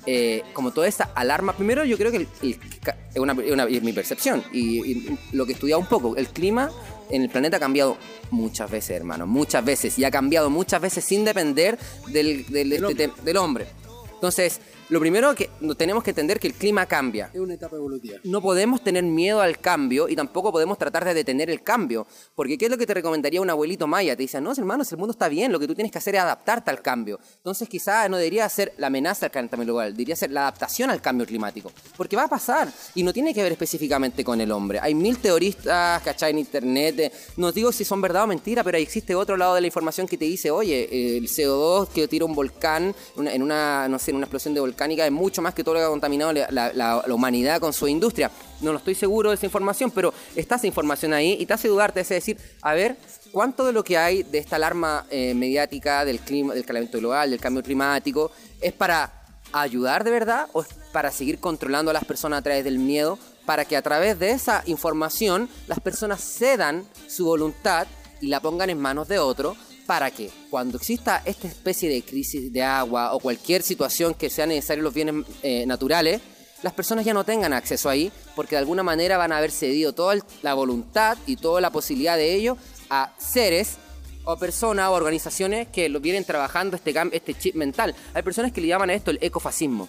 eh, 0.06 0.42
como 0.52 0.70
toda 0.70 0.86
esta 0.86 1.04
alarma, 1.14 1.54
primero 1.54 1.84
yo 1.84 1.96
creo 1.96 2.12
que 2.12 2.28
es 2.42 3.18
una, 3.18 3.32
mi 3.34 3.92
percepción 3.94 4.44
y, 4.52 5.16
lo 5.32 5.46
que 5.46 5.52
he 5.52 5.54
estudiado 5.54 5.80
un 5.80 5.86
poco, 5.86 6.16
el 6.16 6.28
clima 6.28 6.70
en 7.10 7.22
el 7.22 7.30
planeta 7.30 7.56
ha 7.56 7.60
cambiado 7.60 7.96
muchas 8.30 8.70
veces, 8.70 8.96
hermano, 8.96 9.26
muchas 9.26 9.64
veces, 9.64 9.98
y 9.98 10.04
ha 10.04 10.10
cambiado 10.10 10.50
muchas 10.50 10.80
veces 10.82 11.04
sin 11.04 11.24
depender 11.24 11.78
del, 12.08 12.46
del, 12.46 12.70
del, 12.70 12.84
este 12.94 13.38
hombre. 13.38 13.66
Entonces, 14.12 14.60
lo 14.88 15.00
primero 15.00 15.34
que 15.34 15.50
tenemos 15.76 16.04
que 16.04 16.10
entender 16.10 16.38
que 16.38 16.46
el 16.46 16.54
clima 16.54 16.86
cambia. 16.86 17.30
Es 17.32 17.40
una 17.40 17.54
etapa 17.54 17.76
evolutiva. 17.76 18.18
No 18.24 18.42
podemos 18.42 18.82
tener 18.82 19.02
miedo 19.02 19.40
al 19.40 19.58
cambio 19.58 20.08
y 20.08 20.16
tampoco 20.16 20.52
podemos 20.52 20.78
tratar 20.78 21.04
de 21.04 21.14
detener 21.14 21.50
el 21.50 21.62
cambio. 21.62 22.06
Porque 22.34 22.58
¿qué 22.58 22.66
es 22.66 22.70
lo 22.70 22.78
que 22.78 22.86
te 22.86 22.94
recomendaría 22.94 23.40
un 23.40 23.50
abuelito 23.50 23.86
maya? 23.86 24.16
Te 24.16 24.22
dice, 24.22 24.40
no, 24.40 24.52
hermanos, 24.52 24.90
el 24.92 24.98
mundo 24.98 25.12
está 25.12 25.28
bien, 25.28 25.52
lo 25.52 25.58
que 25.58 25.66
tú 25.66 25.74
tienes 25.74 25.90
que 25.90 25.98
hacer 25.98 26.14
es 26.16 26.20
adaptarte 26.20 26.70
al 26.70 26.82
cambio. 26.82 27.18
Entonces 27.36 27.68
quizá 27.68 28.08
no 28.08 28.16
debería 28.16 28.48
ser 28.48 28.74
la 28.76 28.88
amenaza 28.88 29.26
al 29.26 29.32
calentamiento 29.32 29.72
global, 29.72 29.92
debería 29.92 30.16
ser 30.16 30.30
la 30.30 30.42
adaptación 30.42 30.90
al 30.90 31.00
cambio 31.00 31.26
climático. 31.26 31.72
Porque 31.96 32.16
va 32.16 32.24
a 32.24 32.28
pasar 32.28 32.70
y 32.94 33.02
no 33.02 33.12
tiene 33.12 33.32
que 33.32 33.42
ver 33.42 33.52
específicamente 33.52 34.22
con 34.22 34.40
el 34.40 34.52
hombre. 34.52 34.80
Hay 34.80 34.94
mil 34.94 35.18
teoristas, 35.18 36.02
¿cachai? 36.02 36.32
En 36.32 36.38
internet. 36.38 36.98
eh, 36.98 37.12
no 37.36 37.52
digo 37.52 37.72
si 37.72 37.84
son 37.84 38.00
verdad 38.00 38.24
o 38.24 38.26
mentira, 38.26 38.62
pero 38.62 38.78
existe 38.78 39.14
otro 39.14 39.36
lado 39.36 39.54
de 39.54 39.60
la 39.60 39.66
información 39.66 40.06
que 40.06 40.18
te 40.18 40.24
dice, 40.24 40.50
oye, 40.50 41.16
el 41.16 41.26
CO2 41.28 41.88
que 41.88 42.08
tira 42.08 42.24
un 42.24 42.34
volcán 42.34 42.94
en 43.16 43.42
una, 43.42 43.88
no 43.88 43.98
sé, 43.98 44.10
en 44.10 44.16
una 44.16 44.26
explosión 44.26 44.54
de 44.54 44.60
volcánica 44.74 45.06
es 45.06 45.12
mucho 45.12 45.40
más 45.40 45.54
que 45.54 45.62
todo 45.62 45.74
lo 45.74 45.80
que 45.80 45.86
ha 45.86 45.88
contaminado 45.88 46.32
la, 46.32 47.04
humanidad 47.08 47.60
con 47.60 47.72
su 47.72 47.86
industria. 47.86 48.30
No 48.60 48.72
lo 48.72 48.78
estoy 48.78 48.96
seguro 48.96 49.30
de 49.30 49.36
esa 49.36 49.46
información, 49.46 49.90
pero 49.90 50.12
está 50.34 50.56
esa 50.56 50.66
información 50.66 51.12
ahí 51.12 51.36
y 51.38 51.46
te 51.46 51.54
hace 51.54 51.68
dudar, 51.68 51.92
te 51.92 52.00
hace 52.00 52.14
decir, 52.14 52.36
a 52.60 52.74
ver, 52.74 52.96
¿cuánto 53.30 53.64
de 53.64 53.72
lo 53.72 53.84
que 53.84 53.96
hay 53.96 54.24
de 54.24 54.38
esta 54.38 54.56
alarma 54.56 55.06
eh, 55.10 55.32
mediática 55.34 56.04
del 56.04 56.18
clima, 56.18 56.54
del 56.54 56.64
calentamiento 56.64 56.98
global, 56.98 57.30
del 57.30 57.40
cambio 57.40 57.62
climático, 57.62 58.32
es 58.60 58.72
para 58.72 59.12
ayudar 59.52 60.02
de 60.02 60.10
verdad 60.10 60.48
o 60.52 60.62
es 60.62 60.68
para 60.92 61.12
seguir 61.12 61.38
controlando 61.38 61.90
a 61.90 61.94
las 61.94 62.04
personas 62.04 62.40
a 62.40 62.42
través 62.42 62.64
del 62.64 62.78
miedo 62.78 63.18
para 63.46 63.64
que 63.64 63.76
a 63.76 63.82
través 63.82 64.18
de 64.18 64.30
esa 64.30 64.62
información 64.66 65.48
las 65.68 65.78
personas 65.78 66.20
cedan 66.20 66.84
su 67.06 67.26
voluntad 67.26 67.86
y 68.20 68.28
la 68.28 68.40
pongan 68.40 68.70
en 68.70 68.78
manos 68.78 69.06
de 69.06 69.18
otro 69.18 69.56
para 69.86 70.10
que 70.10 70.30
cuando 70.50 70.78
exista 70.78 71.22
esta 71.24 71.48
especie 71.48 71.88
de 71.88 72.02
crisis 72.02 72.52
de 72.52 72.62
agua 72.62 73.14
o 73.14 73.20
cualquier 73.20 73.62
situación 73.62 74.14
que 74.14 74.30
sea 74.30 74.46
necesario 74.46 74.82
los 74.82 74.94
bienes 74.94 75.26
eh, 75.42 75.66
naturales, 75.66 76.20
las 76.62 76.72
personas 76.72 77.04
ya 77.04 77.12
no 77.12 77.24
tengan 77.24 77.52
acceso 77.52 77.90
ahí 77.90 78.10
porque 78.34 78.54
de 78.54 78.60
alguna 78.60 78.82
manera 78.82 79.18
van 79.18 79.32
a 79.32 79.38
haber 79.38 79.50
cedido 79.50 79.92
toda 79.92 80.16
la 80.42 80.54
voluntad 80.54 81.18
y 81.26 81.36
toda 81.36 81.60
la 81.60 81.70
posibilidad 81.70 82.16
de 82.16 82.34
ello 82.34 82.56
a 82.88 83.12
seres 83.18 83.76
o 84.24 84.38
personas 84.38 84.88
o 84.88 84.92
organizaciones 84.92 85.68
que 85.68 85.90
lo 85.90 86.00
vienen 86.00 86.24
trabajando 86.24 86.76
este, 86.76 86.94
este 87.12 87.34
chip 87.34 87.54
mental. 87.54 87.94
Hay 88.14 88.22
personas 88.22 88.52
que 88.52 88.62
le 88.62 88.68
llaman 88.68 88.88
a 88.90 88.94
esto 88.94 89.10
el 89.10 89.18
ecofascismo. 89.20 89.88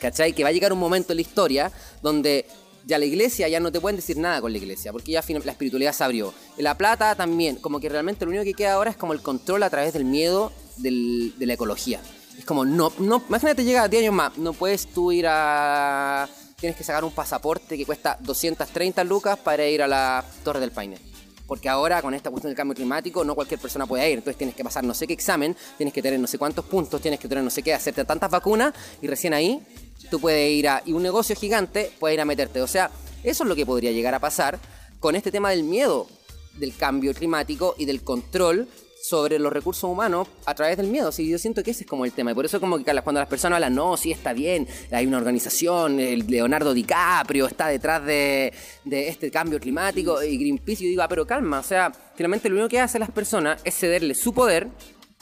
¿Cachai? 0.00 0.32
Que 0.32 0.42
va 0.42 0.48
a 0.48 0.52
llegar 0.52 0.72
un 0.72 0.78
momento 0.78 1.12
en 1.12 1.18
la 1.18 1.22
historia 1.22 1.70
donde 2.00 2.46
ya 2.86 2.98
la 2.98 3.04
iglesia 3.04 3.48
ya 3.48 3.60
no 3.60 3.70
te 3.70 3.80
pueden 3.80 3.96
decir 3.96 4.16
nada 4.18 4.40
con 4.40 4.52
la 4.52 4.58
iglesia, 4.58 4.92
porque 4.92 5.12
ya 5.12 5.22
la 5.44 5.52
espiritualidad 5.52 5.92
se 5.92 6.04
abrió. 6.04 6.32
La 6.58 6.76
plata 6.76 7.14
también, 7.14 7.56
como 7.56 7.80
que 7.80 7.88
realmente 7.88 8.24
lo 8.24 8.30
único 8.30 8.44
que 8.44 8.54
queda 8.54 8.72
ahora 8.74 8.90
es 8.90 8.96
como 8.96 9.12
el 9.12 9.20
control 9.20 9.62
a 9.62 9.70
través 9.70 9.92
del 9.92 10.04
miedo 10.04 10.52
del- 10.76 11.34
de 11.38 11.46
la 11.46 11.54
ecología. 11.54 12.00
Es 12.38 12.44
como, 12.44 12.64
no, 12.64 12.92
no, 12.98 13.22
imagínate 13.28 13.64
llega 13.64 13.86
10 13.86 14.02
años 14.02 14.14
más, 14.14 14.38
no 14.38 14.52
puedes 14.52 14.86
tú 14.86 15.12
ir 15.12 15.26
a... 15.28 16.28
Tienes 16.58 16.76
que 16.76 16.84
sacar 16.84 17.04
un 17.04 17.12
pasaporte 17.12 17.76
que 17.76 17.86
cuesta 17.86 18.18
230 18.20 19.02
lucas 19.04 19.38
para 19.38 19.66
ir 19.66 19.82
a 19.82 19.88
la 19.88 20.24
Torre 20.44 20.60
del 20.60 20.70
Paine. 20.70 20.98
Porque 21.46 21.68
ahora 21.68 22.00
con 22.02 22.14
esta 22.14 22.30
cuestión 22.30 22.50
del 22.50 22.56
cambio 22.56 22.74
climático 22.76 23.24
no 23.24 23.34
cualquier 23.34 23.58
persona 23.58 23.86
puede 23.86 24.08
ir. 24.10 24.18
Entonces 24.18 24.36
tienes 24.38 24.54
que 24.54 24.62
pasar 24.62 24.84
no 24.84 24.94
sé 24.94 25.06
qué 25.06 25.14
examen, 25.14 25.56
tienes 25.76 25.92
que 25.92 26.00
tener 26.02 26.20
no 26.20 26.26
sé 26.26 26.38
cuántos 26.38 26.64
puntos, 26.66 27.00
tienes 27.00 27.18
que 27.18 27.28
tener 27.28 27.42
no 27.42 27.50
sé 27.50 27.62
qué, 27.62 27.74
hacerte 27.74 28.04
tantas 28.04 28.30
vacunas 28.30 28.72
y 29.02 29.06
recién 29.06 29.34
ahí 29.34 29.60
tú 30.08 30.20
puedes 30.20 30.50
ir 30.50 30.68
a... 30.68 30.82
Y 30.86 30.92
un 30.92 31.02
negocio 31.02 31.36
gigante 31.36 31.90
puede 31.98 32.14
ir 32.14 32.20
a 32.20 32.24
meterte. 32.24 32.62
O 32.62 32.66
sea, 32.66 32.90
eso 33.22 33.44
es 33.44 33.48
lo 33.48 33.56
que 33.56 33.66
podría 33.66 33.92
llegar 33.92 34.14
a 34.14 34.18
pasar 34.18 34.58
con 34.98 35.16
este 35.16 35.30
tema 35.30 35.50
del 35.50 35.64
miedo 35.64 36.06
del 36.54 36.76
cambio 36.76 37.14
climático 37.14 37.74
y 37.78 37.84
del 37.84 38.02
control 38.02 38.68
sobre 39.02 39.38
los 39.38 39.50
recursos 39.50 39.84
humanos 39.84 40.28
a 40.44 40.54
través 40.54 40.76
del 40.76 40.88
miedo. 40.88 41.10
Sí, 41.10 41.28
yo 41.28 41.38
siento 41.38 41.62
que 41.62 41.70
ese 41.70 41.84
es 41.84 41.88
como 41.88 42.04
el 42.04 42.12
tema. 42.12 42.32
Y 42.32 42.34
por 42.34 42.44
eso 42.44 42.60
como 42.60 42.76
que 42.76 42.84
cuando 42.84 43.20
las 43.20 43.28
personas 43.28 43.56
hablan, 43.56 43.74
no, 43.74 43.96
sí 43.96 44.12
está 44.12 44.32
bien, 44.32 44.68
hay 44.90 45.06
una 45.06 45.16
organización, 45.16 45.98
el 45.98 46.26
Leonardo 46.26 46.74
DiCaprio 46.74 47.46
está 47.46 47.68
detrás 47.68 48.04
de, 48.04 48.52
de 48.84 49.08
este 49.08 49.30
cambio 49.30 49.58
climático 49.58 50.22
y 50.22 50.36
Greenpeace, 50.36 50.84
yo 50.84 50.90
digo, 50.90 51.02
ah, 51.02 51.08
pero 51.08 51.26
calma, 51.26 51.60
o 51.60 51.62
sea, 51.62 51.90
finalmente 52.14 52.48
lo 52.50 52.56
único 52.56 52.68
que 52.68 52.80
hacen 52.80 53.00
las 53.00 53.10
personas 53.10 53.60
es 53.64 53.74
cederle 53.74 54.14
su 54.14 54.34
poder, 54.34 54.68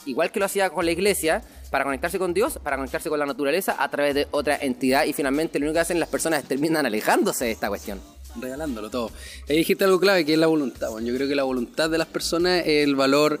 igual 0.05 0.31
que 0.31 0.39
lo 0.39 0.45
hacía 0.45 0.69
con 0.69 0.85
la 0.85 0.91
iglesia, 0.91 1.43
para 1.69 1.83
conectarse 1.83 2.17
con 2.17 2.33
Dios, 2.33 2.59
para 2.63 2.77
conectarse 2.77 3.09
con 3.09 3.19
la 3.19 3.25
naturaleza 3.25 3.75
a 3.77 3.89
través 3.89 4.15
de 4.15 4.27
otra 4.31 4.57
entidad 4.57 5.05
y 5.05 5.13
finalmente 5.13 5.59
lo 5.59 5.65
único 5.65 5.75
que 5.75 5.81
hacen 5.81 5.99
las 5.99 6.09
personas 6.09 6.41
es 6.41 6.47
terminan 6.47 6.85
alejándose 6.85 7.45
de 7.45 7.51
esta 7.51 7.67
cuestión. 7.69 8.01
regalándolo 8.39 8.89
todo. 8.89 9.11
Ahí 9.47 9.57
dijiste 9.57 9.83
algo 9.83 9.99
clave 9.99 10.25
que 10.25 10.33
es 10.33 10.39
la 10.39 10.47
voluntad. 10.47 10.89
Bueno, 10.91 11.07
yo 11.07 11.15
creo 11.15 11.27
que 11.27 11.35
la 11.35 11.43
voluntad 11.43 11.89
de 11.89 11.97
las 11.97 12.07
personas 12.07 12.61
es 12.65 12.85
el 12.85 12.95
valor 12.95 13.39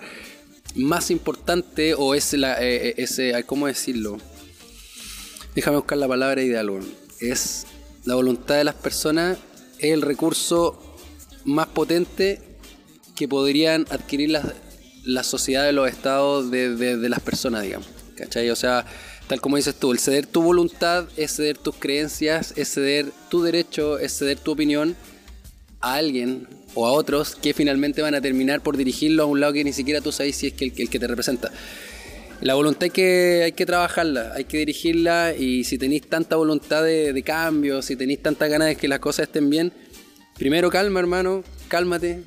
más 0.75 1.11
importante 1.11 1.93
o 1.95 2.13
es 2.15 2.33
la, 2.33 2.61
eh, 2.61 2.89
eh, 2.89 2.93
ese, 2.97 3.43
¿cómo 3.45 3.67
decirlo? 3.67 4.17
Déjame 5.55 5.77
buscar 5.77 5.97
la 5.97 6.07
palabra 6.07 6.41
ideal. 6.41 6.69
Es 7.19 7.65
la 8.05 8.15
voluntad 8.15 8.55
de 8.55 8.63
las 8.63 8.75
personas 8.75 9.37
es 9.79 9.93
el 9.93 10.01
recurso 10.01 10.97
más 11.45 11.67
potente 11.67 12.41
que 13.15 13.27
podrían 13.27 13.85
adquirir 13.89 14.31
las, 14.31 14.45
las 15.09 15.27
sociedades, 15.27 15.73
los 15.73 15.89
estados 15.89 16.51
de, 16.51 16.75
de- 16.75 16.97
de 16.97 17.09
las 17.09 17.19
personas, 17.19 17.63
digamos. 17.63 17.87
¿Cachai? 18.15 18.49
O 18.49 18.55
sea, 18.55 18.85
tal 19.27 19.39
como 19.41 19.55
dices 19.57 19.75
tú, 19.75 19.91
el 19.91 19.99
ceder 19.99 20.25
tu 20.27 20.41
voluntad 20.41 21.07
es 21.17 21.35
ceder 21.35 21.57
tus 21.57 21.75
creencias, 21.75 22.53
es 22.57 22.73
ceder 22.73 23.07
tu 23.29 23.41
derecho, 23.43 23.97
es 23.99 24.17
ceder 24.17 24.37
tu 24.39 24.51
opinión 24.51 24.95
a 25.81 25.93
alguien 25.95 26.47
o 26.75 26.85
a 26.85 26.91
otros 26.91 27.35
que 27.35 27.53
finalmente 27.53 28.01
van 28.01 28.13
a 28.15 28.21
terminar 28.21 28.61
por 28.61 28.75
dirigirlo 28.77 29.23
a 29.23 29.25
un 29.25 29.39
lado 29.39 29.53
que 29.53 29.63
ni 29.63 29.71
siquiera 29.73 30.01
tú 30.01 30.11
sabes 30.11 30.35
si 30.35 30.47
es 30.47 30.53
que 30.53 30.65
el, 30.65 30.89
que 30.89 30.99
te 30.99 31.07
representa. 31.07 31.49
La 32.41 32.53
voluntad 32.53 32.87
que, 32.89 33.41
hay 33.45 33.51
que 33.53 33.65
trabajarla, 33.65 34.33
hay 34.35 34.43
que 34.45 34.57
dirigirla 34.59 35.33
y 35.37 35.63
si 35.63 35.77
tenéis 35.77 36.07
tanta 36.07 36.35
voluntad 36.35 36.83
de, 36.83 37.11
de 37.13 37.23
cambio, 37.23 37.81
si 37.81 37.95
tenéis 37.95 38.21
tantas 38.21 38.49
ganas 38.49 38.67
de 38.69 38.75
que 38.75 38.87
las 38.87 38.99
cosas 38.99 39.27
estén 39.27 39.49
bien, 39.49 39.73
primero 40.37 40.69
calma 40.69 40.99
hermano, 40.99 41.43
cálmate, 41.67 42.23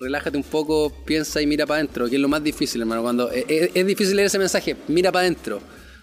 relájate 0.00 0.36
un 0.36 0.42
poco, 0.42 0.90
piensa 1.04 1.40
y 1.42 1.46
mira 1.46 1.66
para 1.66 1.78
adentro, 1.80 2.08
que 2.08 2.16
es 2.16 2.20
lo 2.22 2.28
más 2.28 2.42
difícil 2.42 2.80
hermano, 2.80 3.02
cuando 3.02 3.30
es, 3.30 3.44
es- 3.48 3.70
es 3.74 3.86
difícil 3.86 4.16
leer 4.16 4.26
ese 4.26 4.38
mensaje, 4.38 4.76
mira 4.88 5.12
para 5.12 5.22
adentro, 5.26 5.60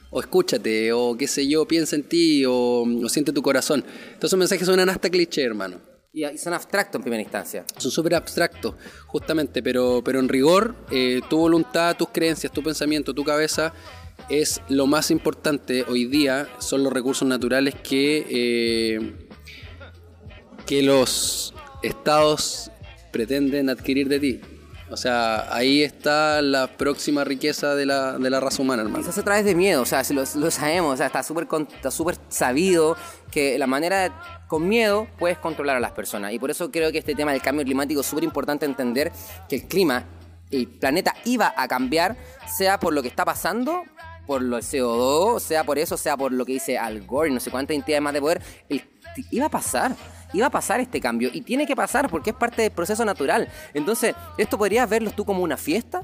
o 0.09 0.19
escúchate, 0.21 0.93
o 0.93 1.17
qué 1.17 1.27
sé 1.27 1.47
yo, 1.47 1.67
piensa 1.67 1.95
en 1.95 2.03
ti, 2.03 2.45
o, 2.45 2.83
o 3.03 3.09
siente 3.09 3.33
tu 3.33 3.41
corazón. 3.41 3.81
Todos 4.17 4.29
esos 4.29 4.39
mensajes 4.39 4.65
suenan 4.65 4.87
hasta 4.89 5.09
cliché 5.09 5.43
hermano 5.43 5.81
Y 6.13 6.25
y 6.25 6.37
son 6.37 6.53
abstractos 6.53 6.99
en 6.99 7.03
primera 7.03 7.21
instancia. 7.21 7.65
son 7.77 7.91
súper 7.91 8.15
abstractos, 8.15 8.75
justamente, 9.07 9.61
pero, 9.61 10.01
pero 10.05 10.19
en 10.19 10.29
rigor, 10.29 10.75
eh, 10.91 11.19
tu 11.29 11.37
voluntad, 11.37 11.97
tus 11.97 12.09
creencias, 12.09 12.53
tu 12.53 12.63
pensamiento, 12.63 13.13
tu 13.13 13.23
cabeza 13.23 13.73
es 14.29 14.61
lo 14.69 14.87
más 14.87 15.11
importante 15.11 15.83
hoy 15.87 16.05
día, 16.05 16.47
son 16.59 16.83
los 16.83 16.93
recursos 16.93 17.27
naturales 17.27 17.75
que, 17.75 18.25
eh, 18.29 19.13
que 20.65 20.81
los 20.83 21.53
estados 21.83 22.71
pretenden 23.17 23.67
adquirir 23.67 24.07
de 24.09 24.19
ti. 24.19 24.41
O 24.91 24.95
sea, 24.95 25.51
ahí 25.53 25.81
está 25.83 26.39
la 26.43 26.67
próxima 26.67 27.23
riqueza 27.23 27.73
de 27.75 27.85
la, 27.87 28.17
de 28.19 28.29
la 28.29 28.39
raza 28.39 28.61
humana, 28.61 28.83
hermano. 28.83 29.05
Hace 29.09 29.19
a 29.19 29.23
través 29.23 29.43
de 29.43 29.55
miedo, 29.55 29.81
o 29.81 29.85
sea, 29.85 30.03
lo, 30.11 30.23
lo 30.35 30.51
sabemos, 30.51 30.93
o 30.93 30.97
sea, 30.97 31.07
está 31.07 31.23
súper 31.23 32.15
sabido 32.29 32.95
que 33.31 33.57
la 33.57 33.65
manera 33.67 34.03
de- 34.03 34.11
con 34.47 34.67
miedo 34.67 35.07
puedes 35.17 35.39
controlar 35.39 35.75
a 35.77 35.79
las 35.79 35.91
personas. 35.93 36.31
Y 36.31 36.37
por 36.39 36.51
eso 36.51 36.69
creo 36.71 36.91
que 36.91 36.99
este 36.99 37.15
tema 37.15 37.31
del 37.31 37.41
cambio 37.41 37.65
climático 37.65 38.01
es 38.01 38.07
súper 38.07 38.23
importante 38.23 38.65
entender 38.67 39.11
que 39.49 39.55
el 39.57 39.63
clima, 39.63 40.05
el 40.51 40.67
planeta 40.67 41.13
iba 41.25 41.53
a 41.57 41.67
cambiar, 41.67 42.15
sea 42.57 42.79
por 42.79 42.93
lo 42.93 43.01
que 43.01 43.07
está 43.09 43.25
pasando, 43.25 43.81
por 44.27 44.41
lo 44.43 44.55
del 44.57 44.63
CO2, 44.65 45.39
sea 45.41 45.63
por 45.65 45.79
eso, 45.79 45.97
sea 45.97 46.15
por 46.15 46.31
lo 46.31 46.45
que 46.45 46.53
dice 46.53 46.77
Al 46.77 47.01
Gore 47.05 47.31
no 47.31 47.39
sé 47.41 47.49
cuántas 47.49 47.75
entidades 47.75 48.01
más 48.03 48.13
de 48.13 48.21
poder, 48.21 48.41
iba 49.31 49.47
a 49.47 49.49
pasar. 49.49 49.95
Iba 50.33 50.47
a 50.47 50.49
pasar 50.51 50.79
este 50.79 50.99
cambio 51.01 51.29
y 51.33 51.41
tiene 51.41 51.65
que 51.65 51.75
pasar 51.75 52.09
porque 52.09 52.31
es 52.31 52.35
parte 52.35 52.61
del 52.63 52.71
proceso 52.71 53.03
natural. 53.05 53.47
Entonces, 53.73 54.15
¿esto 54.37 54.57
podrías 54.57 54.89
verlo 54.89 55.11
tú 55.11 55.25
como 55.25 55.43
una 55.43 55.57
fiesta? 55.57 56.01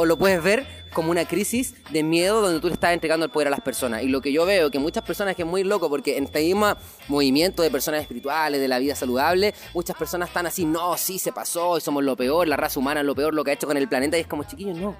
o 0.00 0.06
lo 0.06 0.16
puedes 0.16 0.40
ver 0.40 0.64
como 0.94 1.10
una 1.10 1.24
crisis 1.24 1.74
de 1.90 2.04
miedo 2.04 2.40
donde 2.40 2.60
tú 2.60 2.68
le 2.68 2.74
estás 2.74 2.92
entregando 2.92 3.26
el 3.26 3.32
poder 3.32 3.48
a 3.48 3.50
las 3.50 3.60
personas. 3.60 4.04
Y 4.04 4.08
lo 4.08 4.20
que 4.20 4.30
yo 4.32 4.46
veo 4.46 4.70
que 4.70 4.78
muchas 4.78 5.02
personas 5.02 5.34
que 5.34 5.42
es 5.42 5.48
muy 5.48 5.64
loco, 5.64 5.88
porque 5.90 6.16
en 6.16 6.22
este 6.24 6.40
mismo 6.40 6.72
movimiento 7.08 7.62
de 7.64 7.70
personas 7.72 8.02
espirituales, 8.02 8.60
de 8.60 8.68
la 8.68 8.78
vida 8.78 8.94
saludable, 8.94 9.54
muchas 9.74 9.96
personas 9.96 10.28
están 10.28 10.46
así, 10.46 10.64
no, 10.64 10.96
sí 10.96 11.18
se 11.18 11.32
pasó, 11.32 11.76
y 11.78 11.80
somos 11.80 12.04
lo 12.04 12.14
peor, 12.14 12.46
la 12.46 12.56
raza 12.56 12.78
humana 12.78 13.00
es 13.00 13.06
lo 13.06 13.16
peor, 13.16 13.34
lo 13.34 13.42
que 13.42 13.50
ha 13.50 13.54
hecho 13.54 13.66
con 13.66 13.76
el 13.76 13.88
planeta, 13.88 14.16
y 14.16 14.20
es 14.20 14.28
como, 14.28 14.44
chiquillos, 14.44 14.78
no. 14.78 14.94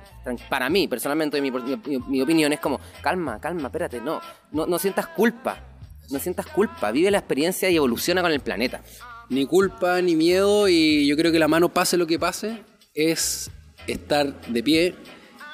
Para 0.51 0.69
mí, 0.69 0.89
personalmente, 0.89 1.41
mi, 1.41 1.53
mi- 1.53 1.99
mi 2.09 2.21
opinión 2.21 2.53
es 2.53 2.59
como, 2.59 2.81
calma, 3.01 3.39
calma, 3.41 3.69
espérate, 3.69 4.01
no, 4.01 4.21
no, 4.51 4.67
no 4.67 4.81
sientas 4.81 5.07
culpa. 5.07 5.63
No 6.11 6.19
sientas 6.19 6.47
culpa, 6.47 6.91
vive 6.91 7.11
la 7.11 7.19
experiencia 7.19 7.69
y 7.71 7.77
evoluciona 7.77 8.23
con 8.23 8.33
el 8.33 8.41
planeta. 8.41 8.83
ni 9.31 9.45
culpa 9.45 10.01
ni 10.01 10.17
miedo 10.17 10.69
y 10.69 11.07
yo 11.07 11.15
creo 11.15 11.31
que 11.31 11.39
la 11.39 11.49
mano 11.49 11.69
pase 11.69 11.99
lo 11.99 12.07
que 12.07 12.19
pase 12.19 12.63
es 12.95 13.51
estar 13.87 14.41
de 14.47 14.63
pie 14.63 14.95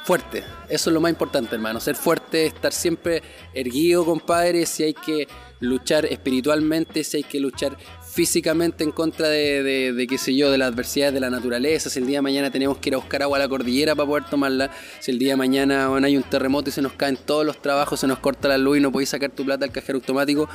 fuerte. 0.05 0.45
Eso 0.69 0.91
es 0.91 0.95
lo 0.95 1.01
más 1.01 1.11
importante, 1.11 1.55
hermano. 1.55 1.81
Ser 1.81 1.97
fuerte, 1.97 2.47
estar 2.47 2.73
siempre 2.73 3.23
erguido, 3.53 4.05
compadre. 4.05 4.65
Si 4.67 4.85
hay 4.85 4.95
que 4.95 5.27
luchar 5.61 6.05
espiritualmente, 6.07 7.03
si 7.03 7.19
hay 7.19 7.23
que 7.25 7.41
luchar 7.41 7.77
físicamente 8.15 8.85
en 8.85 8.93
contra 8.93 9.29
de, 9.29 10.07
qué 10.09 10.19
sé 10.19 10.37
yo, 10.37 10.49
de 10.53 10.57
las 10.57 10.73
adversidades 10.73 11.15
de 11.15 11.19
la 11.19 11.31
naturaleza, 11.31 11.91
si 11.91 11.99
el 11.99 12.07
día 12.07 12.19
de 12.19 12.23
mañana 12.23 12.49
tenemos 12.49 12.79
que 12.79 12.91
ir 12.91 12.95
a 12.95 12.99
buscar 12.99 13.25
agua 13.25 13.39
a 13.39 13.41
la 13.41 13.49
cordillera 13.49 13.97
para 13.97 14.07
poder 14.07 14.25
tomarla, 14.31 14.71
si 15.01 15.11
el 15.11 15.19
día 15.19 15.33
de 15.33 15.37
mañana 15.37 15.93
hay 15.97 16.17
un 16.17 16.23
terremoto 16.23 16.71
y 16.71 16.73
se 16.73 16.81
nos 16.81 16.93
caen 16.93 17.17
todos 17.17 17.45
los 17.45 17.61
trabajos, 17.61 17.99
se 17.99 18.07
nos 18.07 18.21
corta 18.21 18.47
la 18.47 18.57
luz 18.57 18.79
y 18.79 18.81
no 18.81 18.93
podéis 18.93 19.09
sacar 19.09 19.33
tu 19.33 19.45
plata 19.45 19.65
al 19.65 19.73
cajero 19.73 19.99
automático, 19.99 20.49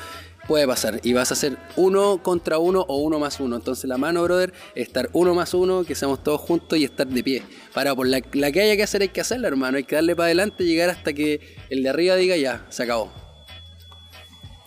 puede 0.47 0.65
pasar. 0.65 1.01
Y 1.03 1.11
vas 1.11 1.31
a 1.31 1.33
hacer 1.33 1.57
uno 1.75 2.23
contra 2.23 2.59
uno 2.59 2.85
o 2.87 3.01
uno 3.01 3.19
más 3.19 3.41
uno. 3.41 3.57
Entonces 3.57 3.89
la 3.89 3.97
mano, 3.97 4.23
brother, 4.23 4.53
es 4.73 4.87
estar 4.87 5.09
uno 5.11 5.35
más 5.35 5.53
uno, 5.53 5.83
que 5.83 5.95
seamos 5.95 6.23
todos 6.23 6.39
juntos 6.39 6.79
y 6.79 6.85
estar 6.85 7.07
de 7.07 7.21
pie. 7.21 7.43
Para 7.73 7.93
por 7.93 8.07
la, 8.07 8.21
la 8.31 8.51
que 8.53 8.61
haya 8.61 8.77
que 8.77 8.83
hacer 8.83 9.01
hay 9.01 9.09
que 9.09 9.19
hacerla, 9.19 9.49
hermano. 9.49 9.75
Hay 9.75 9.83
que 9.83 9.95
darle 9.95 10.15
para 10.15 10.27
adelante 10.27 10.63
llegar 10.63 10.89
hasta 10.89 11.11
que 11.11 11.57
el 11.69 11.83
de 11.83 11.89
arriba 11.89 12.15
diga 12.15 12.37
ya, 12.37 12.65
se 12.69 12.83
acabó. 12.83 13.28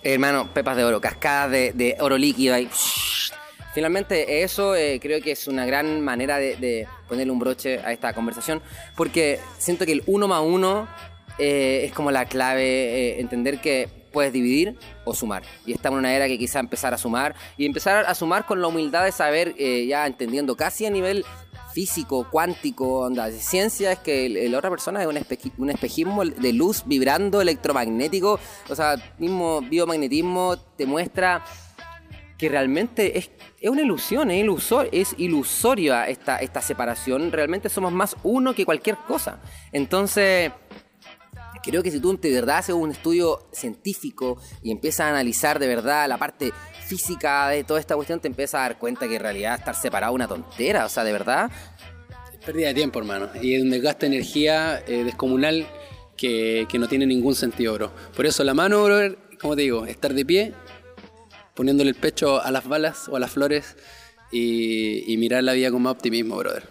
Hermano, 0.05 0.53
pepas 0.53 0.77
de 0.77 0.85
oro, 0.85 1.01
cascadas 1.01 1.51
de, 1.53 1.97
oro 2.01 2.19
líquido 2.19 2.55
ahí. 2.55 2.69
Finalmente, 3.73 4.43
eso 4.43 4.75
eh, 4.75 4.99
creo 5.01 5.23
que 5.23 5.31
es 5.31 5.47
una 5.47 5.65
gran 5.65 6.01
manera 6.01 6.39
de, 6.39 6.57
de, 6.57 6.89
ponerle 7.09 7.33
un 7.33 7.39
broche 7.39 7.79
a 7.79 7.93
esta 7.93 8.13
conversación, 8.13 8.61
porque 8.97 9.39
siento 9.59 9.87
que 9.87 9.93
el 9.93 10.03
uno 10.07 10.27
más 10.27 10.43
uno 10.45 10.89
eh, 11.39 11.83
es 11.85 11.93
como 11.93 12.11
la 12.11 12.27
clave, 12.27 12.65
eh, 12.65 13.21
entender 13.21 13.61
que 13.61 13.89
puedes 14.13 14.33
dividir 14.33 14.77
o 15.05 15.15
sumar. 15.15 15.45
Y 15.65 15.73
estamos 15.73 15.99
en 15.99 16.01
una 16.01 16.15
era 16.15 16.27
que 16.27 16.37
quizá 16.37 16.59
empezar 16.59 16.93
a 16.93 16.99
sumar 16.99 17.35
y 17.57 17.65
empezar 17.65 18.05
a 18.05 18.15
sumar 18.15 18.45
con 18.45 18.61
la 18.61 18.67
humildad 18.67 19.05
de 19.05 19.13
saber, 19.13 19.55
ya 19.57 20.07
entendiendo 20.07 20.55
casi 20.57 20.85
a 20.85 20.91
nivel 20.91 21.25
físico, 21.73 22.29
cuántico, 22.31 23.01
onda, 23.01 23.29
de 23.29 23.39
ciencia, 23.39 23.93
es 23.93 23.99
que 23.99 24.29
la 24.51 24.59
otra 24.59 24.71
persona 24.71 25.03
es 25.03 25.09
un 25.09 25.71
espejismo 25.71 26.25
de 26.25 26.53
luz 26.53 26.83
vibrando 26.87 27.41
electromagnético, 27.41 28.39
o 28.69 28.75
sea, 28.75 28.97
mismo 29.19 29.61
biomagnetismo 29.63 30.57
te 30.77 30.87
muestra 30.87 31.45
que 32.39 32.49
realmente 32.49 33.19
es, 33.19 33.31
es 33.61 33.71
una 33.71 33.83
ilusión, 33.83 34.31
es, 34.31 34.41
ilusor, 34.41 34.89
es 34.91 35.15
ilusoria 35.17 36.09
esta, 36.09 36.39
esta 36.39 36.61
separación, 36.61 37.31
realmente 37.31 37.69
somos 37.69 37.93
más 37.93 38.17
uno 38.25 38.53
que 38.55 38.65
cualquier 38.65 38.97
cosa. 38.97 39.41
Entonces, 39.71 40.51
creo 41.63 41.83
que 41.83 41.91
si 41.91 42.01
tú 42.01 42.19
de 42.19 42.33
verdad 42.33 42.59
haces 42.59 42.75
un 42.75 42.91
estudio 42.91 43.49
científico 43.53 44.39
y 44.63 44.73
empiezas 44.73 45.07
a 45.07 45.11
analizar 45.11 45.59
de 45.59 45.69
verdad 45.69 46.09
la 46.09 46.19
parte 46.19 46.53
física 46.93 47.49
de 47.49 47.65
toda 47.65 47.81
esta 47.81 47.95
cuestión, 47.95 48.21
te 48.21 48.29
empiezas 48.29 48.57
a 48.57 48.63
dar 48.65 48.79
cuenta 48.79 49.09
que 49.09 49.17
en 49.17 49.23
realidad 49.23 49.59
estar 49.59 49.75
separado 49.75 50.13
es 50.13 50.15
una 50.17 50.29
tontera, 50.29 50.85
o 50.85 50.91
sea, 50.91 51.05
de 51.05 51.13
verdad. 51.13 51.51
Pérdida 52.45 52.69
de 52.69 52.75
tiempo, 52.75 52.99
hermano. 52.99 53.31
Y 53.41 53.55
es 53.55 53.63
un 53.63 53.71
desgaste 53.71 54.07
de 54.07 54.17
energía 54.17 54.83
eh, 54.87 55.03
descomunal 55.03 55.67
que, 56.19 56.67
que 56.69 56.79
no 56.79 56.89
tiene 56.89 57.07
ningún 57.07 57.35
sentido, 57.35 57.73
bro. 57.73 57.93
Por 58.15 58.27
eso 58.27 58.45
la 58.45 58.53
mano, 58.53 58.85
bro, 58.85 59.17
como 59.41 59.57
te 59.57 59.63
digo, 59.63 59.87
estar 59.87 60.13
de 60.13 60.27
pie, 60.27 60.53
poniéndole 61.55 61.89
el 61.89 61.97
pecho 61.97 62.43
a 62.43 62.51
las 62.51 62.69
balas 62.69 63.09
o 63.09 63.17
a 63.17 63.21
las 63.21 63.31
flores 63.31 63.75
y, 64.31 65.11
y 65.11 65.17
mirar 65.17 65.43
la 65.45 65.55
vida 65.55 65.71
con 65.71 65.81
más 65.81 65.93
optimismo, 65.93 66.37
brother. 66.37 66.69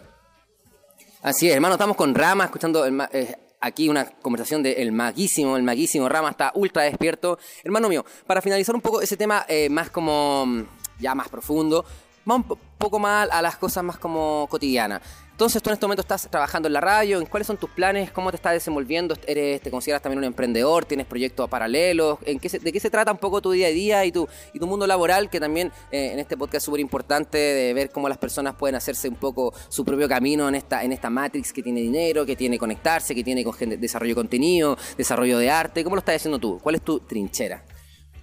Así 1.23 1.49
es, 1.49 1.55
hermano, 1.55 1.75
estamos 1.75 1.97
con 1.97 2.13
Rama, 2.13 2.43
escuchando 2.45 2.85
el 2.85 3.01
eh, 3.11 3.37
aquí 3.61 3.87
una 3.89 4.05
conversación 4.05 4.63
del 4.63 4.91
maguísimo, 4.91 5.55
el 5.55 5.63
maguísimo 5.63 6.09
Rama 6.09 6.31
está 6.31 6.51
ultra 6.55 6.83
despierto. 6.83 7.37
Hermano 7.63 7.87
mío, 7.89 8.03
para 8.27 8.41
finalizar 8.41 8.75
un 8.75 8.81
poco 8.81 9.01
ese 9.01 9.15
tema 9.17 9.45
eh, 9.47 9.69
más 9.69 9.89
como, 9.89 10.45
mm, 10.45 10.63
ya 10.99 11.15
más 11.15 11.29
profundo, 11.29 11.85
va 12.29 12.35
un 12.35 12.43
po- 12.43 12.57
poco 12.77 12.99
más 12.99 13.29
a 13.31 13.41
las 13.41 13.55
cosas 13.57 13.83
más 13.83 13.97
como 13.97 14.47
cotidianas. 14.49 15.01
Entonces, 15.41 15.63
tú 15.63 15.71
en 15.71 15.73
este 15.73 15.87
momento 15.87 16.01
estás 16.01 16.27
trabajando 16.29 16.67
en 16.67 16.73
la 16.73 16.81
radio, 16.81 17.17
¿en 17.19 17.25
cuáles 17.25 17.47
son 17.47 17.57
tus 17.57 17.71
planes? 17.71 18.11
¿Cómo 18.11 18.29
te 18.29 18.35
estás 18.35 18.53
desenvolviendo? 18.53 19.15
¿Eres, 19.25 19.59
¿Te 19.59 19.71
consideras 19.71 19.99
también 19.99 20.19
un 20.19 20.25
emprendedor? 20.25 20.85
¿Tienes 20.85 21.07
proyectos 21.07 21.49
paralelos? 21.49 22.19
¿En 22.25 22.39
qué 22.39 22.47
¿De 22.47 22.71
qué 22.71 22.79
se 22.79 22.91
trata 22.91 23.11
un 23.11 23.17
poco 23.17 23.41
tu 23.41 23.49
día 23.49 23.65
a 23.65 23.71
día 23.71 24.05
y 24.05 24.11
tu, 24.11 24.27
y 24.53 24.59
tu 24.59 24.67
mundo 24.67 24.85
laboral? 24.85 25.31
Que 25.31 25.39
también 25.39 25.71
eh, 25.91 26.11
en 26.13 26.19
este 26.19 26.37
podcast 26.37 26.57
es 26.57 26.63
súper 26.65 26.79
importante 26.79 27.39
de 27.39 27.73
ver 27.73 27.89
cómo 27.89 28.07
las 28.07 28.19
personas 28.19 28.53
pueden 28.53 28.75
hacerse 28.75 29.09
un 29.09 29.15
poco 29.15 29.51
su 29.67 29.83
propio 29.83 30.07
camino 30.07 30.47
en 30.47 30.53
esta, 30.53 30.83
en 30.83 30.91
esta 30.91 31.09
Matrix 31.09 31.51
que 31.51 31.63
tiene 31.63 31.81
dinero, 31.81 32.23
que 32.23 32.35
tiene 32.35 32.59
conectarse, 32.59 33.15
que 33.15 33.23
tiene 33.23 33.43
con 33.43 33.53
gente- 33.53 33.77
desarrollo 33.77 34.11
de 34.11 34.15
contenido, 34.21 34.77
desarrollo 34.95 35.39
de 35.39 35.49
arte. 35.49 35.83
¿Cómo 35.83 35.95
lo 35.95 36.01
estás 36.01 36.17
haciendo 36.17 36.37
tú? 36.37 36.59
¿Cuál 36.61 36.75
es 36.75 36.81
tu 36.83 36.99
trinchera? 36.99 37.65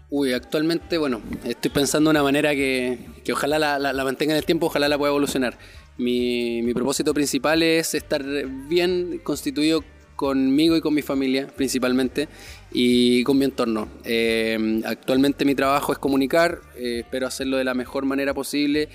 Uy, 0.09 0.33
actualmente, 0.35 0.97
bueno, 0.99 1.21
estoy 1.45 1.73
pensando 1.73 2.11
de 2.11 2.12
una 2.12 2.23
manera 2.23 2.55
que, 2.55 3.01
ojalá 3.33 3.59
la- 3.59 3.79
la 3.93 4.05
mantenga 4.05 4.35
en 4.35 4.39
el 4.39 4.45
tiempo, 4.45 4.66
ojalá 4.66 4.89
la 4.89 4.97
pueda 4.97 5.11
evolucionar. 5.11 5.59
Mi, 5.99 6.62
mi 6.62 6.72
propósito 6.74 7.12
principal 7.12 7.62
es 7.62 7.94
estar 7.94 8.24
bien 8.68 9.20
constituido 9.22 9.82
conmigo 10.18 10.76
y 10.76 10.80
con 10.80 10.94
mi 10.94 11.03
familia, 11.03 11.46
principalmente, 11.46 12.28
y 12.72 13.22
con 13.22 13.38
mi 13.38 13.44
entorno. 13.44 13.88
Eh, 14.05 14.82
actualmente 14.84 15.44
mi 15.44 15.55
trabajo 15.55 15.92
es 15.92 15.99
comunicar, 15.99 16.61
eh, 16.76 17.01
espero 17.05 17.26
hacerlo 17.28 17.57
de 17.57 17.64
la 17.64 17.74
mejor 17.74 18.05
manera 18.05 18.34
posible, 18.34 18.88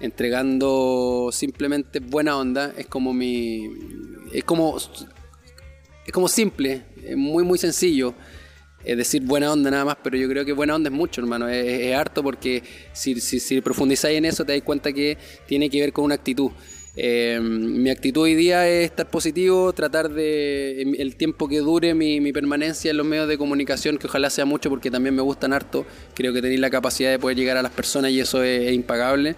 entregando 0.00 1.30
simplemente 1.32 2.00
buena 2.00 2.36
onda. 2.36 2.74
Es 2.76 2.86
como 2.86 3.14
mi. 3.14 3.68
Es 4.32 4.44
como. 4.44 4.76
Es 6.06 6.12
como 6.12 6.28
simple, 6.28 6.82
muy, 7.16 7.44
muy 7.44 7.56
sencillo 7.58 8.14
es 8.84 8.96
decir 8.96 9.22
buena 9.22 9.52
onda 9.52 9.70
nada 9.70 9.84
más, 9.84 9.96
pero 10.02 10.16
yo 10.16 10.28
creo 10.28 10.44
que 10.44 10.52
buena 10.52 10.74
onda 10.74 10.90
es 10.90 10.94
mucho, 10.94 11.20
hermano. 11.20 11.48
Es, 11.48 11.64
es 11.64 11.94
harto 11.94 12.22
porque 12.22 12.62
si, 12.92 13.20
si, 13.20 13.40
si 13.40 13.60
profundizáis 13.60 14.18
en 14.18 14.24
eso 14.24 14.44
te 14.44 14.52
das 14.52 14.62
cuenta 14.62 14.92
que 14.92 15.16
tiene 15.46 15.70
que 15.70 15.80
ver 15.80 15.92
con 15.92 16.04
una 16.04 16.14
actitud. 16.14 16.50
Eh, 16.96 17.40
mi 17.42 17.90
actitud 17.90 18.22
hoy 18.22 18.36
día 18.36 18.68
es 18.68 18.84
estar 18.84 19.10
positivo, 19.10 19.72
tratar 19.72 20.10
de 20.10 20.82
el 20.82 21.16
tiempo 21.16 21.48
que 21.48 21.58
dure 21.58 21.92
mi, 21.92 22.20
mi 22.20 22.32
permanencia 22.32 22.92
en 22.92 22.96
los 22.96 23.06
medios 23.06 23.26
de 23.26 23.36
comunicación, 23.36 23.98
que 23.98 24.06
ojalá 24.06 24.30
sea 24.30 24.44
mucho 24.44 24.70
porque 24.70 24.90
también 24.90 25.14
me 25.14 25.22
gustan 25.22 25.52
harto. 25.52 25.84
Creo 26.14 26.32
que 26.32 26.40
tenéis 26.40 26.60
la 26.60 26.70
capacidad 26.70 27.10
de 27.10 27.18
poder 27.18 27.36
llegar 27.36 27.56
a 27.56 27.62
las 27.62 27.72
personas 27.72 28.12
y 28.12 28.20
eso 28.20 28.42
es, 28.44 28.68
es 28.68 28.74
impagable. 28.74 29.34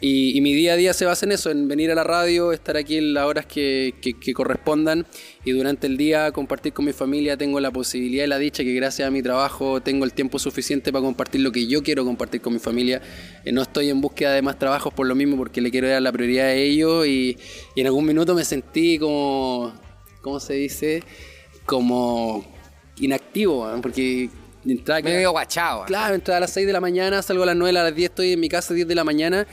Y, 0.00 0.36
y 0.36 0.40
mi 0.42 0.52
día 0.52 0.74
a 0.74 0.76
día 0.76 0.92
se 0.92 1.06
basa 1.06 1.24
en 1.24 1.32
eso, 1.32 1.50
en 1.50 1.66
venir 1.66 1.90
a 1.90 1.94
la 1.94 2.04
radio, 2.04 2.52
estar 2.52 2.76
aquí 2.76 2.98
en 2.98 3.14
las 3.14 3.24
horas 3.24 3.46
que, 3.46 3.94
que- 4.02 4.12
que 4.18 4.34
correspondan 4.34 5.06
y 5.44 5.52
durante 5.52 5.86
el 5.86 5.96
día 5.96 6.30
compartir 6.32 6.72
con 6.74 6.84
mi 6.84 6.92
familia. 6.92 7.36
Tengo 7.38 7.58
la 7.60 7.70
posibilidad 7.70 8.24
y 8.24 8.26
la 8.26 8.38
dicha 8.38 8.62
que 8.64 8.74
gracias 8.74 9.08
a 9.08 9.10
mi 9.10 9.22
trabajo 9.22 9.80
tengo 9.80 10.04
el 10.04 10.12
tiempo 10.12 10.38
suficiente 10.38 10.92
para 10.92 11.02
compartir 11.02 11.40
lo 11.40 11.52
que 11.52 11.66
yo 11.66 11.82
quiero 11.82 12.04
compartir 12.04 12.42
con 12.42 12.52
mi 12.52 12.58
familia. 12.58 13.00
Eh, 13.44 13.52
no 13.52 13.62
estoy 13.62 13.88
en 13.88 14.00
búsqueda 14.02 14.32
de 14.34 14.42
más 14.42 14.58
trabajos 14.58 14.92
por 14.92 15.06
lo 15.06 15.14
mismo 15.14 15.36
porque 15.38 15.60
le 15.62 15.70
quiero 15.70 15.88
dar 15.88 16.02
la 16.02 16.12
prioridad 16.12 16.46
a 16.48 16.52
ellos 16.54 17.06
y, 17.06 17.38
y 17.74 17.80
en 17.80 17.86
algún 17.86 18.04
minuto 18.04 18.34
me 18.34 18.44
sentí 18.44 18.98
como, 18.98 19.72
¿cómo 20.20 20.38
se 20.38 20.54
dice? 20.54 21.02
Como 21.64 22.44
inactivo, 22.98 23.68
¿eh? 23.74 23.78
porque 23.80 24.28
entraba 24.66 25.00
Medio 25.00 25.30
guachado. 25.30 25.84
Claro, 25.86 26.14
entraba 26.14 26.38
a 26.38 26.40
las 26.40 26.50
6 26.52 26.66
de 26.66 26.72
la 26.72 26.80
mañana, 26.80 27.22
salgo 27.22 27.42
a 27.44 27.46
las 27.46 27.56
9, 27.56 27.78
a 27.78 27.84
las 27.84 27.94
10 27.94 28.10
estoy 28.10 28.32
en 28.32 28.40
mi 28.40 28.48
casa, 28.48 28.74
10 28.74 28.86
de 28.86 28.94
la 28.94 29.04
mañana. 29.04 29.46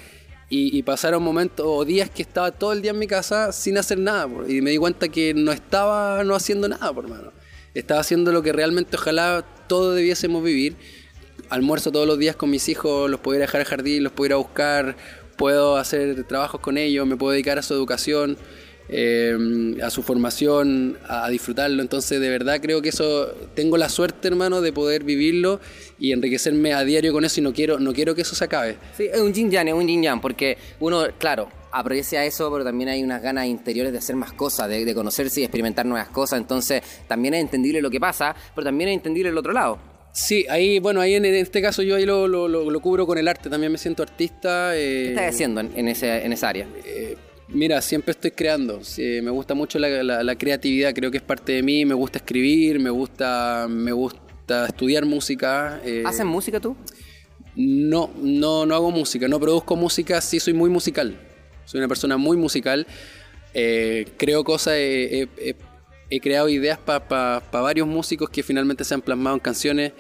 Y, 0.52 0.78
y 0.78 0.84
pasaron 0.84 1.24
momentos 1.24 1.66
o 1.68 1.84
días 1.86 2.12
que 2.12 2.22
estaba 2.22 2.52
todo 2.52 2.74
el 2.74 2.84
día 2.84 2.92
en 2.92 3.00
mi 3.00 3.08
casa 3.08 3.52
sin 3.52 3.80
hacer 3.80 3.98
nada. 3.98 4.28
y 4.48 4.62
me 4.62 4.70
di 4.72 4.78
cuenta 4.78 5.08
que 5.08 5.34
no 5.34 5.52
estaba 5.52 6.24
no 6.24 6.36
haciendo 6.36 6.68
nada, 6.68 6.94
por 6.94 7.06
hermano. 7.06 7.32
Estaba 7.74 8.02
haciendo 8.02 8.32
lo 8.32 8.44
que 8.44 8.52
realmente 8.52 8.98
ojalá 8.98 9.44
todos 9.68 9.96
debiésemos 9.96 10.44
vivir. 10.44 10.76
Almuerzo 11.50 11.92
todos 11.92 12.06
los 12.06 12.20
días 12.20 12.36
con 12.36 12.50
mis 12.50 12.68
hijos, 12.70 13.10
los 13.10 13.22
puedo 13.22 13.38
ir 13.38 13.44
a 13.44 13.46
dejar 13.46 13.62
al 13.62 13.68
jardín, 13.68 14.04
los 14.04 14.12
puedo 14.12 14.38
buscar, 14.38 14.98
puedo 15.38 15.78
hacer 15.78 16.24
trabajos 16.26 16.62
con 16.62 16.78
ellos, 16.78 17.08
me 17.08 17.16
puedo 17.16 17.32
dedicar 17.32 17.58
a 17.58 17.62
su 17.62 17.74
educación, 17.74 18.38
eh, 18.92 19.78
a 19.82 19.90
su 19.90 20.04
formación, 20.04 20.98
a, 21.08 21.26
a 21.26 21.30
disfrutarlo. 21.30 21.82
Entonces, 21.82 22.20
de 22.20 22.30
verdad 22.30 22.60
creo 22.62 22.82
que 22.82 22.90
eso, 22.90 23.28
tengo 23.56 23.78
la 23.78 23.90
suerte, 23.90 24.28
hermano, 24.28 24.62
de 24.62 24.74
poder 24.74 25.04
vivirlo 25.04 25.60
y 25.98 26.12
enriquecerme 26.12 26.74
a 26.74 26.84
diario 26.84 27.14
con 27.14 27.26
eso 27.26 27.40
y 27.40 27.44
no 27.44 27.54
quiero, 27.54 27.80
no 27.80 27.94
quiero 27.94 28.14
que 28.16 28.22
eso 28.22 28.36
se 28.36 28.44
acabe. 28.44 28.78
Sí, 28.98 29.08
es 29.12 29.20
un 29.20 29.34
yin 29.34 29.50
yang, 29.50 29.68
es 29.70 29.74
un 29.74 29.88
yin 29.88 30.04
yang, 30.04 30.20
porque 30.22 30.58
uno, 30.80 31.06
claro, 31.18 31.50
aprecia 31.72 32.26
eso, 32.26 32.52
pero 32.52 32.66
también 32.66 32.90
hay 32.90 33.02
unas 33.02 33.22
ganas 33.22 33.46
interiores 33.48 33.94
de 33.94 34.00
hacer 34.00 34.16
más 34.18 34.34
cosas, 34.34 34.68
de, 34.68 34.84
de 34.84 34.94
conocerse 34.94 35.40
y 35.40 35.44
experimentar 35.46 35.86
nuevas 35.86 36.10
cosas. 36.10 36.40
Entonces, 36.40 36.82
también 37.08 37.34
es 37.34 37.42
entendible 37.42 37.82
lo 37.82 37.90
que 37.90 38.00
pasa, 38.00 38.36
pero 38.54 38.66
también 38.66 38.90
es 38.90 38.96
entendible 38.96 39.30
el 39.30 39.38
otro 39.38 39.54
lado. 39.54 39.80
Sí, 40.14 40.46
ahí, 40.50 40.80
bueno, 40.80 41.00
ahí 41.00 41.14
en, 41.14 41.24
este 41.24 41.62
caso 41.62 41.82
yo 41.84 41.96
ahí 41.96 42.06
lo, 42.06 42.28
lo- 42.28 42.50
lo- 42.50 42.70
lo 42.70 42.80
cubro 42.82 43.08
con 43.08 43.18
el 43.18 43.30
arte, 43.30 43.50
también 43.50 43.72
me 43.72 43.78
siento 43.78 44.04
artista. 44.04 44.76
eh, 44.76 44.80
¿Qué 45.06 45.10
estás 45.12 45.34
haciendo 45.36 45.62
en, 45.62 45.72
en 45.74 45.88
ese, 45.88 46.26
en 46.26 46.34
esa 46.34 46.50
área? 46.50 46.68
Eh, 46.84 47.16
mira, 47.54 47.82
siempre 47.82 48.12
estoy 48.12 48.32
creando. 48.32 48.84
Sí, 48.84 49.20
me 49.22 49.32
gusta 49.32 49.54
mucho 49.54 49.80
la, 49.80 49.90
la- 50.04 50.24
la 50.24 50.36
creatividad, 50.36 50.94
creo 50.94 51.12
que 51.12 51.18
es 51.18 51.24
parte 51.24 51.54
de 51.54 51.64
mí. 51.64 51.86
Me 51.86 51.94
gusta 51.94 52.18
escribir, 52.20 52.80
me 52.80 52.90
gusta, 52.90 53.68
me 53.70 53.92
gusta 53.92 54.66
estudiar 54.68 55.06
música. 55.06 55.82
eh, 55.86 56.04
¿Haces 56.06 56.26
música 56.26 56.60
tú? 56.60 56.76
No, 57.56 58.10
no, 58.22 58.66
no 58.66 58.76
hago 58.76 58.92
música, 58.92 59.28
no 59.28 59.40
produzco 59.40 59.76
música, 59.76 60.22
sí 60.22 60.40
soy 60.40 60.54
muy 60.54 60.70
musical. 60.70 61.20
Soy 61.66 61.80
una 61.80 61.88
persona 61.88 62.18
muy 62.18 62.38
musical. 62.38 62.88
eh, 63.54 64.06
creo 64.18 64.44
cosas, 64.46 64.76
he, 64.76 65.22
he- 65.24 65.30
he- 65.50 65.56
he 66.10 66.20
creado 66.22 66.48
ideas 66.50 66.78
para 66.80 67.42
varios 67.52 67.86
músicos 67.88 68.30
que 68.30 68.44
finalmente 68.44 68.84
se 68.86 68.94
han 68.94 69.02
plasmado 69.02 69.36
en 69.36 69.42
canciones. 69.42 69.92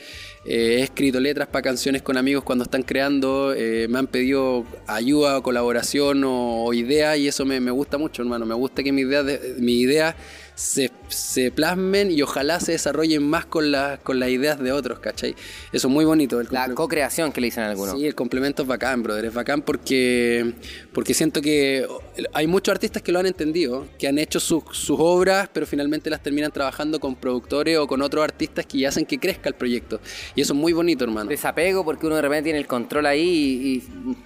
Eh, 0.43 0.79
he 0.79 0.81
escrito 0.83 1.19
letras 1.19 1.47
para 1.47 1.61
canciones 1.61 2.01
con 2.01 2.17
amigos 2.17 2.43
cuando 2.43 2.63
están 2.63 2.83
creando. 2.83 3.53
eh, 3.55 3.87
me 3.89 3.99
han 3.99 4.07
pedido 4.07 4.65
ayuda, 4.87 5.41
colaboración 5.41 6.23
o, 6.23 6.65
o 6.65 6.73
ideas 6.73 7.17
y 7.17 7.27
eso 7.27 7.45
me, 7.45 7.59
gusta 7.71 7.97
mucho, 7.97 8.21
hermano. 8.21 8.45
Me 8.45 8.55
gusta 8.55 8.83
que 8.83 8.91
mis 8.91 9.05
ideas 9.05 10.15
se, 10.61 10.91
se 11.07 11.49
plasmen 11.49 12.11
y 12.11 12.21
ojalá 12.21 12.59
se 12.59 12.73
desarrollen 12.73 13.23
más 13.23 13.47
con, 13.47 13.71
la, 13.71 13.97
con 13.97 14.19
las 14.19 14.29
ideas 14.29 14.59
de 14.59 14.71
otros, 14.71 14.99
¿cachai? 14.99 15.35
Eso 15.73 15.87
es 15.87 15.93
muy 15.93 16.05
bonito. 16.05 16.39
El 16.39 16.49
La 16.51 16.69
co-creación 16.75 17.31
que 17.31 17.41
le 17.41 17.47
dicen 17.47 17.63
algunos. 17.63 17.97
Sí, 17.97 18.05
el 18.05 18.13
complemento 18.13 18.61
es 18.61 18.67
bacán, 18.67 19.01
brother. 19.01 19.25
Es 19.25 19.33
bacán 19.33 19.63
porque, 19.63 20.53
porque 20.93 21.15
siento 21.15 21.41
que 21.41 21.87
hay 22.33 22.45
muchos 22.45 22.73
artistas 22.73 23.01
que 23.01 23.11
lo 23.11 23.17
han 23.17 23.25
entendido, 23.25 23.87
que 23.97 24.07
han 24.07 24.19
hecho 24.19 24.39
sus, 24.39 24.63
sus 24.71 24.97
obras, 24.99 25.49
pero 25.51 25.65
finalmente 25.65 26.11
las 26.11 26.21
terminan 26.21 26.51
trabajando 26.51 26.99
con 26.99 27.15
productores 27.15 27.79
o 27.79 27.87
con 27.87 28.03
otros 28.03 28.23
artistas 28.23 28.67
que 28.67 28.85
hacen 28.85 29.07
que 29.07 29.17
crezca 29.17 29.49
el 29.49 29.55
proyecto. 29.55 29.99
Y 30.35 30.41
eso 30.41 30.53
es 30.53 30.59
muy 30.59 30.73
bonito, 30.73 31.03
hermano. 31.03 31.27
Desapego 31.27 31.83
porque 31.83 32.05
uno 32.05 32.17
de 32.17 32.21
repente 32.21 32.43
tiene 32.43 32.59
el 32.59 32.67
control 32.67 33.07
ahí 33.07 33.19
y, 33.19 33.77
y, 33.77 34.17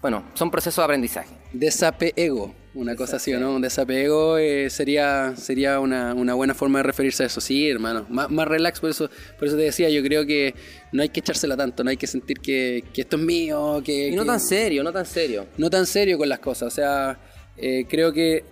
bueno, 0.00 0.24
son 0.34 0.52
procesos 0.52 0.76
de 0.76 0.84
aprendizaje. 0.84 1.30
Desapego, 1.52 2.54
una 2.72 2.94
cosa 2.94 3.16
así, 3.16 3.32
¿o 3.34 3.40
no? 3.40 3.54
Un 3.54 3.62
desapego 3.62 4.38
eh, 4.38 4.70
sería, 4.70 5.34
sería 5.36 5.80
una, 5.80 6.14
una 6.14 6.34
buena 6.34 6.54
forma 6.54 6.78
de 6.78 6.84
referirse 6.84 7.24
a 7.24 7.26
eso. 7.26 7.40
Sí, 7.40 7.68
hermano. 7.68 8.06
Más, 8.08 8.30
más 8.30 8.46
relax, 8.46 8.78
por 8.80 8.90
eso, 8.90 9.10
por 9.38 9.48
eso 9.48 9.56
te 9.56 9.62
decía, 9.64 9.88
yo 9.90 10.02
creo 10.02 10.24
que 10.24 10.54
no 10.92 11.02
hay 11.02 11.08
que 11.08 11.18
echársela 11.20 11.56
tanto, 11.56 11.82
no 11.82 11.90
hay 11.90 11.96
que 11.96 12.06
sentir 12.06 12.38
que, 12.38 12.84
que 12.92 13.00
esto 13.00 13.16
es 13.16 13.22
mío, 13.22 13.82
que... 13.84 14.08
Y 14.08 14.14
no 14.14 14.22
que- 14.22 14.28
tan 14.28 14.40
serio, 14.40 14.84
no 14.84 14.92
tan 14.92 15.04
serio. 15.06 15.46
no 15.58 15.68
tan 15.68 15.84
serio 15.84 16.16
con 16.16 16.28
las 16.28 16.38
cosas. 16.38 16.68
O 16.68 16.70
sea, 16.74 17.18
eh, 17.56 17.86
creo 17.88 18.12
que 18.12 18.44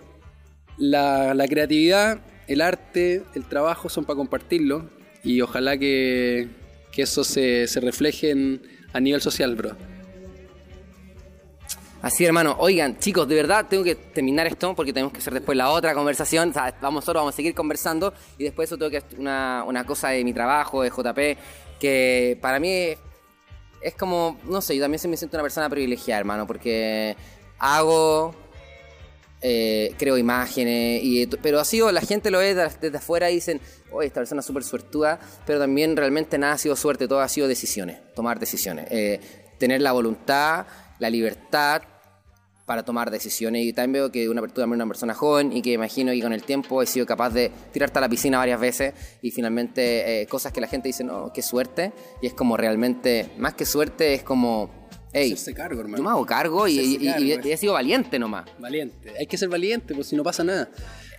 la, 0.77 1.33
la 1.33 1.47
creatividad, 1.47 2.19
el 2.47 2.61
arte, 2.61 3.23
el 3.35 3.45
trabajo 3.45 3.89
son 3.89 4.05
para 4.05 4.17
compartirlo 4.17 4.89
y 5.23 5.41
ojalá 5.41 5.77
que, 5.77 6.47
que 6.91 7.03
eso 7.03 7.23
se, 7.23 7.67
se 7.67 7.79
refleje 7.79 8.31
en- 8.31 8.61
a 8.91 8.99
nivel 8.99 9.21
social, 9.21 9.55
bro. 9.55 9.77
Así, 12.01 12.23
hermano. 12.23 12.55
Oigan, 12.59 12.97
chicos, 12.97 13.27
de 13.27 13.35
verdad 13.35 13.65
tengo 13.69 13.83
que 13.83 13.95
terminar 13.95 14.47
esto 14.47 14.73
porque 14.73 14.93
tenemos 14.93 15.11
que 15.11 15.19
hacer 15.19 15.33
después 15.33 15.57
la 15.57 15.69
otra 15.69 15.93
conversación. 15.93 16.51
O 16.51 16.81
vamos 16.81 17.03
solo, 17.03 17.19
vamos 17.19 17.35
a 17.35 17.35
seguir 17.35 17.53
conversando 17.53 18.13
y 18.37 18.45
después 18.45 18.69
eso 18.69 18.77
tengo 18.77 18.89
que 18.89 19.03
una, 19.17 19.65
una 19.67 19.85
cosa 19.85 20.09
de 20.09 20.23
mi 20.23 20.31
trabajo, 20.31 20.81
de 20.81 20.89
JP, 20.89 21.37
que 21.77 22.37
para 22.41 22.57
mí 22.59 22.95
es, 23.81 23.95
como, 23.97 24.39
no 24.45 24.61
sé, 24.61 24.77
yo 24.77 24.83
también 24.83 25.01
me 25.09 25.17
siento 25.17 25.35
una 25.35 25.43
persona 25.43 25.69
privilegiada, 25.69 26.19
hermano, 26.19 26.47
porque 26.47 27.17
hago, 27.57 28.33
eh, 29.41 29.93
creo 29.97 30.17
imágenes, 30.17 31.01
y, 31.03 31.27
pero 31.27 31.59
así 31.59 31.81
o 31.81 31.91
la 31.91 32.01
gente 32.01 32.31
lo 32.31 32.39
ve 32.39 32.55
desde 32.55 32.97
afuera 32.97 33.29
y 33.29 33.35
dicen, 33.35 33.59
oye, 33.91 34.07
esta 34.07 34.21
persona 34.21 34.39
es 34.39 34.45
súper 34.45 34.63
suertuda, 34.63 35.19
pero 35.45 35.59
también 35.59 35.97
realmente 35.97 36.37
nada 36.37 36.53
ha 36.53 36.57
sido 36.57 36.77
suerte, 36.77 37.09
todo 37.09 37.19
ha 37.19 37.27
sido 37.27 37.49
decisiones, 37.49 37.99
tomar 38.15 38.39
decisiones, 38.39 38.87
eh, 38.89 39.19
tener 39.57 39.81
la 39.81 39.91
voluntad, 39.91 40.65
la 40.99 41.09
libertad 41.09 41.81
para 42.65 42.83
tomar 42.83 43.09
decisiones 43.09 43.65
y 43.65 43.73
también 43.73 43.93
veo 43.93 44.11
que 44.11 44.29
una, 44.29 44.41
también 44.41 44.73
una 44.73 44.85
persona 44.85 45.15
joven 45.15 45.51
y 45.51 45.63
que 45.63 45.71
imagino 45.73 46.11
que 46.11 46.21
con 46.21 46.33
el 46.33 46.43
tiempo 46.43 46.83
he 46.83 46.85
sido 46.85 47.05
capaz 47.07 47.31
de 47.31 47.51
tirarte 47.71 47.97
a 47.97 48.01
la 48.01 48.09
piscina 48.09 48.37
varias 48.37 48.59
veces 48.59 48.93
y 49.23 49.31
finalmente 49.31 50.21
eh, 50.21 50.27
cosas 50.27 50.53
que 50.53 50.61
la 50.61 50.67
gente 50.67 50.87
dice, 50.87 51.03
no, 51.03 51.31
qué 51.33 51.41
suerte, 51.41 51.91
y 52.21 52.27
es 52.27 52.33
como 52.35 52.57
realmente, 52.57 53.31
más 53.39 53.55
que 53.55 53.65
suerte, 53.65 54.13
es 54.13 54.21
como, 54.21 54.69
hey, 55.13 55.35
cargo, 55.55 55.79
hermano. 55.81 55.97
yo 55.97 56.03
me 56.03 56.09
hago 56.11 56.25
cargo 56.27 56.67
y, 56.67 56.77
y- 56.77 56.97
y- 57.07 57.11
cargo, 57.33 57.47
y 57.47 57.51
he 57.51 57.57
sido 57.57 57.73
valiente 57.73 58.19
nomás. 58.19 58.47
Valiente. 58.59 59.13
Hay 59.19 59.25
que 59.25 59.37
ser 59.39 59.49
valiente, 59.49 59.95
pues 59.95 60.05
si 60.05 60.15
no 60.15 60.21
pasa 60.23 60.43
nada. 60.43 60.69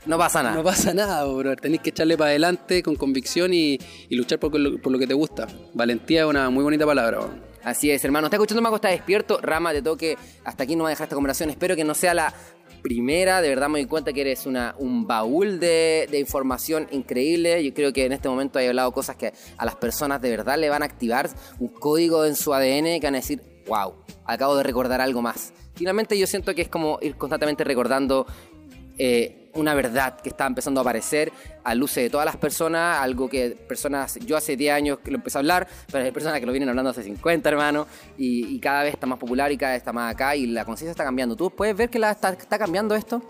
No 0.06 0.16
pasa 0.16 0.42
nada. 0.42 0.56
No 0.56 0.64
pasa 0.64 0.94
nada, 0.94 1.24
bro. 1.24 1.54
Tenéis 1.56 1.82
que 1.82 1.90
echarle 1.90 2.16
para 2.16 2.30
adelante 2.30 2.82
con 2.82 2.96
convicción 2.96 3.52
y, 3.52 3.78
y 4.08 4.16
luchar 4.16 4.38
por 4.38 4.58
lo, 4.58 4.80
por 4.80 4.92
lo 4.92 4.98
que 4.98 5.06
te 5.06 5.14
gusta. 5.14 5.46
Valentía 5.74 6.22
es 6.22 6.26
una 6.26 6.48
muy 6.50 6.64
bonita 6.64 6.86
palabra, 6.86 7.18
bro. 7.18 7.50
Así 7.62 7.90
es, 7.90 8.02
hermano. 8.04 8.26
Está 8.26 8.36
escuchando 8.36 8.62
Mago, 8.62 8.76
está 8.76 8.88
despierto. 8.88 9.38
Rama, 9.42 9.72
te 9.72 9.82
toque. 9.82 10.16
Hasta 10.44 10.64
aquí 10.64 10.76
no 10.76 10.84
va 10.84 10.88
a 10.88 10.92
dejar 10.92 11.04
esta 11.04 11.14
conversación. 11.14 11.50
Espero 11.50 11.76
que 11.76 11.84
no 11.84 11.94
sea 11.94 12.14
la 12.14 12.34
primera. 12.80 13.42
De 13.42 13.50
verdad 13.50 13.68
me 13.68 13.80
doy 13.80 13.88
cuenta 13.88 14.14
que 14.14 14.22
eres 14.22 14.46
una, 14.46 14.74
un 14.78 15.06
baúl 15.06 15.60
de, 15.60 16.08
de 16.10 16.18
información 16.18 16.88
increíble. 16.90 17.62
Yo 17.62 17.74
creo 17.74 17.92
que 17.92 18.06
en 18.06 18.12
este 18.12 18.28
momento 18.28 18.58
hay 18.58 18.68
hablado 18.68 18.92
cosas 18.92 19.16
que 19.16 19.34
a 19.58 19.64
las 19.66 19.76
personas 19.76 20.22
de 20.22 20.30
verdad 20.30 20.58
le 20.58 20.70
van 20.70 20.82
a 20.82 20.86
activar 20.86 21.28
un 21.58 21.68
código 21.68 22.24
en 22.24 22.36
su 22.36 22.54
ADN 22.54 23.00
que 23.00 23.06
van 23.06 23.16
a 23.16 23.18
decir, 23.18 23.42
wow, 23.66 23.94
acabo 24.24 24.56
de 24.56 24.62
recordar 24.62 25.02
algo 25.02 25.20
más. 25.20 25.52
Finalmente 25.74 26.18
yo 26.18 26.26
siento 26.26 26.54
que 26.54 26.62
es 26.62 26.68
como 26.68 26.98
ir 27.02 27.16
constantemente 27.16 27.64
recordando 27.64 28.26
eh, 28.98 29.39
una 29.54 29.74
verdad 29.74 30.20
que 30.20 30.28
está 30.28 30.46
empezando 30.46 30.80
a 30.80 30.82
aparecer 30.82 31.32
a 31.64 31.74
luces 31.74 32.04
de 32.04 32.10
todas 32.10 32.24
las 32.24 32.36
personas, 32.36 32.98
algo 32.98 33.28
que 33.28 33.50
personas, 33.50 34.18
yo 34.24 34.36
hace 34.36 34.56
10 34.56 34.72
años 34.74 34.98
que 35.00 35.10
lo 35.10 35.16
empecé 35.16 35.38
a 35.38 35.40
hablar, 35.40 35.68
pero 35.90 36.04
hay 36.04 36.12
personas 36.12 36.40
que 36.40 36.46
lo 36.46 36.52
vienen 36.52 36.68
hablando 36.68 36.90
hace 36.90 37.02
50, 37.02 37.48
hermano, 37.48 37.86
y, 38.16 38.58
cada 38.60 38.82
vez 38.82 38.94
está 38.94 39.06
más 39.06 39.18
popular 39.18 39.50
y 39.52 39.56
cada 39.56 39.72
vez 39.72 39.78
está 39.78 39.92
más 39.92 40.14
acá 40.14 40.36
y 40.36 40.46
la 40.46 40.64
conciencia 40.64 40.90
está 40.90 41.04
cambiando. 41.04 41.34
¿Tú 41.34 41.50
puedes 41.50 41.74
ver 41.76 41.88
que 41.88 41.98
está 41.98 42.58
cambiando 42.58 42.94
esto? 42.94 43.22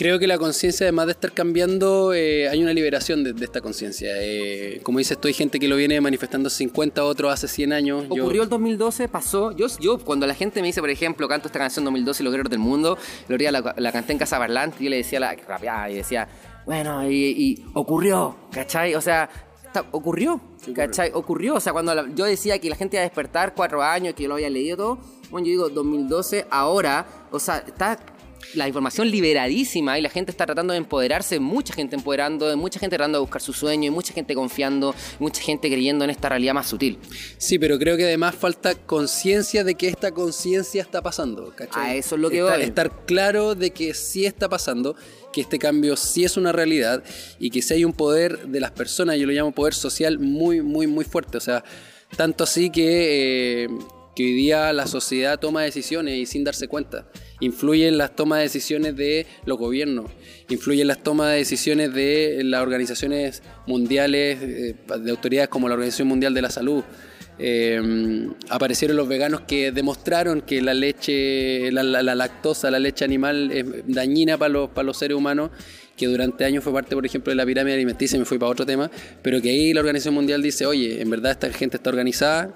Creo 0.00 0.18
que 0.18 0.26
la 0.26 0.38
conciencia, 0.38 0.84
además 0.86 1.06
de 1.06 1.12
estar 1.12 1.30
cambiando, 1.32 2.14
eh, 2.14 2.48
hay 2.48 2.62
una 2.62 2.72
liberación 2.72 3.22
de, 3.22 3.34
de 3.34 3.44
esta 3.44 3.60
conciencia. 3.60 4.08
Eh, 4.18 4.80
como 4.82 4.96
dices 4.98 5.20
tú, 5.20 5.28
hay 5.28 5.34
gente 5.34 5.60
que 5.60 5.68
lo 5.68 5.76
viene 5.76 6.00
manifestando 6.00 6.46
hace 6.46 6.56
50, 6.56 7.04
otros 7.04 7.30
hace 7.30 7.46
100 7.48 7.74
años. 7.74 8.04
Yo- 8.08 8.22
Ocurrió 8.24 8.42
el 8.44 8.48
2012, 8.48 9.08
pasó. 9.08 9.52
Yo, 9.52 9.66
yo, 9.78 9.98
cuando 9.98 10.26
la 10.26 10.34
gente 10.34 10.62
me 10.62 10.68
dice, 10.68 10.80
por 10.80 10.88
ejemplo, 10.88 11.28
canto 11.28 11.48
esta 11.48 11.58
canción 11.58 11.84
2012 11.84 12.22
y 12.22 12.24
los 12.24 12.32
guerreros 12.32 12.50
del 12.50 12.60
mundo, 12.60 12.96
el 13.20 13.24
otro 13.34 13.36
día 13.36 13.52
la, 13.52 13.74
la 13.76 13.92
canté 13.92 14.12
en 14.14 14.18
Casa 14.18 14.38
Parlante 14.38 14.78
y 14.80 14.84
yo 14.84 14.90
le 14.90 14.96
decía, 14.96 15.20
la, 15.20 15.34
rapeaba 15.34 15.90
y 15.90 15.96
decía, 15.96 16.26
bueno, 16.64 17.06
y, 17.10 17.14
y 17.14 17.64
ocurrió, 17.74 18.36
¿cachai? 18.52 18.94
O 18.94 19.02
sea, 19.02 19.28
ocurrió, 19.92 20.40
¿cachai? 20.74 21.10
Ocurrió. 21.12 21.56
O 21.56 21.60
sea, 21.60 21.74
cuando 21.74 21.94
la- 21.94 22.08
yo 22.14 22.24
decía 22.24 22.58
que 22.58 22.70
la 22.70 22.76
gente 22.76 22.96
iba 22.96 23.02
a 23.02 23.04
despertar 23.04 23.54
cuatro 23.54 23.82
años, 23.82 24.14
que 24.14 24.22
yo 24.22 24.28
lo 24.30 24.36
había 24.36 24.48
leído 24.48 24.76
todo, 24.78 24.98
bueno, 25.30 25.46
yo 25.46 25.50
digo 25.50 25.68
2012, 25.68 26.46
ahora, 26.50 27.06
o 27.30 27.38
sea, 27.38 27.58
está 27.58 27.98
la 28.54 28.66
información 28.66 29.10
liberadísima 29.10 29.98
y 29.98 30.02
la 30.02 30.08
gente 30.10 30.30
está 30.30 30.46
tratando 30.46 30.72
de 30.72 30.78
empoderarse, 30.78 31.38
mucha 31.40 31.74
gente 31.74 31.96
empoderando, 31.96 32.56
mucha 32.56 32.80
gente 32.80 32.96
tratando 32.96 33.18
de 33.18 33.20
buscar 33.20 33.40
su 33.42 33.52
sueño, 33.52 33.88
y 33.88 33.90
mucha 33.90 34.12
gente 34.12 34.34
confiando, 34.34 34.94
mucha 35.18 35.42
gente 35.42 35.68
creyendo 35.68 36.04
en 36.04 36.10
esta 36.10 36.28
realidad 36.28 36.54
más 36.54 36.68
sutil. 36.68 36.98
Sí, 37.38 37.58
pero 37.58 37.78
creo 37.78 37.96
que 37.96 38.04
además 38.04 38.34
falta 38.34 38.74
conciencia 38.74 39.64
de 39.64 39.74
que 39.74 39.88
esta 39.88 40.10
conciencia 40.12 40.82
está 40.82 41.02
pasando. 41.02 41.52
¿cachai? 41.54 41.90
A 41.90 41.94
eso 41.94 42.14
es 42.16 42.20
lo 42.20 42.30
que 42.30 42.38
Estar- 42.42 42.56
voy. 42.56 42.62
Estar 42.64 43.06
claro 43.06 43.54
de 43.54 43.70
que 43.70 43.94
sí 43.94 44.26
está 44.26 44.48
pasando, 44.48 44.96
que 45.32 45.40
este 45.42 45.58
cambio 45.58 45.96
sí 45.96 46.24
es 46.24 46.36
una 46.36 46.52
realidad 46.52 47.04
y 47.38 47.50
que 47.50 47.62
sí 47.62 47.74
hay 47.74 47.84
un 47.84 47.92
poder 47.92 48.48
de 48.48 48.60
las 48.60 48.72
personas, 48.72 49.16
yo 49.18 49.26
lo 49.26 49.32
llamo 49.32 49.52
poder 49.52 49.74
social, 49.74 50.18
muy, 50.18 50.60
muy, 50.60 50.86
muy 50.86 51.04
fuerte. 51.04 51.38
O 51.38 51.40
sea, 51.40 51.62
tanto 52.16 52.44
así 52.44 52.70
que, 52.70 53.64
eh, 53.64 53.68
que 54.16 54.24
hoy 54.24 54.32
día 54.32 54.72
la 54.72 54.86
sociedad 54.86 55.38
toma 55.38 55.62
decisiones 55.62 56.16
y 56.18 56.26
sin 56.26 56.42
darse 56.42 56.66
cuenta. 56.66 57.06
Influye 57.40 57.88
en 57.88 57.96
las 57.98 58.14
tomas 58.14 58.38
de 58.38 58.42
decisiones 58.44 58.96
de 58.96 59.26
los 59.46 59.56
gobiernos, 59.58 60.10
influye 60.48 60.82
en 60.82 60.88
las 60.88 61.02
tomas 61.02 61.30
de 61.32 61.38
decisiones 61.38 61.92
de 61.94 62.42
las 62.44 62.62
organizaciones 62.62 63.42
mundiales, 63.66 64.38
eh, 64.42 64.74
de 65.00 65.10
autoridades 65.10 65.48
como 65.48 65.68
la 65.68 65.74
Organización 65.74 66.08
Mundial 66.08 66.34
de 66.34 66.42
la 66.42 66.50
Salud. 66.50 66.82
Eh, 67.42 67.80
aparecieron 68.50 68.96
los 68.98 69.08
veganos 69.08 69.40
que 69.42 69.72
demostraron 69.72 70.42
que 70.42 70.60
la 70.60 70.74
leche, 70.74 71.72
la, 71.72 71.82
la- 71.82 72.02
la 72.02 72.14
lactosa, 72.14 72.70
la 72.70 72.78
leche 72.78 73.04
animal 73.04 73.50
es 73.50 73.64
dañina 73.86 74.36
para 74.36 74.50
los, 74.50 74.68
para 74.70 74.84
los 74.84 74.98
seres 74.98 75.16
humanos, 75.16 75.50
que 75.96 76.06
durante 76.06 76.44
años 76.44 76.62
fue 76.62 76.72
parte, 76.72 76.94
por 76.94 77.06
ejemplo, 77.06 77.30
de 77.30 77.36
la 77.36 77.46
pirámide 77.46 77.74
alimenticia, 77.74 78.18
me 78.18 78.26
fui 78.26 78.38
para 78.38 78.50
otro 78.52 78.66
tema, 78.66 78.90
pero 79.22 79.40
que 79.40 79.48
ahí 79.50 79.72
la 79.72 79.80
Organización 79.80 80.14
Mundial 80.14 80.42
dice, 80.42 80.66
oye, 80.66 81.00
en 81.00 81.08
verdad 81.08 81.32
esta 81.32 81.50
gente 81.50 81.78
está 81.78 81.88
organizada, 81.88 82.54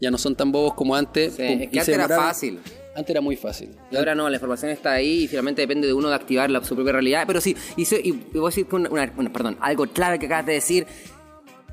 ya 0.00 0.10
no 0.10 0.18
son 0.18 0.36
tan 0.36 0.52
bobos 0.52 0.74
como 0.74 0.94
antes. 0.94 1.32
Sí, 1.34 1.42
pum, 1.42 1.46
es 1.46 1.62
y 1.62 1.66
que 1.68 1.84
se 1.84 1.94
antes 1.94 1.94
era 1.94 2.08
fácil. 2.16 2.58
Antes 2.96 3.10
era 3.10 3.20
muy 3.20 3.36
fácil. 3.36 3.70
Y 3.90 3.96
ahora 3.96 4.14
no, 4.14 4.28
la 4.28 4.36
información 4.36 4.70
está 4.72 4.92
ahí 4.92 5.24
y 5.24 5.28
finalmente 5.28 5.60
depende 5.62 5.86
de 5.86 5.92
uno 5.92 6.08
de 6.08 6.14
activar 6.14 6.50
la, 6.50 6.64
su 6.64 6.74
propia 6.74 6.94
realidad. 6.94 7.24
Pero 7.26 7.40
sí, 7.40 7.54
y, 7.76 7.84
so- 7.84 7.96
y 8.02 8.12
voy 8.12 8.44
a 8.44 8.46
decir 8.46 8.66
una, 8.72 8.88
una- 8.90 9.12
una- 9.16 9.32
perdón, 9.32 9.56
algo 9.60 9.86
clave 9.86 10.18
que 10.18 10.26
acabas 10.26 10.46
de 10.46 10.54
decir, 10.54 10.86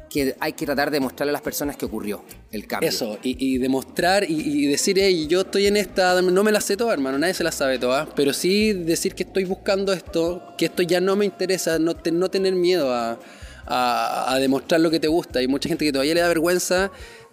que 0.10 0.36
hay 0.40 0.54
que 0.54 0.66
tratar 0.68 0.92
de 0.92 1.00
mostrarle 1.00 1.32
a 1.32 1.34
las 1.34 1.42
personas 1.42 1.76
que 1.76 1.86
ocurrió 1.86 2.24
el 2.52 2.68
cambio. 2.68 2.88
Eso, 2.90 3.18
y, 3.24 3.36
y 3.56 3.58
demostrar 3.58 4.24
y, 4.30 4.36
y 4.42 4.68
decir, 4.68 4.98
hey, 5.00 5.26
yo 5.28 5.42
estoy 5.42 5.66
en 5.66 5.76
esta, 5.76 6.22
no 6.22 6.44
me 6.44 6.52
la 6.52 6.62
sé 6.62 6.78
toda, 6.78 6.94
hermano, 6.94 7.18
nadie 7.18 7.34
se 7.34 7.44
la 7.44 7.52
sabe 7.52 7.80
toda, 7.80 8.06
pero 8.14 8.32
sí 8.32 8.74
decir 8.74 9.16
que 9.16 9.24
estoy 9.24 9.46
buscando 9.46 9.92
esto, 9.92 10.44
que 10.56 10.66
esto 10.66 10.84
ya 10.84 11.02
no 11.02 11.16
me 11.16 11.26
interesa, 11.26 11.80
no, 11.80 11.96
te- 11.96 12.12
no 12.12 12.30
tener 12.30 12.54
miedo 12.54 12.94
a, 12.94 13.18
a- 13.66 14.34
a 14.36 14.40
demostrar 14.40 14.82
lo 14.82 14.92
que 14.92 15.00
te 15.00 15.08
gusta. 15.08 15.40
Hay 15.40 15.48
mucha 15.48 15.68
gente 15.68 15.84
que 15.84 15.92
todavía 15.92 16.14
le 16.14 16.22
da 16.22 16.28
vergüenza 16.28 16.92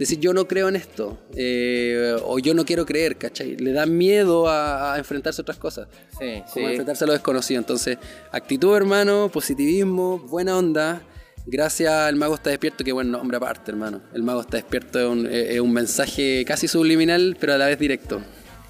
decir, 0.09 0.19
yo 0.21 0.33
no 0.33 0.47
creo 0.49 0.69
en 0.69 0.77
esto, 0.77 1.19
eh, 1.37 2.17
o 2.25 2.39
yo 2.39 2.55
no 2.55 2.65
quiero 2.65 2.87
creer, 2.87 3.17
¿cachai? 3.17 3.57
Le 3.57 3.73
da 3.73 3.87
miedo 3.87 4.49
a, 4.49 4.95
a 4.95 4.99
enfrentarse 4.99 5.41
a 5.41 5.43
otras 5.43 5.59
cosas. 5.59 5.89
Sí, 6.19 6.43
Como 6.53 6.67
sí. 6.67 6.73
enfrentarse 6.73 7.05
a 7.05 7.07
lo 7.07 7.13
desconocido. 7.13 7.59
Entonces, 7.59 7.99
actitud, 8.33 8.75
hermano, 8.77 9.29
positivismo, 9.33 10.19
buena 10.19 10.57
onda. 10.57 11.03
Gracias 11.47 11.91
al 11.93 12.17
mago 12.17 12.35
está 12.35 12.51
despierto, 12.51 12.85
que 12.85 12.93
buen 12.93 13.11
nombre 13.11 13.37
aparte, 13.37 13.71
hermano. 13.71 14.03
El 14.15 14.23
mago 14.23 14.43
está 14.43 14.59
despierto 14.59 14.99
es 15.01 15.07
un, 15.07 15.27
es 15.27 15.59
un 15.61 15.73
mensaje 15.73 16.45
casi 16.47 16.69
subliminal, 16.69 17.37
pero 17.41 17.55
a 17.55 17.59
la 17.59 17.67
vez 17.67 17.79
directo. 17.79 18.21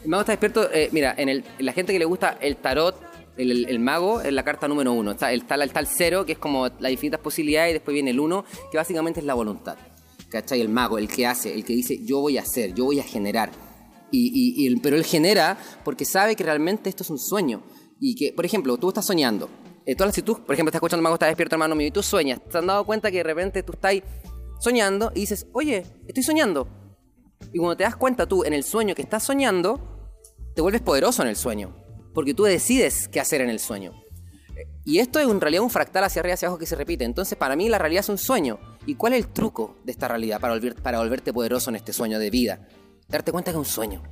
El 0.03 0.09
mago 0.09 0.20
está 0.22 0.33
despierto. 0.33 0.70
eh, 0.72 0.89
mira, 0.93 1.14
en 1.18 1.28
el, 1.28 1.45
la 1.59 1.72
gente 1.72 1.93
que 1.93 1.99
le 1.99 2.05
gusta 2.07 2.39
el 2.41 2.57
tarot, 2.57 2.97
el, 3.37 3.51
el- 3.51 3.68
el 3.68 3.78
mago 3.81 4.20
es 4.22 4.33
la 4.33 4.45
carta 4.45 4.66
número 4.68 4.93
uno. 4.93 5.11
Está 5.12 5.33
el, 5.33 5.45
tal, 5.45 5.87
cero, 5.87 6.24
que 6.24 6.33
es 6.33 6.39
como 6.39 6.68
las 6.78 6.91
infinitas 6.93 7.20
posibilidades, 7.20 7.70
y 7.70 7.74
después 7.74 7.93
viene 7.93 8.11
el 8.11 8.20
uno, 8.20 8.45
que 8.70 8.76
básicamente 8.78 9.20
es 9.20 9.26
la 9.26 9.35
voluntad. 9.35 9.76
¿Cachai? 10.31 10.61
El 10.61 10.68
mago, 10.68 10.97
el 10.99 11.09
que 11.09 11.26
hace, 11.26 11.53
el 11.55 11.64
que 11.64 11.74
dice 11.74 11.99
yo 12.05 12.20
voy 12.20 12.39
a 12.39 12.43
hacer, 12.43 12.72
yo 12.74 12.85
voy 12.85 13.01
a 13.01 13.03
generar. 13.05 13.51
Y, 14.12 14.28
y- 14.64 14.66
y 14.68 14.76
pero 14.76 14.97
él 14.97 15.05
genera 15.05 15.59
porque 15.85 16.05
sabe 16.05 16.35
que 16.37 16.45
realmente 16.45 16.89
esto 16.89 17.03
es 17.03 17.11
un 17.11 17.18
sueño. 17.18 17.62
Y 18.01 18.14
que, 18.14 18.33
por 18.33 18.45
ejemplo, 18.47 18.76
tú 18.78 18.89
estás 18.89 19.05
soñando 19.07 19.49
eh, 19.87 19.95
todas 19.95 20.09
las- 20.09 20.14
si 20.14 20.22
tú, 20.22 20.35
por 20.45 20.55
ejemplo, 20.55 20.68
estás 20.70 20.78
escuchando 20.78 21.03
Mago, 21.03 21.14
estás 21.14 21.28
despierto, 21.31 21.55
hermano 21.57 21.74
mío, 21.74 21.89
y 21.89 21.91
tú 21.91 22.03
sueñas, 22.03 22.41
te 22.51 22.59
han 22.59 22.66
dado 22.66 22.85
cuenta 22.85 23.11
que 23.11 23.16
de 23.18 23.22
repente 23.24 23.62
tú 23.62 23.72
estás 23.72 23.95
soñando 24.61 25.11
y 25.14 25.20
dices, 25.20 25.47
oye, 25.53 25.85
estoy 26.07 26.22
soñando. 26.22 26.68
Y 27.53 27.59
cuando 27.59 27.76
te 27.76 27.85
das 27.85 27.97
cuenta 27.97 28.26
tú 28.26 28.45
en 28.45 28.53
el 28.53 28.62
sueño 28.62 28.95
que 28.95 29.03
estás 29.03 29.22
soñando, 29.24 29.81
te 30.55 30.61
vuelves 30.61 30.83
poderoso 30.83 31.22
en 31.22 31.28
el 31.28 31.37
sueño. 31.37 31.74
Porque 32.14 32.35
tú 32.35 32.45
decides 32.45 33.09
qué 33.09 33.20
hacer 33.20 33.41
en 33.41 33.49
el 33.51 33.59
sueño. 33.59 33.93
Y 34.85 34.99
esto 34.99 35.19
es 35.19 35.29
en 35.29 35.41
realidad 35.41 35.63
un 35.63 35.71
fractal 35.71 36.05
hacia 36.05 36.21
arriba 36.21 36.35
hacia 36.35 36.49
abajo 36.49 36.59
que 36.59 36.67
se 36.67 36.77
repite. 36.77 37.05
Entonces, 37.05 37.37
para 37.39 37.57
mí, 37.57 37.69
la 37.69 37.79
realidad 37.79 38.01
es 38.01 38.09
un 38.09 38.19
sueño. 38.19 38.59
¿Y 38.87 38.95
cuál 38.95 39.13
es 39.13 39.25
el 39.25 39.33
truco 39.33 39.77
de 39.85 39.93
esta 39.93 40.09
realidad 40.09 40.41
para, 40.41 40.55
volver- 40.55 40.75
para 40.75 40.99
volverte 40.99 41.33
poderoso 41.33 41.71
en 41.71 41.77
este 41.77 41.93
sueño 41.93 42.19
de 42.19 42.31
vida? 42.31 42.67
Darte 43.09 43.33
cuenta 43.33 43.51
que 43.51 43.57
es 43.57 43.59
un 43.59 43.65
sueño. 43.65 44.03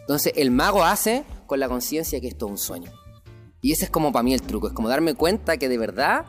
Entonces, 0.00 0.32
el 0.36 0.50
mago 0.50 0.84
hace 0.84 1.24
con 1.46 1.60
la 1.60 1.68
conciencia 1.68 2.20
que 2.20 2.28
esto 2.28 2.46
es 2.46 2.52
un 2.52 2.58
sueño. 2.58 2.92
Y 3.60 3.72
ese 3.72 3.86
es 3.86 3.90
como 3.90 4.12
para 4.12 4.22
mí 4.22 4.34
el 4.34 4.42
truco. 4.42 4.68
Es 4.68 4.72
como 4.72 4.88
darme 4.88 5.14
cuenta 5.14 5.56
que 5.56 5.68
de 5.68 5.78
verdad, 5.78 6.24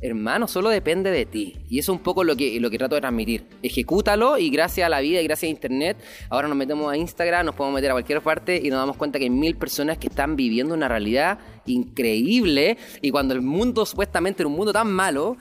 hermano, 0.00 0.48
solo 0.48 0.70
depende 0.70 1.10
de 1.10 1.26
ti. 1.26 1.56
Y 1.68 1.78
eso 1.78 1.92
es 1.92 1.98
un 1.98 2.02
poco 2.02 2.24
lo 2.24 2.36
que, 2.36 2.58
lo 2.60 2.70
que 2.70 2.78
trato 2.78 2.94
de 2.94 3.00
transmitir. 3.00 3.44
Ejecútalo 3.62 4.38
y 4.38 4.50
gracias 4.50 4.86
a 4.86 4.88
la 4.88 5.00
vida 5.00 5.20
y 5.20 5.24
gracias 5.24 5.48
a 5.48 5.50
Internet, 5.50 5.98
ahora 6.28 6.48
nos 6.48 6.56
metemos 6.56 6.90
a 6.90 6.96
Instagram, 6.96 7.46
nos 7.46 7.54
podemos 7.54 7.74
meter 7.74 7.90
a 7.90 7.94
cualquier 7.94 8.20
parte 8.22 8.60
y 8.62 8.70
nos 8.70 8.78
damos 8.78 8.96
cuenta 8.96 9.18
que 9.18 9.24
hay 9.24 9.30
mil 9.30 9.56
personas 9.56 9.98
que 9.98 10.08
están 10.08 10.36
viviendo 10.36 10.74
una 10.74 10.88
realidad 10.88 11.38
increíble. 11.66 12.78
Y 13.02 13.10
cuando 13.10 13.34
el 13.34 13.42
mundo 13.42 13.84
supuestamente 13.84 14.42
era 14.42 14.48
un 14.48 14.56
mundo 14.56 14.72
tan 14.72 14.90
malo, 14.90 15.36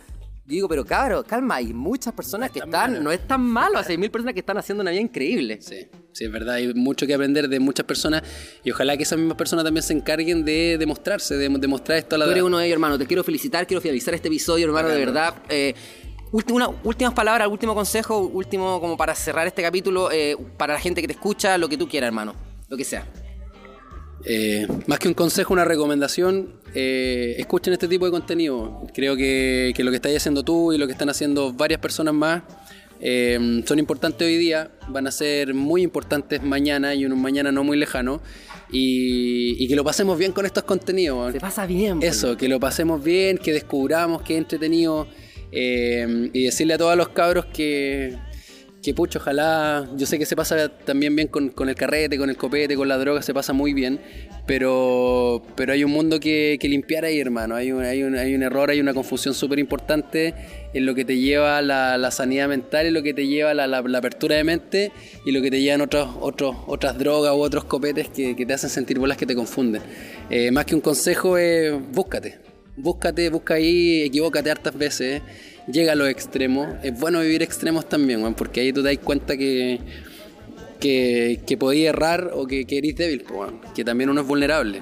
yo 0.50 0.56
digo, 0.56 0.68
pero 0.68 0.84
cabrón, 0.84 1.24
calma, 1.28 1.56
hay 1.58 1.74
muchas 1.74 2.12
personas 2.12 2.50
que 2.50 2.58
están, 2.58 2.92
malo. 2.94 3.04
no 3.04 3.12
es 3.12 3.28
tan 3.28 3.40
malo, 3.42 3.78
hay 3.88 3.98
mil 4.00 4.10
personas 4.10 4.34
que 4.34 4.40
están 4.40 4.58
haciendo 4.58 4.82
una 4.82 4.90
vida 4.90 5.00
increíble. 5.02 5.60
Sí, 5.62 5.88
sí, 6.12 6.26
es 6.26 6.32
verdad. 6.32 6.56
Hay 6.56 6.74
mucho 6.74 7.06
que 7.06 7.14
aprender 7.14 7.48
de 7.48 7.60
muchas 7.60 7.86
personas 7.86 8.24
y 8.64 8.72
ojalá 8.72 8.98
que 8.98 9.04
esas 9.04 9.20
mismas 9.20 9.38
personas 9.38 9.64
también 9.64 9.84
se 9.84 9.94
encarguen 9.94 10.44
de 10.44 10.78
demostrarse, 10.80 11.36
de 11.38 11.50
demostrar 11.50 12.00
esto 12.00 12.16
a 12.16 12.18
la 12.18 12.26
Tú 12.26 12.32
eres 12.32 12.44
uno 12.44 12.58
de 12.58 12.66
ellos, 12.66 12.74
hermano. 12.74 12.98
Te 12.98 13.06
quiero 13.06 13.24
felicitar, 13.24 13.68
quiero 13.68 13.80
finalizar 13.80 14.16
este 14.16 14.28
episodio, 14.28 14.66
hermano, 14.66 14.90
de 14.90 14.98
verdad. 14.98 15.36
Eh, 15.50 15.76
una- 16.52 16.70
últimas 16.84 17.14
palabras, 17.14 17.48
último 17.48 17.76
consejo, 17.76 18.18
último 18.18 18.82
como 18.82 18.98
para 18.98 19.14
cerrar 19.14 19.46
este 19.46 19.62
capítulo, 19.62 20.12
eh, 20.12 20.36
para 20.58 20.74
la 20.74 20.80
gente 20.80 21.00
que 21.02 21.08
te 21.08 21.14
escucha, 21.14 21.60
lo 21.60 21.70
que 21.70 21.78
tú 21.78 21.88
quieras, 21.88 22.08
hermano. 22.08 22.34
Lo 22.70 22.76
que 22.76 22.86
sea. 22.86 23.06
Eh, 24.26 24.68
más 24.88 25.00
que 25.00 25.08
un 25.08 25.14
consejo, 25.14 25.54
una 25.54 25.64
recomendación, 25.64 26.59
eh, 26.74 27.36
escuchen 27.38 27.74
este 27.74 27.88
tipo 27.88 28.06
de 28.06 28.12
contenido. 28.12 28.84
Creo 28.94 29.16
que, 29.16 29.74
que 29.76 29.84
lo 29.84 29.92
que 29.92 29.96
estás 29.96 30.16
haciendo 30.16 30.44
tú 30.44 30.74
y 30.74 30.78
lo 30.78 30.86
que 30.88 30.94
están 30.94 31.10
haciendo 31.10 31.54
varias 31.54 31.80
personas 31.80 32.14
más 32.14 32.44
eh, 33.02 33.62
son 33.66 33.80
importantes 33.80 34.28
hoy 34.28 34.38
día, 34.38 34.72
van 34.90 35.08
a 35.08 35.12
ser 35.12 35.54
muy 35.54 35.82
importantes 35.84 36.44
mañana 36.44 36.94
y 36.96 37.06
un 37.06 37.20
mañana 37.22 37.52
no 37.52 37.64
muy 37.64 37.78
lejano. 37.78 38.22
Y, 38.72 39.64
y 39.64 39.68
que 39.68 39.76
lo 39.76 39.84
pasemos 39.84 40.18
bien 40.20 40.32
con 40.32 40.46
estos 40.46 40.64
contenidos. 40.64 41.32
Se 41.34 41.40
pasa 41.40 41.66
bien. 41.66 42.00
pues. 42.00 42.16
Eso, 42.18 42.38
que 42.38 42.48
lo 42.48 42.60
pasemos 42.60 43.04
bien, 43.04 43.38
que 43.38 43.52
descubramos 43.52 44.22
que 44.22 44.34
es 44.34 44.40
entretenido 44.40 45.08
eh, 45.52 46.30
y 46.34 46.44
decirle 46.44 46.76
a 46.76 46.78
todos 46.78 46.96
los 46.96 47.10
cabros 47.10 47.46
que, 47.46 48.16
que 48.82 48.94
pucho, 48.94 49.20
ojalá, 49.20 49.90
yo 49.98 50.06
sé 50.06 50.18
que 50.18 50.26
se 50.26 50.36
pasa 50.38 50.70
también 50.70 51.14
bien 51.16 51.28
con, 51.28 51.50
con 51.50 51.68
el 51.68 51.76
carrete, 51.76 52.18
con 52.18 52.30
el 52.30 52.38
copete, 52.38 52.76
con 52.78 52.88
la 52.88 52.98
droga, 52.98 53.22
se 53.22 53.34
pasa 53.34 53.52
muy 53.52 53.74
bien, 53.74 54.00
pero, 54.48 55.44
pero 55.56 55.74
hay 55.74 55.84
un 55.84 55.92
mundo 55.92 56.20
que, 56.20 56.58
que 56.60 56.68
limpiar 56.68 57.06
ahí, 57.06 57.20
hermano, 57.20 57.56
hay 57.56 57.72
un, 57.72 57.84
hay 57.84 58.04
un, 58.04 58.16
hay 58.16 58.34
un 58.34 58.42
error, 58.44 58.70
hay 58.70 58.80
una 58.80 58.94
confusión 58.94 59.34
súper 59.34 59.60
importante 59.60 60.34
en 60.74 60.86
lo 60.86 60.96
que 60.96 61.06
te 61.06 61.18
lleva 61.18 61.62
la, 61.62 61.98
la 61.98 62.10
sanidad 62.12 62.48
mental 62.48 62.88
y 62.88 62.92
lo 62.92 63.04
que 63.04 63.14
te 63.14 63.28
lleva 63.28 63.54
la, 63.54 63.68
la- 63.68 63.82
la 63.82 63.98
apertura 64.00 64.36
de 64.36 64.44
mente 64.44 64.92
y 65.26 65.32
lo 65.32 65.42
que 65.42 65.52
te 65.52 65.62
llevan 65.62 65.82
otros, 65.82 66.10
otros, 66.20 66.56
otras 66.68 66.98
drogas 66.98 67.34
u 67.34 67.42
otros 67.42 67.66
copetes 67.66 68.10
que, 68.10 68.36
que 68.36 68.46
te 68.46 68.54
hacen 68.54 68.70
sentir 68.70 68.98
bolas 68.98 69.18
que 69.18 69.26
te 69.26 69.36
confunden. 69.36 69.82
Eh, 70.30 70.52
más 70.52 70.66
que 70.66 70.76
un 70.76 70.82
consejo 70.82 71.38
es 71.38 71.74
búscate, 71.92 72.40
búscate, 72.76 73.30
busca 73.30 73.56
ahí, 73.56 74.04
equivócate 74.04 74.50
hartas 74.52 74.78
veces, 74.78 75.22
llega 75.72 75.94
a 75.94 75.96
los 75.96 76.10
extremos. 76.10 76.68
Es 76.84 77.00
bueno 77.00 77.22
vivir 77.22 77.42
extremos 77.42 77.88
también, 77.88 78.34
porque 78.34 78.62
ahí 78.62 78.74
tú 78.74 78.82
te 78.84 78.90
das 78.90 78.98
cuenta 79.04 79.38
que, 79.38 79.80
que, 80.80 81.42
que 81.46 81.58
podías 81.58 81.94
errar 81.94 82.32
o 82.34 82.46
que, 82.48 82.66
que 82.66 82.78
eres 82.78 82.96
débil, 82.96 83.26
que 83.76 83.84
también 83.84 84.10
uno 84.10 84.22
es 84.22 84.28
vulnerable. 84.28 84.82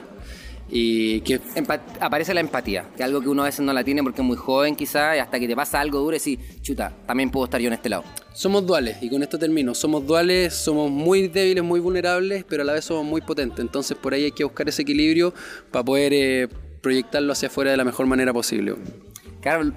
Y 0.70 1.22
que 1.22 1.40
Empa- 1.56 1.80
aparece 2.02 2.34
la 2.34 2.42
empatía, 2.42 2.90
que 2.98 3.02
es 3.02 3.06
algo 3.06 3.22
que 3.22 3.30
uno 3.30 3.42
a 3.44 3.46
veces 3.46 3.62
no 3.62 3.72
la 3.72 3.86
tiene 3.86 4.04
porque 4.04 4.20
es 4.20 4.28
muy 4.28 4.36
joven 4.36 4.76
quizás, 4.76 5.16
y 5.16 5.20
hasta 5.20 5.40
que 5.40 5.48
te 5.48 5.56
pasa 5.56 5.80
algo 5.80 6.00
duro 6.00 6.18
y 6.18 6.20
decís, 6.20 6.40
chuta, 6.62 6.94
también 7.08 7.32
puedo 7.32 7.46
estar 7.46 7.62
yo 7.62 7.68
en 7.68 7.74
este 7.74 7.88
lado. 7.88 8.04
somos 8.34 8.68
duales, 8.68 8.98
y 9.02 9.10
con 9.10 9.24
esto 9.24 9.40
termino. 9.40 9.74
Somos 9.74 10.06
duales, 10.06 10.54
somos 10.54 10.92
muy 10.92 11.28
débiles, 11.28 11.64
muy 11.64 11.80
vulnerables, 11.80 12.44
pero 12.48 12.64
a 12.64 12.66
la 12.66 12.74
vez 12.74 12.86
somos 12.86 13.06
muy 13.06 13.22
potentes. 13.22 13.60
Entonces 13.60 13.98
por 13.98 14.14
ahí 14.14 14.26
hay 14.26 14.32
que 14.32 14.44
buscar 14.44 14.68
ese 14.70 14.82
equilibrio 14.82 15.34
para 15.72 15.86
poder 15.86 16.14
eh, 16.14 16.48
proyectarlo 16.82 17.32
hacia 17.32 17.48
afuera 17.48 17.72
de 17.72 17.78
la 17.78 17.84
mejor 17.86 18.06
manera 18.06 18.34
posible. 18.34 18.76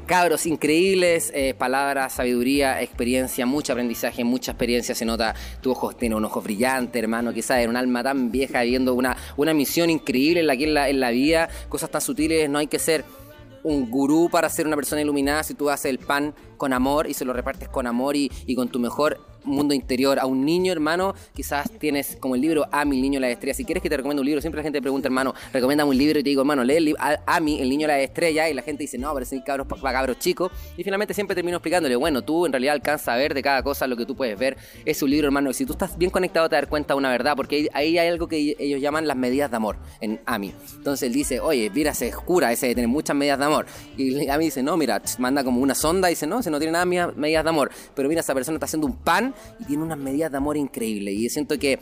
Cabros, 0.06 0.46
increíbles 0.46 1.30
eh, 1.32 1.54
palabras, 1.54 2.14
sabiduría, 2.14 2.82
experiencia, 2.82 3.46
mucho 3.46 3.72
aprendizaje, 3.72 4.24
mucha 4.24 4.50
experiencia. 4.50 4.96
Se 4.96 5.04
nota, 5.04 5.34
tu 5.60 5.70
ojos 5.70 5.96
tiene 5.96 6.16
un 6.16 6.24
ojo 6.24 6.40
brillante, 6.40 6.98
hermano. 6.98 7.32
Quizás 7.32 7.58
era 7.58 7.70
un 7.70 7.76
alma 7.76 8.02
tan 8.02 8.32
vieja 8.32 8.62
viviendo 8.62 8.94
una, 8.94 9.16
una 9.36 9.54
misión 9.54 9.88
increíble 9.88 10.40
en 10.40 10.48
la 10.48 10.56
que 10.56 10.64
en 10.64 11.00
la, 11.00 11.10
vida, 11.10 11.48
cosas 11.68 11.88
tan 11.88 12.00
sutiles. 12.00 12.50
No 12.50 12.58
hay 12.58 12.66
que 12.66 12.80
ser 12.80 13.04
un 13.62 13.88
gurú 13.90 14.28
para 14.28 14.48
ser 14.48 14.66
una 14.66 14.74
persona 14.74 15.02
iluminada 15.02 15.44
si 15.44 15.54
tú 15.54 15.70
haces 15.70 15.86
el 15.86 15.98
pan 15.98 16.34
con 16.56 16.72
amor 16.72 17.06
y 17.06 17.14
se 17.14 17.24
lo 17.24 17.32
repartes 17.32 17.68
con 17.68 17.86
amor 17.86 18.16
y 18.16 18.54
con 18.56 18.68
tu 18.70 18.80
mejor 18.80 19.29
mundo 19.44 19.74
interior 19.74 20.18
a 20.18 20.26
un 20.26 20.44
niño, 20.44 20.72
hermano, 20.72 21.14
quizás 21.34 21.70
tienes 21.78 22.16
como 22.20 22.34
el 22.34 22.40
libro 22.40 22.66
Ami, 22.72 22.96
el 22.96 23.02
niño 23.02 23.20
la 23.20 23.30
estrella. 23.30 23.54
Si 23.54 23.64
quieres 23.64 23.82
que 23.82 23.88
te 23.88 23.96
recomiende 23.96 24.20
un 24.20 24.26
libro, 24.26 24.40
siempre 24.40 24.58
la 24.58 24.62
gente 24.62 24.78
te 24.78 24.82
pregunta, 24.82 25.08
hermano, 25.08 25.34
recomiéndame 25.52 25.90
un 25.90 25.98
libro 25.98 26.18
y 26.18 26.22
te 26.22 26.28
digo, 26.30 26.42
hermano, 26.42 26.64
lee 26.64 26.76
el 26.76 26.84
libro 26.86 27.02
Ami, 27.26 27.60
el 27.60 27.68
niño 27.68 27.86
la 27.86 27.98
estrella 28.00 28.48
y 28.48 28.54
la 28.54 28.62
gente 28.62 28.84
dice, 28.84 28.98
no, 28.98 29.12
pero 29.12 29.24
es 29.24 29.34
cabros 29.44 29.66
cabros 29.80 30.18
chicos. 30.18 30.50
Y 30.76 30.84
finalmente 30.84 31.14
siempre 31.14 31.34
termino 31.34 31.56
explicándole, 31.56 31.96
bueno, 31.96 32.22
tú 32.22 32.46
en 32.46 32.52
realidad 32.52 32.74
alcanzas 32.74 33.08
a 33.08 33.16
ver 33.16 33.34
de 33.34 33.42
cada 33.42 33.62
cosa 33.62 33.86
lo 33.86 33.96
que 33.96 34.06
tú 34.06 34.14
puedes 34.16 34.38
ver. 34.38 34.56
Es 34.84 35.02
un 35.02 35.10
libro, 35.10 35.26
hermano, 35.26 35.50
y 35.50 35.54
si 35.54 35.66
tú 35.66 35.72
estás 35.72 35.96
bien 35.96 36.10
conectado 36.10 36.48
te 36.48 36.56
das 36.56 36.66
cuenta 36.66 36.94
de 36.94 36.98
una 36.98 37.10
verdad, 37.10 37.34
porque 37.36 37.68
ahí, 37.72 37.98
hay 37.98 38.08
algo 38.08 38.28
que 38.28 38.56
ellos 38.58 38.80
llaman 38.80 39.06
las 39.06 39.16
medidas 39.16 39.50
de 39.50 39.56
amor 39.56 39.76
en 40.00 40.20
Ami. 40.26 40.52
Entonces 40.76 41.06
él 41.06 41.12
dice, 41.12 41.40
oye, 41.40 41.70
mira, 41.74 41.94
se 41.94 42.10
cura 42.12 42.52
ese 42.52 42.68
de 42.68 42.74
tener 42.74 42.88
muchas 42.88 43.16
medidas 43.16 43.38
de 43.38 43.44
amor. 43.44 43.66
Y 43.96 44.28
Ami 44.28 44.46
dice, 44.46 44.62
no, 44.62 44.76
mira, 44.76 45.02
manda 45.18 45.44
como 45.44 45.60
una 45.60 45.74
sonda 45.74 46.10
y 46.10 46.12
dice, 46.12 46.26
no, 46.26 46.42
se 46.42 46.50
no 46.50 46.58
tiene 46.58 46.72
nada 46.72 46.84
medidas 46.84 47.44
de 47.44 47.50
amor. 47.50 47.70
Pero 47.94 48.08
mira, 48.08 48.20
esa 48.20 48.34
persona 48.34 48.56
está 48.56 48.66
haciendo 48.66 48.86
un 48.86 48.96
pan 48.96 49.29
y 49.58 49.64
tiene 49.64 49.82
unas 49.82 49.98
medidas 49.98 50.30
de 50.30 50.36
amor 50.36 50.56
increíbles. 50.56 51.14
Y 51.14 51.28
siento 51.28 51.58
que 51.58 51.78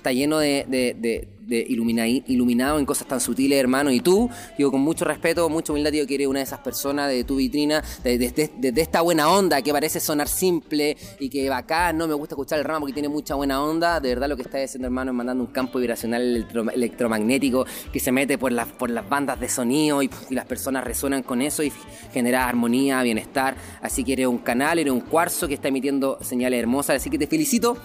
está 0.00 0.12
lleno 0.12 0.38
de, 0.38 0.64
de, 0.68 0.96
de- 0.98 1.28
de 1.50 1.66
ilumina- 1.68 2.06
iluminado 2.06 2.78
en 2.78 2.86
cosas 2.86 3.08
tan 3.08 3.20
sutiles, 3.20 3.58
hermano. 3.58 3.90
Y 3.90 3.98
tú, 3.98 4.30
digo, 4.56 4.70
con 4.70 4.80
mucho 4.82 5.04
respeto, 5.04 5.48
mucha 5.48 5.72
humildad, 5.72 5.90
digo 5.90 6.06
que 6.06 6.14
eres 6.14 6.28
una 6.28 6.38
de 6.38 6.44
esas 6.44 6.60
personas 6.60 7.10
de 7.10 7.24
tu 7.24 7.36
vitrina, 7.36 7.82
de, 8.04 8.72
esta 8.76 9.00
buena 9.00 9.28
onda 9.28 9.60
que 9.60 9.72
parece 9.72 9.98
sonar 9.98 10.28
simple 10.28 10.96
y 11.18 11.28
que 11.28 11.48
bacán, 11.48 11.98
no 11.98 12.06
me 12.06 12.14
gusta 12.14 12.36
escuchar 12.36 12.60
el 12.60 12.64
ramo 12.64 12.80
porque 12.82 12.92
tiene 12.92 13.08
mucha 13.08 13.34
buena 13.34 13.64
onda. 13.64 13.98
De 13.98 14.10
verdad, 14.10 14.28
lo 14.28 14.36
que 14.36 14.42
estás 14.42 14.62
haciendo, 14.64 14.86
hermano, 14.86 15.10
es 15.10 15.16
mandando 15.16 15.42
un 15.42 15.50
campo 15.50 15.80
vibracional 15.80 16.22
electro- 16.22 16.70
electromagnético 16.70 17.66
que 17.92 17.98
se 17.98 18.12
mete 18.12 18.38
por 18.38 18.52
las, 18.52 18.68
por 18.68 18.88
las 18.88 19.08
bandas 19.08 19.40
de 19.40 19.48
sonido 19.48 20.04
y, 20.04 20.10
y 20.30 20.34
las 20.36 20.44
personas 20.46 20.84
resuenan 20.84 21.24
con 21.24 21.42
eso 21.42 21.64
y 21.64 21.72
genera 22.12 22.48
armonía, 22.48 23.02
bienestar. 23.02 23.56
Así 23.82 24.04
que 24.04 24.12
eres 24.12 24.28
un 24.28 24.38
canal, 24.38 24.78
eres 24.78 24.92
un 24.92 25.00
cuarzo 25.00 25.48
que 25.48 25.54
está 25.54 25.66
emitiendo 25.66 26.16
señales 26.22 26.60
hermosas. 26.60 26.94
Así 26.96 27.10
que 27.10 27.18
te 27.18 27.26
felicito. 27.26 27.76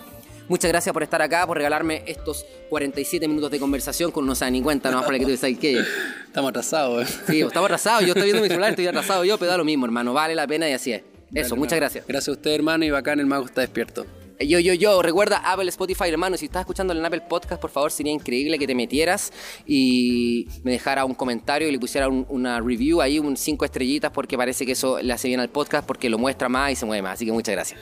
Muchas 0.48 0.70
gracias 0.72 0.94
por 0.94 1.02
estar 1.04 1.22
acá, 1.22 1.46
por 1.48 1.58
regalarme 1.58 2.04
estos 2.06 2.46
47 2.70 3.28
minutos 3.28 3.50
de 3.52 3.60
conversación 3.60 4.12
con 4.12 4.26
no 4.28 4.36
sabe 4.36 4.52
ni 4.52 4.62
cuenta, 4.62 4.92
nomás 4.92 5.06
para 5.06 5.18
que 5.18 5.26
tú 5.26 5.32
dices 5.32 5.58
que 5.58 5.80
Estamos 6.28 6.50
atrasados. 6.50 7.10
eh. 7.10 7.14
sí, 7.28 7.42
estamos 7.42 7.66
atrasados, 7.66 8.02
yo 8.02 8.10
estoy 8.10 8.24
viendo 8.26 8.42
mi 8.44 8.48
celular, 8.50 8.70
estoy 8.70 8.88
atrasado 8.88 9.24
yo, 9.26 9.38
pero 9.38 9.52
da 9.52 9.58
lo 9.58 9.66
mismo, 9.66 9.86
hermano, 9.86 10.14
vale 10.14 10.36
la 10.36 10.46
pena 10.46 10.70
y 10.70 10.74
así 10.74 10.92
es. 10.94 11.02
Eso, 11.34 11.50
Dale, 11.50 11.60
muchas 11.60 11.74
hermano. 11.74 11.80
gracias. 11.80 12.08
Gracias 12.08 12.28
a 12.30 12.32
usted, 12.34 12.52
hermano, 12.52 12.86
y 12.86 12.92
bacán, 12.92 13.20
el 13.20 13.26
mago 13.26 13.46
está 13.46 13.62
despierto. 13.62 14.06
Yo, 14.40 14.60
yo, 14.60 14.74
yo, 14.74 15.02
recuerda 15.02 15.38
Apple, 15.38 15.70
Spotify, 15.70 16.10
hermano. 16.10 16.36
Si 16.36 16.46
estás 16.46 16.60
escuchando 16.62 16.94
en 16.94 17.04
Apple 17.06 17.22
Podcast, 17.22 17.60
por 17.62 17.72
favor, 17.72 17.90
sería 17.90 18.12
increíble 18.12 18.60
que 18.60 18.68
te 18.68 18.76
metieras 18.76 19.32
y 19.66 20.48
me 20.64 20.72
dejara 20.74 21.06
un 21.06 21.14
comentario 21.16 21.68
y 21.70 21.72
le 21.72 21.80
pusiera 21.80 22.10
un- 22.10 22.26
una 22.30 22.60
review 22.60 23.02
ahí, 23.02 23.18
un 23.18 23.38
cinco 23.38 23.64
estrellitas, 23.66 24.12
porque 24.12 24.38
parece 24.38 24.66
que 24.66 24.74
eso 24.74 25.02
le 25.02 25.14
hace 25.14 25.30
bien 25.30 25.40
al 25.40 25.50
podcast, 25.50 25.88
porque 25.88 26.10
lo 26.10 26.18
muestra 26.18 26.50
más 26.50 26.72
y 26.74 26.76
se 26.76 26.86
mueve 26.86 27.02
más. 27.02 27.14
Así 27.14 27.26
que 27.26 27.32
muchas 27.32 27.54
gracias. 27.56 27.80